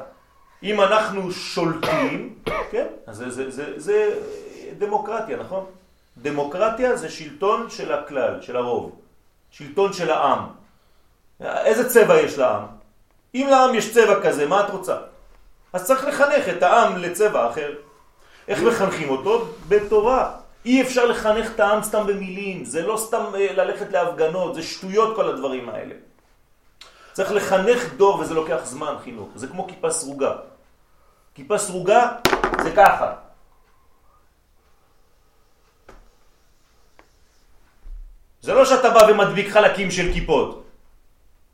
אם 0.63 0.81
אנחנו 0.81 1.31
שולטים, 1.31 2.39
כן, 2.71 2.87
אז 3.07 3.17
זה, 3.17 3.29
זה, 3.29 3.51
זה, 3.51 3.79
זה 3.79 4.19
דמוקרטיה, 4.77 5.37
נכון? 5.37 5.65
דמוקרטיה 6.17 6.95
זה 6.95 7.09
שלטון 7.09 7.69
של 7.69 7.91
הכלל, 7.93 8.41
של 8.41 8.55
הרוב. 8.55 8.99
שלטון 9.51 9.93
של 9.93 10.09
העם. 10.09 10.39
איזה 11.41 11.89
צבע 11.89 12.21
יש 12.21 12.37
לעם? 12.37 12.63
אם 13.35 13.47
לעם 13.51 13.75
יש 13.75 13.93
צבע 13.93 14.23
כזה, 14.23 14.47
מה 14.47 14.65
את 14.65 14.69
רוצה? 14.69 14.97
אז 15.73 15.85
צריך 15.85 16.05
לחנך 16.05 16.49
את 16.57 16.63
העם 16.63 16.97
לצבע 16.97 17.49
אחר. 17.49 17.73
איך 18.47 18.59
מחנכים 18.63 19.09
אותו? 19.09 19.47
בתורה. 19.67 20.37
אי 20.65 20.81
אפשר 20.81 21.05
לחנך 21.05 21.51
את 21.55 21.59
העם 21.59 21.83
סתם 21.83 22.07
במילים, 22.07 22.65
זה 22.65 22.81
לא 22.81 22.97
סתם 22.97 23.23
אה, 23.35 23.53
ללכת 23.53 23.91
להפגנות, 23.91 24.55
זה 24.55 24.63
שטויות 24.63 25.15
כל 25.15 25.29
הדברים 25.29 25.69
האלה. 25.69 25.95
צריך 27.13 27.31
לחנך 27.31 27.93
דור 27.93 28.19
וזה 28.19 28.33
לוקח 28.33 28.59
זמן 28.63 28.95
חינוך, 29.03 29.29
זה 29.35 29.47
כמו 29.47 29.67
כיפה 29.67 29.91
סרוגה. 29.91 30.33
כיפה 31.35 31.57
סרוגה 31.57 32.11
זה 32.63 32.71
ככה. 32.75 33.13
זה 38.41 38.53
לא 38.53 38.65
שאתה 38.65 38.89
בא 38.89 39.05
ומדביק 39.11 39.49
חלקים 39.49 39.91
של 39.91 40.13
כיפות, 40.13 40.63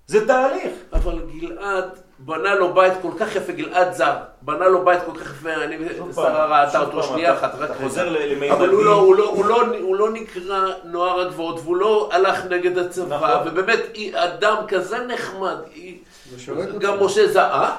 זה 0.08 0.28
תהליך. 0.28 0.74
אבל 0.94 1.22
גלעד 1.40 2.00
בנה 2.26 2.56
לו 2.56 2.74
בית 2.74 2.94
כל 3.02 3.12
כך 3.20 3.36
יפה, 3.36 3.52
גלעד 3.52 3.94
זר, 3.94 4.14
בנה 4.42 4.68
לו 4.68 4.86
בית 4.86 5.00
כל 5.06 5.20
כך 5.20 5.32
יפה, 5.32 5.54
אני 5.54 5.78
שרה 6.16 6.66
ראתה 6.66 6.80
אותו 6.80 7.04
שנייה 7.04 7.34
אחת, 7.34 7.56
רק. 7.60 7.70
חוזר 7.82 8.10
ל- 8.10 8.18
לממדים. 8.32 8.52
אבל 8.52 8.70
הוא 8.70 8.84
לא, 8.86 8.94
הוא, 8.94 9.16
לא, 9.16 9.30
הוא, 9.30 9.46
לא, 9.46 9.62
הוא 9.82 9.96
לא 9.96 10.10
נקרא 10.12 10.62
נוער 10.84 11.20
הגבעות, 11.20 11.60
והוא 11.64 11.76
לא 11.78 12.10
הלך 12.14 12.46
נגד 12.50 12.78
הצבא, 12.78 13.16
נכון. 13.16 13.30
ובאמת, 13.46 13.80
היא 13.94 14.14
אדם 14.18 14.56
כזה 14.68 14.98
נחמד, 15.00 15.56
גם. 16.80 17.04
משה 17.04 17.28
זהה, 17.28 17.76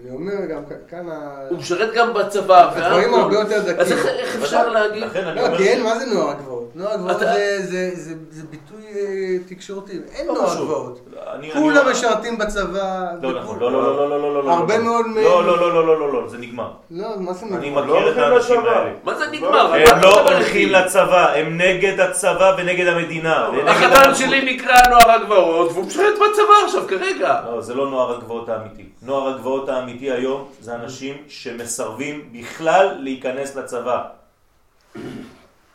אני 0.00 0.10
אומר 0.10 0.46
גם 0.50 0.62
כאן 0.90 1.08
ה... 1.08 1.46
הוא 1.48 1.58
משרת 1.58 1.94
גם 1.94 2.14
בצבא, 2.14 2.70
הדברים. 2.76 3.14
הרבה 3.14 3.34
יותר 3.38 3.60
דקים. 3.62 3.80
אז 3.80 3.92
איך, 3.92 4.36
אפשר 4.42 4.68
להגיד? 4.68 5.02
אני 5.16 5.36
לא. 5.52 5.56
כי 5.56 5.68
אין, 5.68 5.82
מה 5.82 5.98
זה 5.98 6.06
נוער 6.14 6.30
הגבעות? 6.30 6.70
נוער 6.74 6.92
הגבעות 6.94 7.18
זה- 7.18 7.58
זה- 7.62 7.90
זה 7.94 8.14
זה 8.30 8.42
ביטוי 8.50 8.82
אה, 8.94 9.00
תקשורתי, 9.48 9.92
אין 10.14 10.26
לא 10.26 10.34
נוער. 10.34 10.50
הגבעות. 10.52 11.00
אני- 11.34 11.50
כולם 11.52 11.82
אני- 11.84 11.90
משרתים 11.92 12.38
בצבא. 12.38 13.06
לא 13.22 13.40
נכון, 13.42 13.58
לא, 13.60 13.72
לא, 13.72 13.82
לא, 13.82 14.08
לא, 14.10 14.20
לא, 14.22 14.34
לא, 14.34 14.44
לא. 14.44 14.50
הרבה 14.52 14.76
לא. 14.78 14.84
מאוד 14.84 15.06
מהם- 15.06 15.24
לא, 15.24 15.44
לא, 15.46 15.58
לא, 15.60 15.74
לא, 15.74 15.86
לא, 15.86 15.98
לא, 16.00 16.12
לא, 16.22 16.28
זה 16.28 16.38
נגמר. 16.38 16.70
לא, 16.90 17.08
מה 17.18 17.32
זה 17.32 17.46
אני 17.46 17.70
נגמר? 17.70 17.82
מכיר 17.84 18.12
את 18.12 18.18
האנשים. 18.18 18.60
האלה. 18.60 18.90
מה 19.04 19.14
זה 19.14 19.24
נגמר? 19.32 19.74
הם 19.74 20.00
לא 20.02 20.20
הולכים. 20.20 20.68
לצבא, 20.68 21.32
הם 21.34 21.58
נגד 21.58 22.00
הצבא 22.00 22.54
ונגד 22.58 22.86
המדינה. 22.86 23.48
החתן. 23.66 24.14
שלי 24.14 24.54
נקרא 24.54 24.76
נוער 24.90 25.10
הגבעות, 25.10 25.72
והוא 25.72 25.84
משרת 25.84 26.14
בצבא 26.14 26.54
עכשיו 26.64 26.82
כרגע. 26.88 27.40
לא, 27.46 27.60
זה 27.60 27.74
לא 27.74 27.90
נוער 27.90 28.16
הגבעות 28.16 28.48
האמיתי. 28.48 28.84
נוער 29.02 29.34
הגבעות 29.34 29.68
האמיתי 29.68 30.10
היום 30.10 30.48
זה 30.60 30.74
אנשים 30.74 31.24
שמסרבים 31.28 32.32
בכלל 32.32 32.96
להיכנס 32.98 33.56
לצבא. 33.56 34.02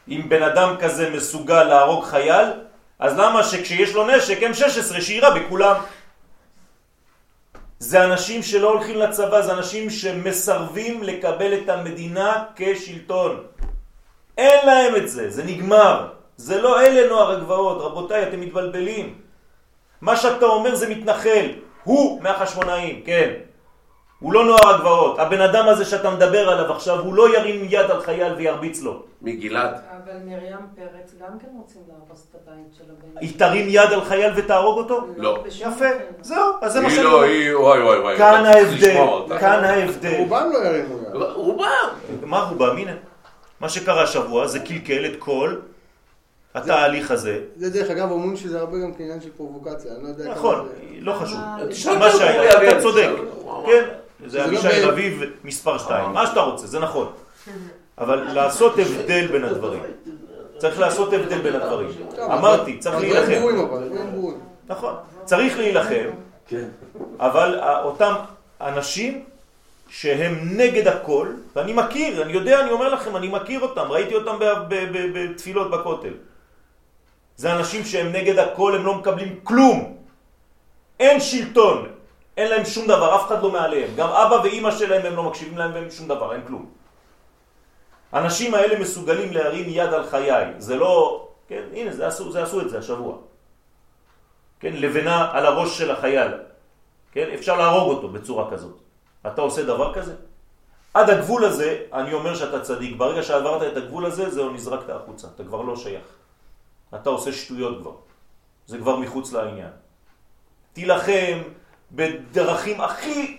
אם 0.08 0.22
בן 0.30 0.44
אדם 0.44 0.76
כזה 0.80 1.10
מסוגל 1.10 1.64
להרוג 1.64 2.06
חייל, 2.06 2.48
אז 3.00 3.18
למה 3.18 3.44
שכשיש 3.44 3.94
לו 3.94 4.08
נשק 4.08 4.40
M16 4.44 5.02
שיירה 5.02 5.40
בכולם? 5.40 5.76
זה 7.80 8.04
אנשים 8.04 8.44
שלא 8.44 8.70
הולכים 8.70 8.98
לצבא, 8.98 9.42
זה 9.42 9.54
אנשים 9.54 9.90
שמסרבים 9.90 11.04
לקבל 11.04 11.54
את 11.54 11.70
המדינה 11.70 12.44
כשלטון. 12.56 13.44
אין 14.38 14.66
להם 14.66 14.96
את 14.96 15.10
זה, 15.10 15.30
זה 15.30 15.44
נגמר. 15.44 16.08
זה 16.38 16.62
לא 16.62 16.82
אלה 16.82 17.10
נוער 17.10 17.32
הגבעות, 17.32 17.82
רבותיי, 17.82 18.24
אתם 18.24 18.42
מתבלבלים. 18.42 19.16
מה 20.02 20.18
שאתה 20.18 20.46
אומר 20.46 20.76
זה 20.76 20.90
מתנחל, 20.90 21.66
הוא 21.88 22.22
מהחשמונאים, 22.22 23.02
כן. 23.06 23.30
הוא 24.20 24.34
לא 24.34 24.46
נוער 24.46 24.76
הגבעות. 24.76 25.20
הבן 25.20 25.42
אדם 25.42 25.68
הזה 25.68 25.86
שאתה 25.86 26.10
מדבר 26.10 26.50
עליו 26.50 26.72
עכשיו, 26.72 27.00
הוא 27.00 27.14
לא 27.14 27.38
ירים 27.38 27.66
יד 27.70 27.92
על 27.92 28.02
חייל 28.02 28.34
וירביץ 28.34 28.82
לו. 28.82 29.04
מגלעד. 29.22 29.74
אבל 29.74 30.14
מרים 30.26 30.58
פרץ 30.76 31.14
גם 31.22 31.40
כן 31.40 31.48
רוצים 31.62 31.82
להרוס 31.88 32.28
את 32.32 32.36
הבית 32.36 32.74
של 32.78 32.84
הבן. 32.84 33.20
היא 33.22 33.40
תרים 33.40 33.66
יד 33.70 33.94
על 33.94 34.04
חייל 34.04 34.34
ותהרוג 34.36 34.78
אותו? 34.78 35.08
לא. 35.18 35.44
בשום 35.46 35.72
יפה, 35.72 35.86
אופן. 35.86 35.98
זהו, 36.22 36.54
אז 36.62 36.74
זה 36.74 36.82
מה 36.82 36.88
היא 36.88 36.96
שאני 36.96 37.06
לא, 37.06 37.14
אומר. 37.14 37.24
היא, 37.24 37.56
וואי 37.56 37.82
וואי 37.82 38.00
וואי. 38.00 38.18
כאן 38.18 38.46
ההבדל. 38.46 38.96
כאן 39.40 39.64
ההבדל. 39.64 40.16
רובם 40.18 40.50
לא 40.54 40.58
ירימו 40.58 40.98
יד. 40.98 41.16
רובם. 41.36 41.88
מה 42.22 42.40
רובם? 42.40 42.78
הנה. 42.78 42.94
מה 43.60 43.70
שקרה 43.70 44.04
השבוע 44.04 44.48
זה 44.48 44.60
קלקל 44.60 45.06
את 45.06 45.20
כל 45.20 45.56
התהליך 46.58 47.12
הזה. 47.12 47.39
זה 47.58 47.70
דרך 47.70 47.89
אגב 47.89 48.12
אומרים 48.12 48.38
שזה 48.38 48.60
הרבה 48.60 48.78
גם 48.78 48.93
כעניין 48.97 49.22
של 49.22 49.30
פרובוקציה, 49.38 49.91
אני 49.95 50.03
לא 50.03 50.08
יודע 50.08 50.24
כמה 50.24 50.34
נכון, 50.34 50.68
לא 50.99 51.14
חשוב. 51.14 51.39
תשאל 51.70 51.97
מה 51.97 52.12
שהיה, 52.12 52.70
אתה 52.72 52.82
צודק. 52.82 53.10
כן, 53.66 53.84
זה 54.28 54.45
אבישי 54.45 54.68
לא 54.82 54.88
ב- 54.88 54.91
רביב 54.91 55.22
מספר 55.43 55.78
2. 55.78 56.12
מה 56.14 56.28
שאתה 56.28 56.39
רוצה, 56.39 56.68
זה 56.68 56.80
נכון. 56.80 57.08
אבל 57.97 58.28
לעשות 58.34 58.74
הבדל 58.80 59.28
בין 59.28 59.43
הדברים. 59.43 59.80
צריך 60.58 60.80
לעשות 60.80 61.14
הבדל 61.14 61.38
בין 61.41 61.55
הדברים. 61.55 61.89
אמרתי, 62.20 62.78
צריך 62.80 62.95
להילחם. 62.99 63.41
נכון. 64.68 64.93
צריך 65.26 65.58
להילחם, 65.58 66.05
כן. 66.47 66.66
אבל 67.20 67.60
ה- 67.60 67.82
אותם 67.84 68.14
אנשים 68.62 69.24
שהם 69.89 70.36
נגד 70.43 70.88
הכל, 70.88 71.28
ואני 71.55 71.74
מכיר, 71.74 72.22
אני 72.24 72.34
יודע, 72.34 72.60
אני 72.62 72.72
אומר 72.72 72.93
לכם, 72.93 73.16
אני 73.16 73.28
מכיר 73.28 73.60
אותם, 73.60 73.86
ראיתי 73.89 74.16
אותם 74.16 74.36
ב- 74.39 74.43
ב- 74.68 74.86
ב- 74.93 75.08
בתפילות 75.32 75.72
בכותל. 75.72 76.14
זה 77.38 77.56
אנשים 77.56 77.86
שהם 77.86 78.12
נגד 78.12 78.40
הכל, 78.40 78.76
הם 78.76 78.86
לא 78.86 78.94
מקבלים 78.96 79.40
כלום. 79.44 79.98
אין 81.00 81.20
שלטון, 81.20 81.90
אין 82.38 82.50
להם 82.50 82.66
שום 82.66 82.88
דבר, 82.88 83.16
אף 83.16 83.28
אחד 83.28 83.44
לא 83.44 83.52
מעליהם. 83.52 83.90
גם 83.96 84.10
אבא 84.10 84.36
ואימא 84.44 84.72
שלהם 84.72 85.06
הם 85.06 85.16
לא 85.16 85.24
מקשיבים 85.24 85.58
להם 85.58 85.74
והם 85.74 85.92
שום 85.92 86.08
דבר, 86.08 86.34
אין 86.34 86.42
כלום. 86.48 86.66
האנשים 88.12 88.54
האלה 88.54 88.80
מסוגלים 88.80 89.34
להרים 89.34 89.66
יד 89.70 89.94
על 89.94 90.10
חיי, 90.10 90.46
זה 90.58 90.76
לא, 90.76 91.28
כן, 91.48 91.64
הנה, 91.74 91.94
זה 91.94 92.08
עשו, 92.08 92.32
זה 92.32 92.44
עשו 92.44 92.62
את 92.62 92.70
זה 92.70 92.78
השבוע. 92.80 93.16
כן, 94.60 94.74
לבנה 94.74 95.32
על 95.32 95.46
הראש 95.46 95.78
של 95.78 95.92
החייל. 95.92 96.32
כן, 97.12 97.30
אפשר 97.34 97.58
להרוג 97.58 97.96
אותו 97.96 98.10
בצורה 98.10 98.52
כזאת. 98.52 98.78
אתה 99.28 99.42
עושה 99.42 99.64
דבר 99.64 99.94
כזה? 99.94 100.16
עד 100.94 101.10
הגבול 101.10 101.46
הזה, 101.46 101.80
אני 101.94 102.14
אומר 102.14 102.36
שאתה 102.36 102.60
צדיק. 102.60 102.98
ברגע 102.98 103.24
שעברת 103.24 103.72
את 103.72 103.78
הגבול 103.78 104.06
הזה, 104.06 104.30
זהו, 104.30 104.50
נזרקת 104.50 104.90
החוצה. 104.90 105.28
אתה 105.36 105.44
כבר 105.44 105.62
לא 105.62 105.76
שייך. 105.76 106.04
אתה 106.96 107.10
עושה 107.10 107.32
שטויות 107.32 107.82
כבר. 107.82 107.96
זה 108.68 108.78
כבר 108.78 108.96
מחוץ 108.96 109.34
לעניין. 109.34 109.70
תילחם 110.74 111.38
בדרכים 111.92 112.82
הכי 112.82 113.38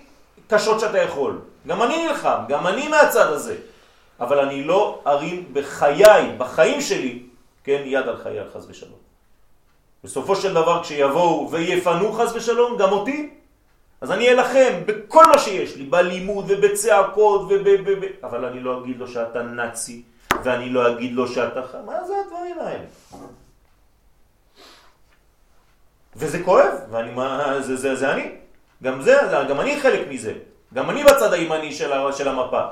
קשות 0.49 0.81
שאתה 0.81 0.99
יכול. 0.99 1.41
גם 1.67 1.83
אני 1.83 2.07
נלחם, 2.07 2.41
גם 2.49 2.67
אני 2.67 2.89
מהצד 2.89 3.27
הזה. 3.33 3.57
אבל 4.21 4.39
אני 4.39 4.65
לא 4.65 5.03
ארים 5.07 5.51
בחיי, 5.53 6.35
בחיים 6.39 6.81
שלי, 6.81 7.23
כן, 7.65 7.83
יד 7.85 8.09
על 8.09 8.17
חייל 8.17 8.45
חס 8.55 8.67
ושלום. 8.69 8.99
בסופו 10.05 10.37
של 10.37 10.55
דבר 10.55 10.83
כשיבואו 10.83 11.51
ויפנו 11.51 12.13
חס 12.13 12.33
ושלום, 12.35 12.79
גם 12.79 12.93
אותי, 12.93 13.31
אז 14.01 14.11
אני 14.11 14.29
אלחם 14.29 14.73
בכל 14.87 15.25
מה 15.27 15.39
שיש 15.39 15.77
לי, 15.77 15.85
בלימוד 15.85 16.45
ובצעקות 16.49 17.41
וב... 17.51 17.89
אבל 18.23 18.45
אני 18.45 18.61
לא 18.61 18.81
אגיד 18.81 18.99
לו 18.99 19.09
שאתה 19.09 19.43
נאצי, 19.43 20.03
ואני 20.45 20.71
לא 20.71 20.93
אגיד 20.93 21.13
לו 21.13 21.29
שאתה... 21.29 21.63
ח- 21.63 21.75
מה 21.87 22.05
זה 22.07 22.13
הדברים 22.27 22.57
האלה? 22.61 22.85
וזה 26.17 26.43
כואב, 26.45 26.73
ואני, 26.91 27.11
מה, 27.15 27.57
זה, 27.63 27.77
זה, 27.77 27.95
זה 27.97 28.13
אני. 28.13 28.31
גם 28.83 29.03
זה, 29.03 29.17
זה- 29.31 29.37
גם 29.49 29.61
אני 29.61 29.81
חלק 29.81 30.09
מזה. 30.09 30.33
גם 30.75 30.91
אני 30.91 31.05
בצד 31.05 31.33
הימני 31.33 31.73
של, 31.73 31.91
של 32.13 32.29
המפה. 32.29 32.63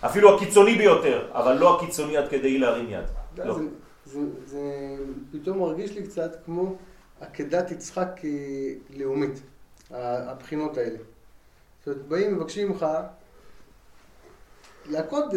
אפילו 0.00 0.36
הקיצוני 0.36 0.74
ביותר, 0.74 1.28
אבל 1.32 1.58
לא 1.58 1.76
הקיצוני 1.76 2.16
עד 2.16 2.28
כדי 2.28 2.58
להרים 2.58 2.90
יד. 2.90 3.04
אתה 3.34 3.44
לא. 3.44 3.54
זה- 3.54 3.64
זה- 4.04 4.20
זה 4.46 4.60
פתאום 5.32 5.58
מרגיש 5.58 5.90
לי 5.92 6.02
קצת 6.02 6.30
כמו 6.44 6.76
עקדת 7.20 7.70
יצחק 7.70 8.08
אה, 8.24 8.30
לאומית, 8.96 9.40
הבחינות 9.90 10.76
האלה. 10.78 10.98
זאת 11.78 11.86
אומרת, 11.88 12.02
באים 12.08 12.34
מבקשים 12.36 12.68
ממך 12.68 12.86
לעקוד, 14.88 15.34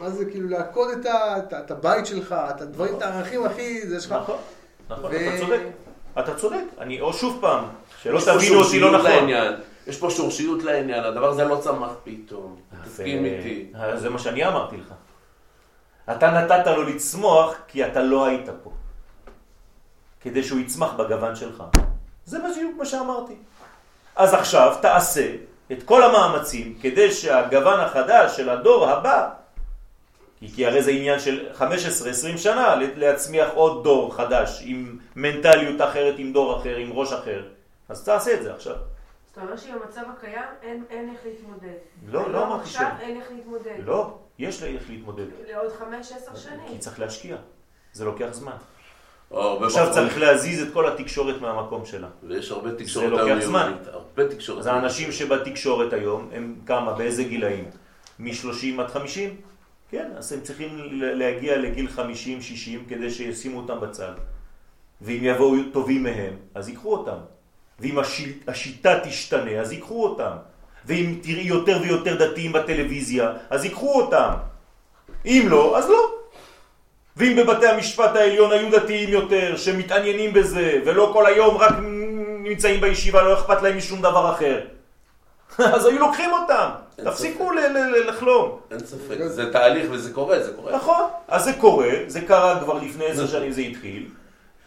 מה 0.00 0.10
זה 0.10 0.24
כאילו 0.24 0.48
לעקוד 0.48 0.90
את 1.00 1.06
ה- 1.06 1.38
את 1.38 1.54
את 1.54 1.70
הבית 1.70 2.06
שלך, 2.06 2.34
את 2.50 2.60
הדברים, 2.60 2.96
את 2.96 3.02
הערכים 3.02 3.46
הכי, 3.46 3.86
זה 3.86 4.00
שלך. 4.00 4.12
נכון, 4.12 4.36
נכון, 4.88 5.10
ו- 5.12 5.16
אתה 5.28 5.38
צודק. 5.38 5.60
אתה 6.18 6.34
צודק. 6.34 6.64
אני, 6.78 7.00
או 7.00 7.12
שוב 7.12 7.38
פעם, 7.40 7.64
שלא 8.02 8.20
תבינו 8.20 8.60
אותי 8.60 8.80
לא 8.80 8.92
נכון. 8.92 9.10
לעניין. 9.10 9.54
יש 9.86 9.98
פה 9.98 10.10
שורשיות 10.10 10.62
לעניין, 10.62 11.04
הדבר 11.04 11.28
הזה 11.28 11.44
לא 11.44 11.60
צמח 11.62 11.90
פתאום. 12.04 12.56
תסכים 12.84 13.24
איתי. 13.24 13.66
אה, 13.74 13.96
זה 13.96 14.10
מה 14.10 14.18
שאני 14.18 14.46
אמרתי 14.48 14.76
לך. 14.76 14.94
אתה 16.16 16.30
נתת 16.30 16.66
לו 16.66 16.82
לצמוח 16.82 17.54
כי 17.68 17.86
אתה 17.86 18.02
לא 18.02 18.26
היית 18.26 18.48
פה. 18.62 18.70
כדי 20.20 20.42
שהוא 20.42 20.60
יצמח 20.60 20.92
בגוון 20.92 21.36
שלך. 21.36 21.62
זה 22.24 22.38
בדיוק 22.38 22.76
מה 22.78 22.84
שאמרתי. 22.86 23.34
אז 24.16 24.34
עכשיו 24.34 24.76
תעשה 24.82 25.32
את 25.72 25.82
כל 25.82 26.02
המאמצים 26.02 26.78
כדי 26.82 27.12
שהגוון 27.12 27.80
החדש 27.80 28.36
של 28.36 28.48
הדור 28.50 28.88
הבא, 28.88 29.28
כי, 30.54 30.66
הרי 30.66 30.82
זה 30.82 30.90
עניין 30.90 31.20
של 31.20 31.48
15-20 31.58 31.62
שנה 32.36 32.74
להצמיח 32.96 33.48
עוד 33.54 33.84
דור 33.84 34.14
חדש 34.14 34.62
עם 34.64 34.98
מנטליות 35.16 35.80
אחרת, 35.80 36.14
עם 36.18 36.32
דור 36.32 36.56
אחר, 36.56 36.76
עם 36.76 36.92
ראש 36.92 37.12
אחר. 37.12 37.42
אז 37.88 38.04
תעשה 38.04 38.34
את 38.34 38.42
זה 38.42 38.54
עכשיו. 38.54 38.76
זאת 39.26 39.38
אומרת 39.42 39.58
שבמצב 39.58 40.02
הקיים 40.16 40.44
אין, 40.62 40.84
אין 40.90 41.10
איך 41.10 41.20
להתמודד. 41.24 41.76
לא, 42.08 42.32
לא 42.32 42.46
אמרתי 42.46 42.62
עכשיו 42.62 42.86
שאין. 42.98 43.10
אין 43.10 43.20
איך 43.20 43.30
להתמודד. 43.30 43.78
לא, 43.84 44.18
יש 44.38 44.62
לי 44.62 44.74
איך 44.74 44.90
להתמודד. 44.90 45.26
לעוד 45.48 45.72
חמש, 45.72 46.12
עשר 46.12 46.36
שנים. 46.36 46.68
כי 46.68 46.78
צריך 46.78 47.00
להשקיע. 47.00 47.36
זה 47.92 48.04
לוקח 48.04 48.28
זמן. 48.32 48.56
עכשיו. 49.30 49.88
צריך 49.92 50.18
להזיז 50.18 50.62
את 50.62 50.72
כל 50.72 50.88
התקשורת 50.88 51.40
מהמקום 51.40 51.86
שלה. 51.86 52.08
ויש 52.28 52.50
הרבה 52.50 52.74
תקשורת 52.74 53.10
לוקח 53.10 53.22
היום 53.24 53.40
זמן. 53.40 53.70
יהודית. 53.70 53.88
הרבה 53.88 54.28
תקשורת. 54.28 54.58
אז 54.58 54.66
האנשים 54.66 55.12
שבתקשורת 55.12 55.92
היום, 55.92 56.28
הם 56.32 56.54
כמה, 56.66 56.92
באיזה 56.92 57.24
גילאים? 57.24 57.64
מ-30 58.18 58.80
עד 58.80 58.88
50? 58.88 59.36
כן, 59.90 60.10
אז 60.16 60.32
הם 60.32 60.40
צריכים 60.40 60.68
להגיע 60.92 61.58
לגיל 61.58 61.88
50-60 61.96 62.00
כדי 62.88 63.10
שישימו 63.10 63.60
אותם 63.60 63.80
בצד. 63.80 64.12
ואם 65.00 65.20
יבואו 65.22 65.56
טובים 65.72 66.02
מהם, 66.02 66.32
אז 66.54 66.68
ייקחו 66.68 66.92
אותם. 66.92 67.18
ואם 67.80 67.98
השיט, 67.98 68.48
השיטה 68.48 69.00
תשתנה, 69.04 69.60
אז 69.60 69.72
ייקחו 69.72 70.04
אותם. 70.04 70.36
ואם 70.86 71.18
תראי 71.22 71.42
יותר 71.42 71.78
ויותר 71.82 72.30
דתיים 72.30 72.52
בטלוויזיה, 72.52 73.32
אז 73.50 73.64
ייקחו 73.64 74.00
אותם. 74.00 74.30
אם 75.26 75.46
לא, 75.50 75.78
אז 75.78 75.88
לא. 75.88 76.15
ואם 77.16 77.36
בבתי 77.36 77.66
המשפט 77.66 78.16
העליון 78.16 78.52
היו 78.52 78.70
דתיים 78.70 79.08
יותר, 79.08 79.56
שמתעניינים 79.56 80.32
בזה, 80.32 80.80
ולא 80.84 81.10
כל 81.12 81.26
היום 81.26 81.56
רק 81.56 81.72
נמצאים 82.38 82.80
בישיבה, 82.80 83.22
לא 83.22 83.34
אכפת 83.34 83.62
להם 83.62 83.76
משום 83.76 84.02
דבר 84.02 84.32
אחר, 84.32 84.60
אז 85.74 85.86
היו 85.86 85.98
לוקחים 85.98 86.30
אותם. 86.32 86.68
תפסיקו 87.04 87.50
לחלום. 88.06 88.58
אין 88.70 88.78
ספק, 88.78 89.16
זה 89.26 89.52
תהליך 89.52 89.86
וזה 89.90 90.12
קורה, 90.12 90.42
זה 90.42 90.52
קורה. 90.52 90.76
נכון, 90.76 91.04
אז 91.28 91.44
זה 91.44 91.52
קורה, 91.52 91.90
זה 92.06 92.20
קרה 92.20 92.60
כבר 92.60 92.74
לפני 92.74 93.04
עשר 93.04 93.26
שנים 93.26 93.52
זה 93.52 93.60
התחיל, 93.60 94.06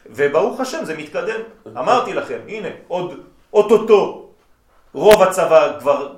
וברוך 0.05 0.59
השם 0.59 0.85
זה 0.85 0.97
מתקדם. 0.97 1.41
אמרתי 1.77 2.13
לכם, 2.13 2.37
הנה, 2.47 2.67
עוד 2.87 3.19
אוטוטו, 3.53 4.29
רוב 4.93 5.23
הצבא 5.23 5.79
כבר 5.79 6.13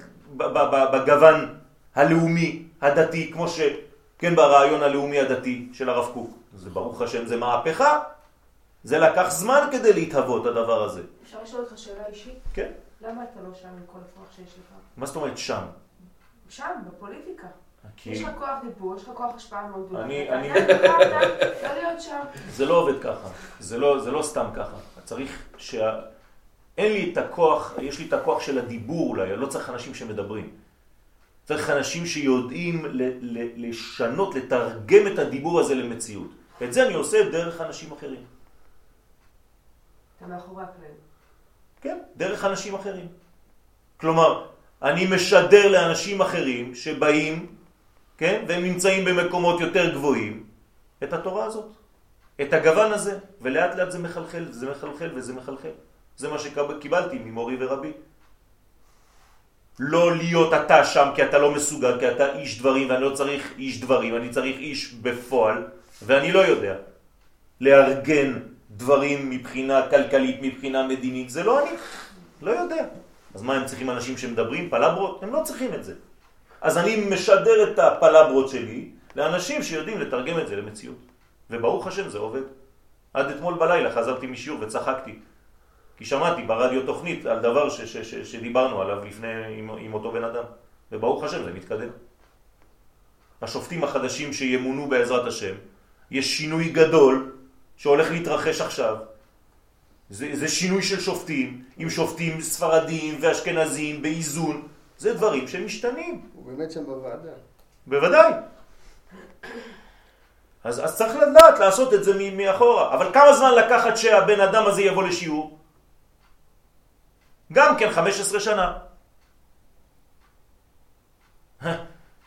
בגוון 0.92 1.48
הלאומי, 1.96 2.64
הדתי, 2.82 3.32
כמו 3.34 3.48
ש... 3.48 3.60
כן, 4.22 4.36
ברעיון 4.36 4.84
הלאומי 4.84 5.20
הדתי 5.20 5.70
של 5.74 5.90
הרב 5.90 6.12
קוק. 6.14 6.30
זה 6.56 6.70
ברוך 6.70 7.02
השם, 7.02 7.26
זה 7.26 7.38
מהפכה. 7.38 8.00
זה 8.84 9.00
לקח 9.00 9.28
זמן 9.30 9.68
כדי 9.72 9.94
להתהוות, 9.94 10.46
הדבר 10.46 10.84
הזה. 10.84 11.02
אפשר 11.24 11.38
לשאול 11.44 11.62
אותך 11.64 11.78
שאלה 11.78 12.04
אישית? 12.10 12.34
כן. 12.54 12.72
למה 13.02 13.24
אתה 13.24 13.40
לא 13.48 13.54
שם 13.62 13.68
עם 13.68 13.84
כל 13.86 13.98
הכוח 14.12 14.28
שיש 14.36 14.50
לך? 14.54 14.74
מה 14.98 15.06
זאת 15.06 15.16
אומרת 15.16 15.38
שם? 15.38 15.62
שם, 16.50 16.70
בפוליטיקה. 16.88 17.48
כי 17.98 18.10
יש 18.10 18.22
לך 18.22 18.30
כוח 18.40 18.50
דיבור, 18.64 18.96
יש 18.96 19.04
לך 19.04 19.10
כוח 19.14 19.36
השפעה 19.36 19.68
מאוד 19.68 19.88
גדולה. 19.88 20.04
אני- 20.06 20.30
אני- 20.30 20.50
לא 20.50 21.74
להיות 21.74 22.02
שם. 22.02 22.20
זה 22.50 22.66
לא 22.66 22.74
עובד 22.74 23.02
ככה. 23.02 23.30
זה 23.60 23.78
לא, 23.78 24.00
זה 24.00 24.12
לא 24.12 24.22
סתם 24.22 24.46
ככה. 24.56 24.76
צריך 25.06 25.44
שה... 25.58 26.00
אין 26.78 26.92
לי 26.94 27.12
את 27.14 27.18
הכוח, 27.18 27.74
יש 27.82 28.00
לי 28.00 28.08
את 28.08 28.14
הכוח 28.14 28.42
של 28.42 28.58
הדיבור 28.60 29.10
אולי, 29.10 29.34
אני 29.34 29.42
לא 29.42 29.48
צריך 29.48 29.70
אנשים 29.70 29.94
שמדברים. 29.96 30.50
צריך 31.52 31.70
אנשים 31.70 32.06
שיודעים 32.06 32.86
לשנות, 33.56 34.36
לתרגם 34.36 35.04
את 35.14 35.20
הדיבור 35.20 35.60
הזה 35.60 35.76
למציאות. 35.76 36.32
את 36.64 36.74
זה 36.74 36.88
אני 36.88 36.94
עושה 36.94 37.30
דרך 37.32 37.62
אנשים 37.62 37.92
אחרים. 37.92 38.24
אתה 40.18 40.28
מאחורי 40.28 40.64
הקלעים. 40.64 41.00
כן, 41.82 41.98
דרך 42.18 42.46
אנשים 42.46 42.76
אחרים. 42.76 43.08
כלומר, 44.00 44.48
אני 44.82 45.08
משדר 45.12 45.72
לאנשים 45.72 46.22
אחרים 46.22 46.76
שבאים, 46.76 47.56
כן, 48.18 48.46
והם 48.48 48.64
נמצאים 48.64 49.06
במקומות 49.06 49.62
יותר 49.62 49.94
גבוהים, 49.94 50.44
את 51.04 51.14
התורה 51.14 51.46
הזאת, 51.46 51.68
את 52.42 52.54
הגוון 52.54 52.92
הזה, 52.92 53.20
ולאט 53.42 53.76
לאט 53.76 53.92
זה 53.92 54.00
מחלחל, 54.00 54.46
זה 54.52 54.72
מחלחל 54.72 55.10
וזה 55.16 55.34
מחלחל. 55.34 55.76
זה 56.18 56.30
מה 56.30 56.40
שקיבלתי 56.40 57.20
ממורי 57.20 57.56
ורבי. 57.60 57.92
לא 59.80 60.16
להיות 60.16 60.54
אתה 60.54 60.84
שם 60.84 61.10
כי 61.16 61.24
אתה 61.24 61.38
לא 61.38 61.52
מסוגל, 61.52 62.00
כי 62.00 62.08
אתה 62.08 62.36
איש 62.36 62.60
דברים 62.60 62.90
ואני 62.90 63.02
לא 63.02 63.16
צריך 63.16 63.54
איש 63.58 63.82
דברים, 63.82 64.16
אני 64.16 64.30
צריך 64.30 64.58
איש 64.58 64.94
בפועל 64.94 65.64
ואני 66.06 66.32
לא 66.32 66.40
יודע 66.40 66.76
לארגן 67.62 68.40
דברים 68.72 69.30
מבחינה 69.30 69.88
כלכלית, 69.90 70.38
מבחינה 70.42 70.88
מדינית, 70.88 71.30
זה 71.30 71.44
לא 71.44 71.62
אני, 71.62 71.78
לא 72.42 72.52
יודע. 72.52 72.86
אז 73.36 73.42
מה 73.42 73.56
הם 73.56 73.66
צריכים 73.66 73.90
אנשים 73.90 74.18
שמדברים? 74.18 74.70
פלברות? 74.70 75.24
הם 75.24 75.34
לא 75.34 75.42
צריכים 75.44 75.74
את 75.74 75.84
זה. 75.84 75.94
אז 76.62 76.78
אני 76.78 76.96
משדר 77.10 77.72
את 77.72 77.80
הפלברות 77.80 78.50
שלי 78.50 78.90
לאנשים 79.16 79.64
שיודעים 79.64 80.00
לתרגם 80.00 80.40
את 80.40 80.48
זה 80.48 80.56
למציאות. 80.56 80.98
וברוך 81.50 81.88
השם 81.88 82.10
זה 82.10 82.18
עובד. 82.18 82.42
עד 83.14 83.30
אתמול 83.30 83.54
בלילה 83.54 83.92
חזרתי 83.92 84.28
משיעור 84.28 84.60
וצחקתי. 84.62 85.20
כי 86.02 86.06
שמעתי 86.06 86.42
ברדיו 86.42 86.86
תוכנית 86.86 87.26
על 87.26 87.40
דבר 87.40 87.70
ש, 87.70 87.82
ש, 87.82 87.98
ש, 87.98 88.16
שדיברנו 88.32 88.82
עליו 88.82 89.06
לפני 89.06 89.58
עם, 89.58 89.70
עם 89.70 89.94
אותו 89.94 90.12
בן 90.12 90.24
אדם. 90.24 90.44
וברוך 90.92 91.24
השם 91.24 91.44
זה 91.44 91.54
מתקדם. 91.54 91.90
השופטים 93.42 93.84
החדשים 93.84 94.34
שימונו 94.34 94.90
בעזרת 94.90 95.28
השם, 95.28 95.56
יש 96.12 96.38
שינוי 96.38 96.70
גדול 96.70 97.36
שהולך 97.78 98.12
להתרחש 98.12 98.62
עכשיו. 98.62 98.98
זה, 100.10 100.30
זה 100.34 100.48
שינוי 100.48 100.82
של 100.82 101.00
שופטים, 101.00 101.64
עם 101.78 101.90
שופטים 101.90 102.42
ספרדיים 102.42 103.18
ואשכנזיים 103.22 104.02
באיזון. 104.02 104.68
זה 104.98 105.14
דברים 105.14 105.48
שמשתנים. 105.48 106.22
הוא 106.34 106.46
באמת 106.46 106.72
שם 106.72 106.86
בוועדה. 106.86 107.32
בוודאי. 107.88 108.34
אז, 110.64 110.86
אז 110.86 110.98
צריך 110.98 111.16
לדעת 111.16 111.60
לעשות 111.60 111.94
את 111.94 112.04
זה 112.04 112.32
מאחורה. 112.34 112.94
אבל 112.94 113.14
כמה 113.14 113.34
זמן 113.34 113.54
לקחת 113.54 113.98
שהבן 113.98 114.40
אדם 114.42 114.66
הזה 114.66 114.82
יבוא 114.82 115.04
לשיעור? 115.04 115.61
גם 117.52 117.78
כן 117.78 117.92
15 117.92 118.40
שנה. 118.40 118.74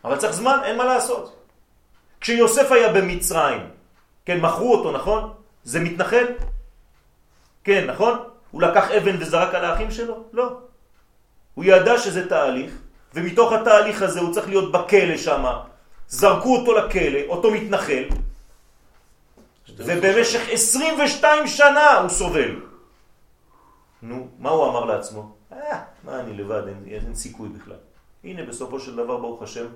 אבל 0.05 0.17
צריך 0.19 0.33
זמן, 0.33 0.59
אין 0.65 0.79
מה 0.79 0.85
לעשות. 0.85 1.37
כשיוסף 2.21 2.73
היה 2.73 2.93
במצרים, 2.93 3.61
כן, 4.25 4.41
מכרו 4.41 4.75
אותו, 4.75 4.93
נכון? 4.93 5.33
זה 5.65 5.81
מתנחל? 5.81 6.25
כן, 7.65 7.87
נכון? 7.87 8.19
הוא 8.51 8.63
לקח 8.63 8.91
אבן 8.91 9.17
וזרק 9.21 9.55
על 9.55 9.65
האחים 9.65 9.91
שלו? 9.91 10.25
לא. 10.33 10.59
הוא 11.55 11.65
ידע 11.65 11.99
שזה 11.99 12.29
תהליך, 12.29 12.73
ומתוך 13.15 13.53
התהליך 13.53 14.03
הזה 14.03 14.21
הוא 14.21 14.35
צריך 14.35 14.49
להיות 14.49 14.73
בכלא 14.73 15.17
שם. 15.17 15.45
זרקו 16.09 16.57
אותו 16.57 16.73
לכלא, 16.73 17.21
אותו 17.29 17.51
מתנחל, 17.51 18.05
ובמשך 19.77 20.41
22 20.51 21.47
שנה 21.47 21.95
הוא 21.95 22.09
סובל. 22.09 22.74
נו, 24.05 24.29
מה 24.39 24.51
הוא 24.51 24.69
אמר 24.69 24.85
לעצמו? 24.85 25.33
אה, 25.53 25.83
מה 26.05 26.21
אני 26.21 26.33
לבד, 26.33 26.63
אין, 26.69 26.83
אין 26.87 27.15
סיכוי 27.15 27.49
בכלל. 27.49 27.77
הנה 28.25 28.43
בסופו 28.47 28.81
של 28.81 28.97
דבר, 28.97 29.17
ברוך 29.17 29.43
השם, 29.43 29.67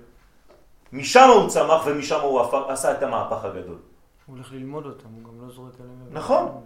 משם 0.93 1.29
הוא 1.35 1.49
צמח 1.49 1.83
ומשם 1.87 2.21
הוא 2.21 2.41
עפר, 2.41 2.73
עשה 2.73 2.93
את 2.93 3.03
המהפך 3.03 3.45
הגדול. 3.45 3.79
הוא 4.27 4.37
הולך 4.37 4.53
ללמוד 4.53 4.87
אותם, 4.87 5.09
הוא 5.15 5.25
גם 5.25 5.47
לא 5.47 5.53
זורק 5.53 5.73
עליהם. 5.81 5.97
נכון. 6.11 6.61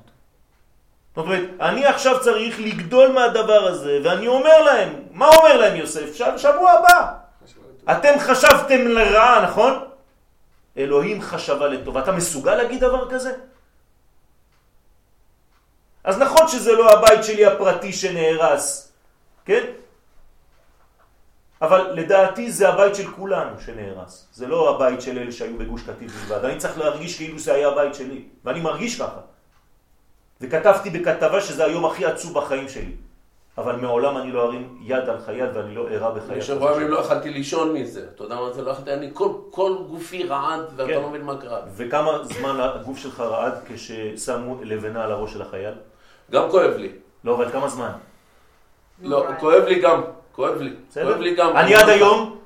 זאת 1.16 1.24
אומרת, 1.26 1.48
אני 1.60 1.86
עכשיו 1.86 2.20
צריך 2.20 2.60
לגדול 2.60 3.12
מהדבר 3.12 3.64
הזה, 3.64 4.00
ואני 4.04 4.26
אומר 4.26 4.62
להם, 4.62 5.02
מה 5.10 5.28
אומר 5.28 5.56
להם 5.56 5.76
יוסף? 5.76 6.14
שבוע 6.36 6.70
הבא. 6.70 7.12
אתם 7.92 8.14
חשבתם 8.18 8.80
לרעה, 8.86 9.42
נכון? 9.44 9.72
אלוהים 10.76 11.22
חשבה 11.22 11.68
לטוב. 11.68 11.96
אתה 11.96 12.12
מסוגל 12.12 12.54
להגיד 12.54 12.80
דבר 12.80 13.10
כזה? 13.10 13.32
אז 16.05 16.18
נכון 16.18 16.48
שזה 16.48 16.72
לא 16.72 16.90
הבית 16.90 17.24
שלי 17.24 17.46
הפרטי 17.46 17.92
שנהרס, 17.92 18.92
כן? 19.44 19.64
אבל 21.62 21.90
לדעתי 21.94 22.53
זה 22.53 22.68
הבית 22.68 22.94
של 22.94 23.11
כולנו 23.11 23.61
שנהרס. 23.61 24.28
זה 24.32 24.46
לא 24.46 24.76
הבית 24.76 25.00
של 25.00 25.18
אלה 25.18 25.32
שהיו 25.32 25.59
בגוש 25.59 25.82
קטיף 25.82 26.12
בלבד. 26.12 26.44
אני 26.44 26.59
צריך 26.59 26.78
להרגיש 26.78 27.16
כאילו 27.16 27.38
זה 27.38 27.55
היה 27.55 27.68
הבית 27.68 27.94
שלי, 27.94 28.24
ואני 28.44 28.61
מרגיש 28.61 29.00
ככה. 29.00 29.20
וכתבתי 30.40 30.90
בכתבה 30.90 31.40
שזה 31.40 31.64
היום 31.64 31.84
הכי 31.84 32.07
עצוב 32.07 32.34
בחיים 32.34 32.68
שלי. 32.68 32.92
אבל 33.59 33.76
מעולם 33.76 34.16
אני 34.16 34.32
לא 34.32 34.44
ארים 34.44 34.78
יד 34.82 35.09
על 35.09 35.20
חייל 35.20 35.48
ואני 35.55 35.74
לא 35.74 35.88
אראה 35.88 36.11
בחיי. 36.11 36.38
בשבוע 36.38 36.72
ימים 36.72 36.88
לא 36.88 36.98
יכלתי 36.98 37.30
לישון 37.30 37.72
מזה. 37.72 38.07
אתה 38.14 38.24
יודע 38.24 38.34
מה 38.34 38.53
זה? 38.53 38.62
לא 38.62 38.70
יכלתי, 38.70 38.92
אני 38.92 39.11
כל, 39.12 39.28
כל 39.50 39.76
גופי 39.90 40.24
רעד 40.24 40.61
ואתה 40.76 40.90
כן. 40.90 41.00
לא 41.00 41.09
מבין 41.09 41.22
מה 41.22 41.36
קרה. 41.40 41.61
וכמה 41.76 42.24
זמן 42.24 42.61
הגוף 42.61 42.98
שלך 42.98 43.20
רעד 43.20 43.53
כששמו 43.66 44.59
לבנה 44.62 45.05
על 45.05 45.12
הראש 45.12 45.32
של 45.32 45.42
החייל? 45.42 45.74
גם 46.33 46.51
כואב 46.51 46.70
לי. 46.76 46.89
לא, 47.24 47.35
אבל 47.35 47.51
כמה 47.53 47.68
זמן? 47.68 47.91
לא, 49.03 49.26
כואב 49.41 49.62
לי 49.64 49.80
גם. 49.80 50.03
כואב 50.33 50.61
לי. 50.61 50.70
בסדר? 50.91 51.05
כואב 51.09 51.20
לי 51.20 51.35
גם. 51.35 51.57
אני 51.57 51.74
עד 51.74 51.89
היום, 51.89 52.39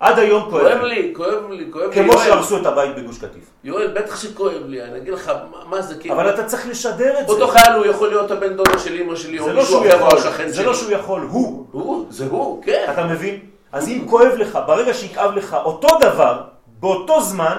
עד 0.00 0.18
היום 0.18 0.50
כואב 0.50 0.62
כואב 0.62 0.80
לי. 0.82 1.02
לי, 1.02 1.14
כואב 1.16 1.50
לי, 1.50 1.66
כואב 1.72 1.90
לי. 1.90 2.04
כמו 2.04 2.18
שהרסו 2.18 2.56
את 2.60 2.66
הבית 2.66 2.96
בגוש 2.96 3.18
קטיף. 3.18 3.50
יואל, 3.64 3.92
בטח 3.94 4.20
שכואב 4.22 4.62
לי. 4.66 4.82
אני 4.82 4.98
אגיד 4.98 5.14
לך, 5.14 5.28
מה- 5.50 5.64
מה 5.64 5.82
זה 5.82 5.94
כאילו? 6.00 6.14
אבל 6.14 6.34
אתה 6.34 6.44
צריך 6.44 6.66
לשדר 6.68 7.20
את 7.20 7.26
זה. 7.26 7.32
אותו 7.32 7.48
חייל 7.48 7.72
הוא 7.76 7.86
יכול 7.86 8.08
להיות 8.08 8.30
הבן 8.30 8.56
דודה 8.56 8.78
של 8.78 8.94
אמא 9.00 9.16
שלי, 9.16 9.38
או 9.38 9.44
זה 9.44 9.52
לא 9.52 9.60
מישהו 9.60 9.80
אחר, 9.88 10.16
השכן 10.16 10.48
זה 10.48 10.54
שלי. 10.56 10.64
לא 10.66 10.74
שהוא 10.74 10.92
יכול, 10.92 11.20
הוא. 11.30 11.66
הוא, 11.72 12.06
זה 12.10 12.26
הוא, 12.30 12.62
כן. 12.62 12.86
אתה 12.92 13.04
מבין? 13.06 13.40
אז 13.72 13.88
אם 13.88 14.06
כואב 14.08 14.32
לך, 14.36 14.58
ברגע 14.66 14.94
שיכאב 14.94 15.34
לך 15.34 15.54
אותו 15.64 15.88
דבר, 16.00 16.42
באותו 16.66 17.22
זמן, 17.22 17.56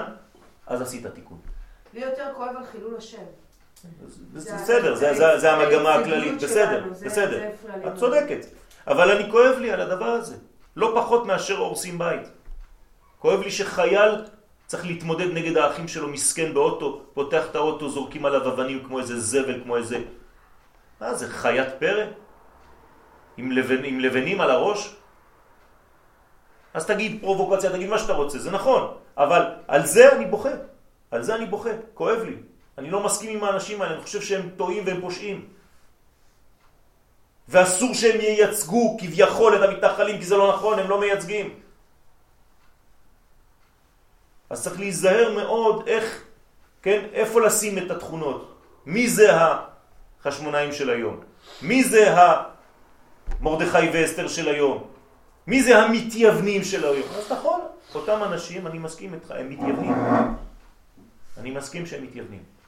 אז 0.66 0.82
עשית 0.82 1.06
תיקון. 1.06 1.38
לי 1.94 2.00
יותר 2.04 2.24
כואב 2.36 2.48
על 2.56 2.64
חילול 2.72 2.94
השם. 2.98 3.18
זה 4.34 4.54
בסדר, 4.54 4.94
זה- 5.38 5.52
המגמה 5.52 5.94
הכללית, 5.94 6.42
בסדר, 6.42 6.84
בסדר. 7.04 7.48
את. 7.86 7.94
צודקת. 7.96 8.46
אבל 8.86 9.10
אני 9.10 9.30
כואב 9.30 9.56
לי 9.58 9.70
על 9.70 9.80
הדבר 9.80 10.04
הזה. 10.06 10.36
לא 10.76 10.92
פחות 10.96 11.26
מאשר 11.26 11.58
הורסים 11.58 11.98
בית. 11.98 12.28
כואב 13.18 13.40
לי 13.40 13.50
שחייל 13.50 14.24
צריך 14.66 14.86
להתמודד 14.86 15.32
נגד 15.32 15.56
האחים 15.56 15.88
שלו 15.88 16.08
מסכן 16.08 16.54
באוטו, 16.54 17.02
פותח 17.14 17.46
את 17.50 17.56
האוטו, 17.56 17.88
זורקים 17.88 18.26
עליו 18.26 18.48
אבנים 18.48 18.84
כמו 18.86 18.98
איזה 18.98 19.20
זבל, 19.20 19.60
כמו 19.62 19.76
איזה... 19.76 19.98
מה 21.00 21.14
זה, 21.14 21.28
חיית 21.28 21.68
פרא? 21.78 22.04
עם, 23.36 23.52
לבנ... 23.52 23.84
עם 23.84 24.00
לבנים 24.00 24.40
על 24.40 24.50
הראש? 24.50 24.96
אז 26.74 26.86
תגיד 26.86 27.20
פרובוקציה, 27.20 27.72
תגיד 27.72 27.88
מה 27.88 27.98
שאתה 27.98 28.12
רוצה, 28.12 28.38
זה 28.38 28.50
נכון, 28.50 28.94
אבל 29.16 29.42
על 29.68 29.86
זה 29.86 30.12
אני 30.12 30.24
בוכה, 30.24 30.48
על 31.10 31.22
זה 31.22 31.34
אני 31.34 31.46
בוכה, 31.46 31.70
כואב 31.94 32.18
לי. 32.22 32.36
אני 32.80 32.90
לא 32.90 33.04
מסכים 33.04 33.36
עם 33.36 33.44
האנשים 33.44 33.82
האלה, 33.82 33.94
אני 33.94 34.02
חושב 34.02 34.20
שהם 34.20 34.50
טועים 34.56 34.86
והם 34.86 35.00
פושעים. 35.00 35.48
ואסור 37.48 37.94
שהם 37.94 38.20
ייצגו 38.20 38.96
כביכול 39.00 39.56
את 39.56 39.68
המתנחלים, 39.68 40.18
כי 40.18 40.24
זה 40.24 40.36
לא 40.36 40.54
נכון, 40.54 40.78
הם 40.78 40.90
לא 40.90 41.00
מייצגים. 41.00 41.60
אז 44.50 44.62
צריך 44.64 44.80
להיזהר 44.80 45.32
מאוד 45.36 45.88
איך, 45.88 46.24
כן, 46.82 47.04
איפה 47.12 47.40
לשים 47.40 47.78
את 47.78 47.90
התכונות. 47.90 48.58
מי 48.86 49.08
זה 49.08 49.30
החשמונאים 49.36 50.72
של 50.72 50.90
היום? 50.90 51.20
מי 51.62 51.84
זה 51.84 52.14
המרדכי 53.40 53.88
ואסתר 53.92 54.28
של 54.28 54.48
היום? 54.48 54.84
מי 55.46 55.62
זה 55.62 55.78
המתייוונים 55.78 56.64
של 56.64 56.84
היום? 56.84 57.08
אז 57.18 57.32
נכון, 57.32 57.60
אותם 57.94 58.22
אנשים, 58.22 58.66
אני 58.66 58.78
מסכים 58.78 59.14
איתך, 59.14 59.30
הם 59.30 59.50
מתייוונים. 59.50 59.94
אני 61.36 61.50
מסכים 61.50 61.86
שהם 61.86 62.02
מתייוונים. 62.02 62.59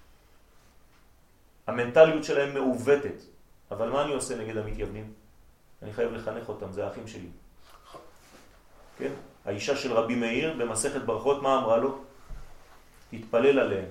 המנטליות 1.72 2.24
שלהם 2.24 2.54
מעוותת. 2.54 3.22
אבל 3.70 3.88
מה 3.88 4.04
אני 4.04 4.12
עושה 4.12 4.36
נגד 4.36 4.56
המתייוונים? 4.56 5.12
אני 5.82 5.92
חייב 5.92 6.12
לחנך 6.12 6.48
אותם, 6.48 6.72
זה 6.72 6.84
האחים 6.86 7.08
שלי. 7.08 7.28
כן? 8.98 9.12
האישה 9.44 9.76
של 9.76 9.92
רבי 9.92 10.14
מאיר 10.14 10.54
במסכת 10.58 11.00
ברכות, 11.00 11.42
מה 11.42 11.58
אמרה 11.58 11.76
לו? 11.76 11.98
תתפלל 13.10 13.58
עליהם. 13.58 13.90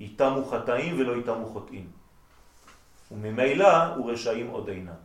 יתמו 0.00 0.44
חטאים 0.44 1.00
ולא 1.00 1.12
יתמו 1.16 1.46
חוטאים. 1.46 1.86
וממילא 3.10 3.94
הוא 3.94 4.10
רשעים 4.10 4.48
עוד 4.50 4.68
אינם. 4.68 5.00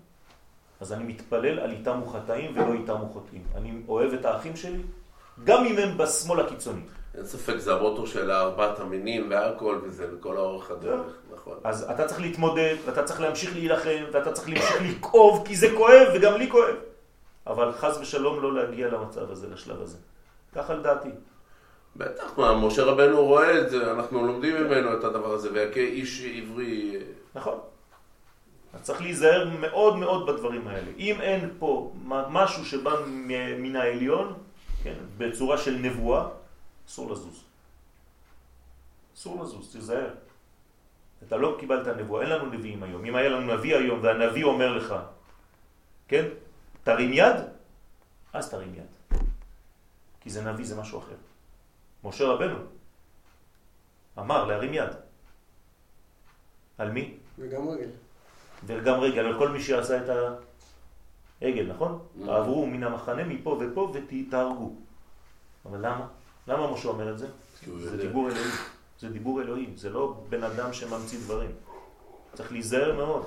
אז 0.80 0.94
אני 0.94 1.04
מתפלל 1.04 1.60
על 1.60 1.72
יתמו 1.74 2.06
חטאים 2.06 2.52
ולא 2.56 2.74
יתמו 2.74 3.10
חוטאים. 3.14 3.44
אני 3.56 3.82
אוהב 3.88 4.14
את 4.14 4.26
האחים 4.26 4.56
שלי, 4.56 4.82
גם 5.44 5.66
אם 5.66 5.78
הם 5.78 5.98
בשמאל 5.98 6.40
הקיצוני. 6.40 6.82
אין 7.18 7.26
ספק, 7.26 7.58
זה 7.58 7.74
המוטו 7.74 8.08
של 8.08 8.32
ארבעת 8.32 8.80
המינים 8.80 9.28
והכל 9.30 9.80
וזה, 9.84 10.08
לכל 10.18 10.38
האורך 10.38 10.72
הדרך, 10.72 11.14
נכון. 11.34 11.58
אז 11.64 11.90
אתה 11.92 12.06
צריך 12.06 12.22
להתמודד, 12.22 12.76
ואתה 12.86 13.04
צריך 13.04 13.22
להמשיך 13.22 13.56
להילחם, 13.56 14.04
ואתה 14.12 14.32
צריך 14.32 14.50
להמשיך 14.50 14.82
לכאוב, 14.82 15.48
כי 15.48 15.56
זה 15.56 15.68
כואב, 15.78 16.08
וגם 16.16 16.34
לי 16.34 16.52
כואב. 16.52 16.76
אבל 17.48 17.72
חז 17.72 17.98
ושלום 18.02 18.42
לא 18.42 18.54
להגיע 18.54 18.88
למצב 18.88 19.32
הזה, 19.32 19.48
לשלב 19.54 19.82
הזה. 19.82 19.98
ככה 20.56 20.74
לדעתי. 20.74 21.10
בטח, 21.96 22.38
מה, 22.38 22.54
משה 22.68 22.84
רבנו 22.84 23.26
רואה 23.26 23.62
את 23.62 23.70
זה, 23.70 23.92
אנחנו 23.92 24.28
לומדים 24.28 24.64
ממנו 24.64 24.94
את 24.94 25.04
הדבר 25.04 25.34
הזה, 25.34 25.50
וכאיש 25.54 26.26
עברי... 26.26 26.98
נכון. 27.36 27.60
אז 28.74 28.82
צריך 28.82 29.02
להיזהר 29.02 29.50
מאוד 29.60 29.98
מאוד 29.98 30.28
בדברים 30.28 30.68
האלה. 30.68 30.92
אם 30.98 31.22
אין 31.22 31.50
פה 31.60 31.94
משהו 32.06 32.66
שבא 32.66 32.96
מן 33.58 33.76
העליון, 33.76 34.34
כן, 34.84 34.96
בצורה 35.18 35.58
של 35.58 35.76
נבואה, 35.82 36.28
אסור 36.88 37.12
לזוז. 37.12 37.44
אסור 39.16 39.44
לזוז, 39.44 39.72
תיזהר. 39.72 40.14
אתה 41.28 41.38
לא 41.38 41.56
קיבלת 41.60 41.88
נבואה, 41.88 42.22
אין 42.22 42.30
לנו 42.30 42.46
נביאים 42.46 42.84
היום. 42.84 43.06
אם 43.06 43.16
היה 43.16 43.30
לנו 43.30 43.58
נביא 43.58 43.76
היום 43.76 44.00
והנביא 44.04 44.44
אומר 44.44 44.78
לך, 44.78 44.96
כן, 46.08 46.26
תרים 46.84 47.14
יד, 47.14 47.36
אז 48.34 48.50
תרים 48.50 48.76
יד. 48.76 49.20
כי 50.22 50.30
זה 50.30 50.42
נביא, 50.42 50.66
זה 50.66 50.76
משהו 50.76 51.00
אחר. 51.00 51.16
משה 52.04 52.24
רבנו 52.26 52.58
אמר 54.20 54.46
להרים 54.46 54.74
יד. 54.74 54.90
על 56.78 56.92
מי? 56.92 57.18
וגם 57.40 57.70
רגל. 57.70 57.90
וגם 58.66 59.00
רגל, 59.00 59.26
על 59.26 59.38
כל 59.38 59.50
מי 59.50 59.62
שעשה 59.62 59.98
את 60.04 60.10
העגל, 61.42 61.66
נכון? 61.74 62.00
Mm. 62.00 62.26
תעברו 62.26 62.66
מן 62.66 62.84
המחנה 62.84 63.24
מפה 63.24 63.60
ופה 63.62 63.94
ותהרגו. 63.94 64.76
אבל 65.66 65.80
למה? 65.86 66.08
למה 66.48 66.72
משה 66.72 66.88
אומר 66.88 67.12
את 67.12 67.18
זה? 67.20 67.28
זה. 67.80 67.98
דיבור 67.98 68.28
אלוהים. 68.30 68.52
זה 69.00 69.10
דיבור 69.10 69.42
אלוהים, 69.42 69.74
זה 69.76 69.90
לא 69.90 70.16
בן 70.30 70.44
אדם 70.44 70.74
שממציא 70.74 71.20
דברים. 71.20 71.52
צריך 72.34 72.52
להיזהר 72.52 72.94
מאוד. 72.94 73.24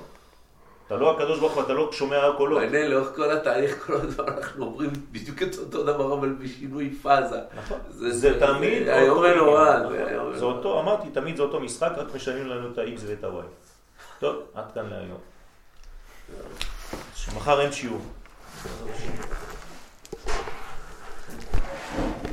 אתה 0.87 0.97
לא 0.97 1.17
הקדוש 1.17 1.39
ברוך 1.41 1.53
הוא, 1.53 1.63
אתה 1.63 1.73
לא 1.73 1.93
שומע 1.93 2.17
קולות. 2.37 2.63
מעניין, 2.63 2.91
לאורך 2.91 3.17
כל 3.17 3.31
התהליך, 3.31 3.87
כל 3.87 3.95
הזמן 3.95 4.25
אנחנו 4.29 4.65
אומרים 4.65 4.91
בדיוק 5.13 5.43
את 5.43 5.59
אותו 5.59 5.85
דבר, 5.85 6.15
אבל 6.15 6.33
בשינוי 6.33 6.95
פאזה. 7.03 7.41
נכון. 7.57 7.79
זה- 7.91 8.11
זה 8.11 8.19
זה- 8.19 8.41
תמיד 8.41 8.85
זה 8.85 9.11
אותו 9.11 9.25
עניין, 9.25 9.35
זה 9.39 9.45
נכון. 9.45 10.39
זה 10.39 10.45
ונורא. 10.47 10.57
אותו, 10.57 10.81
אמרתי, 10.81 11.09
תמיד 11.11 11.37
זה 11.37 11.43
אותו 11.43 11.61
משחק, 11.61 11.91
רק 11.97 12.15
משנים 12.15 12.47
לנו 12.47 12.73
את 12.73 12.79
ה-X 12.79 13.01
ואת 13.07 13.25
ה-Y. 13.25 13.43
טוב, 14.21 14.37
עד 14.55 14.73
כאן 14.75 14.87
להיום. 14.91 15.19
מחר 17.37 17.61
אין 17.61 17.73
שיעור. 17.73 18.01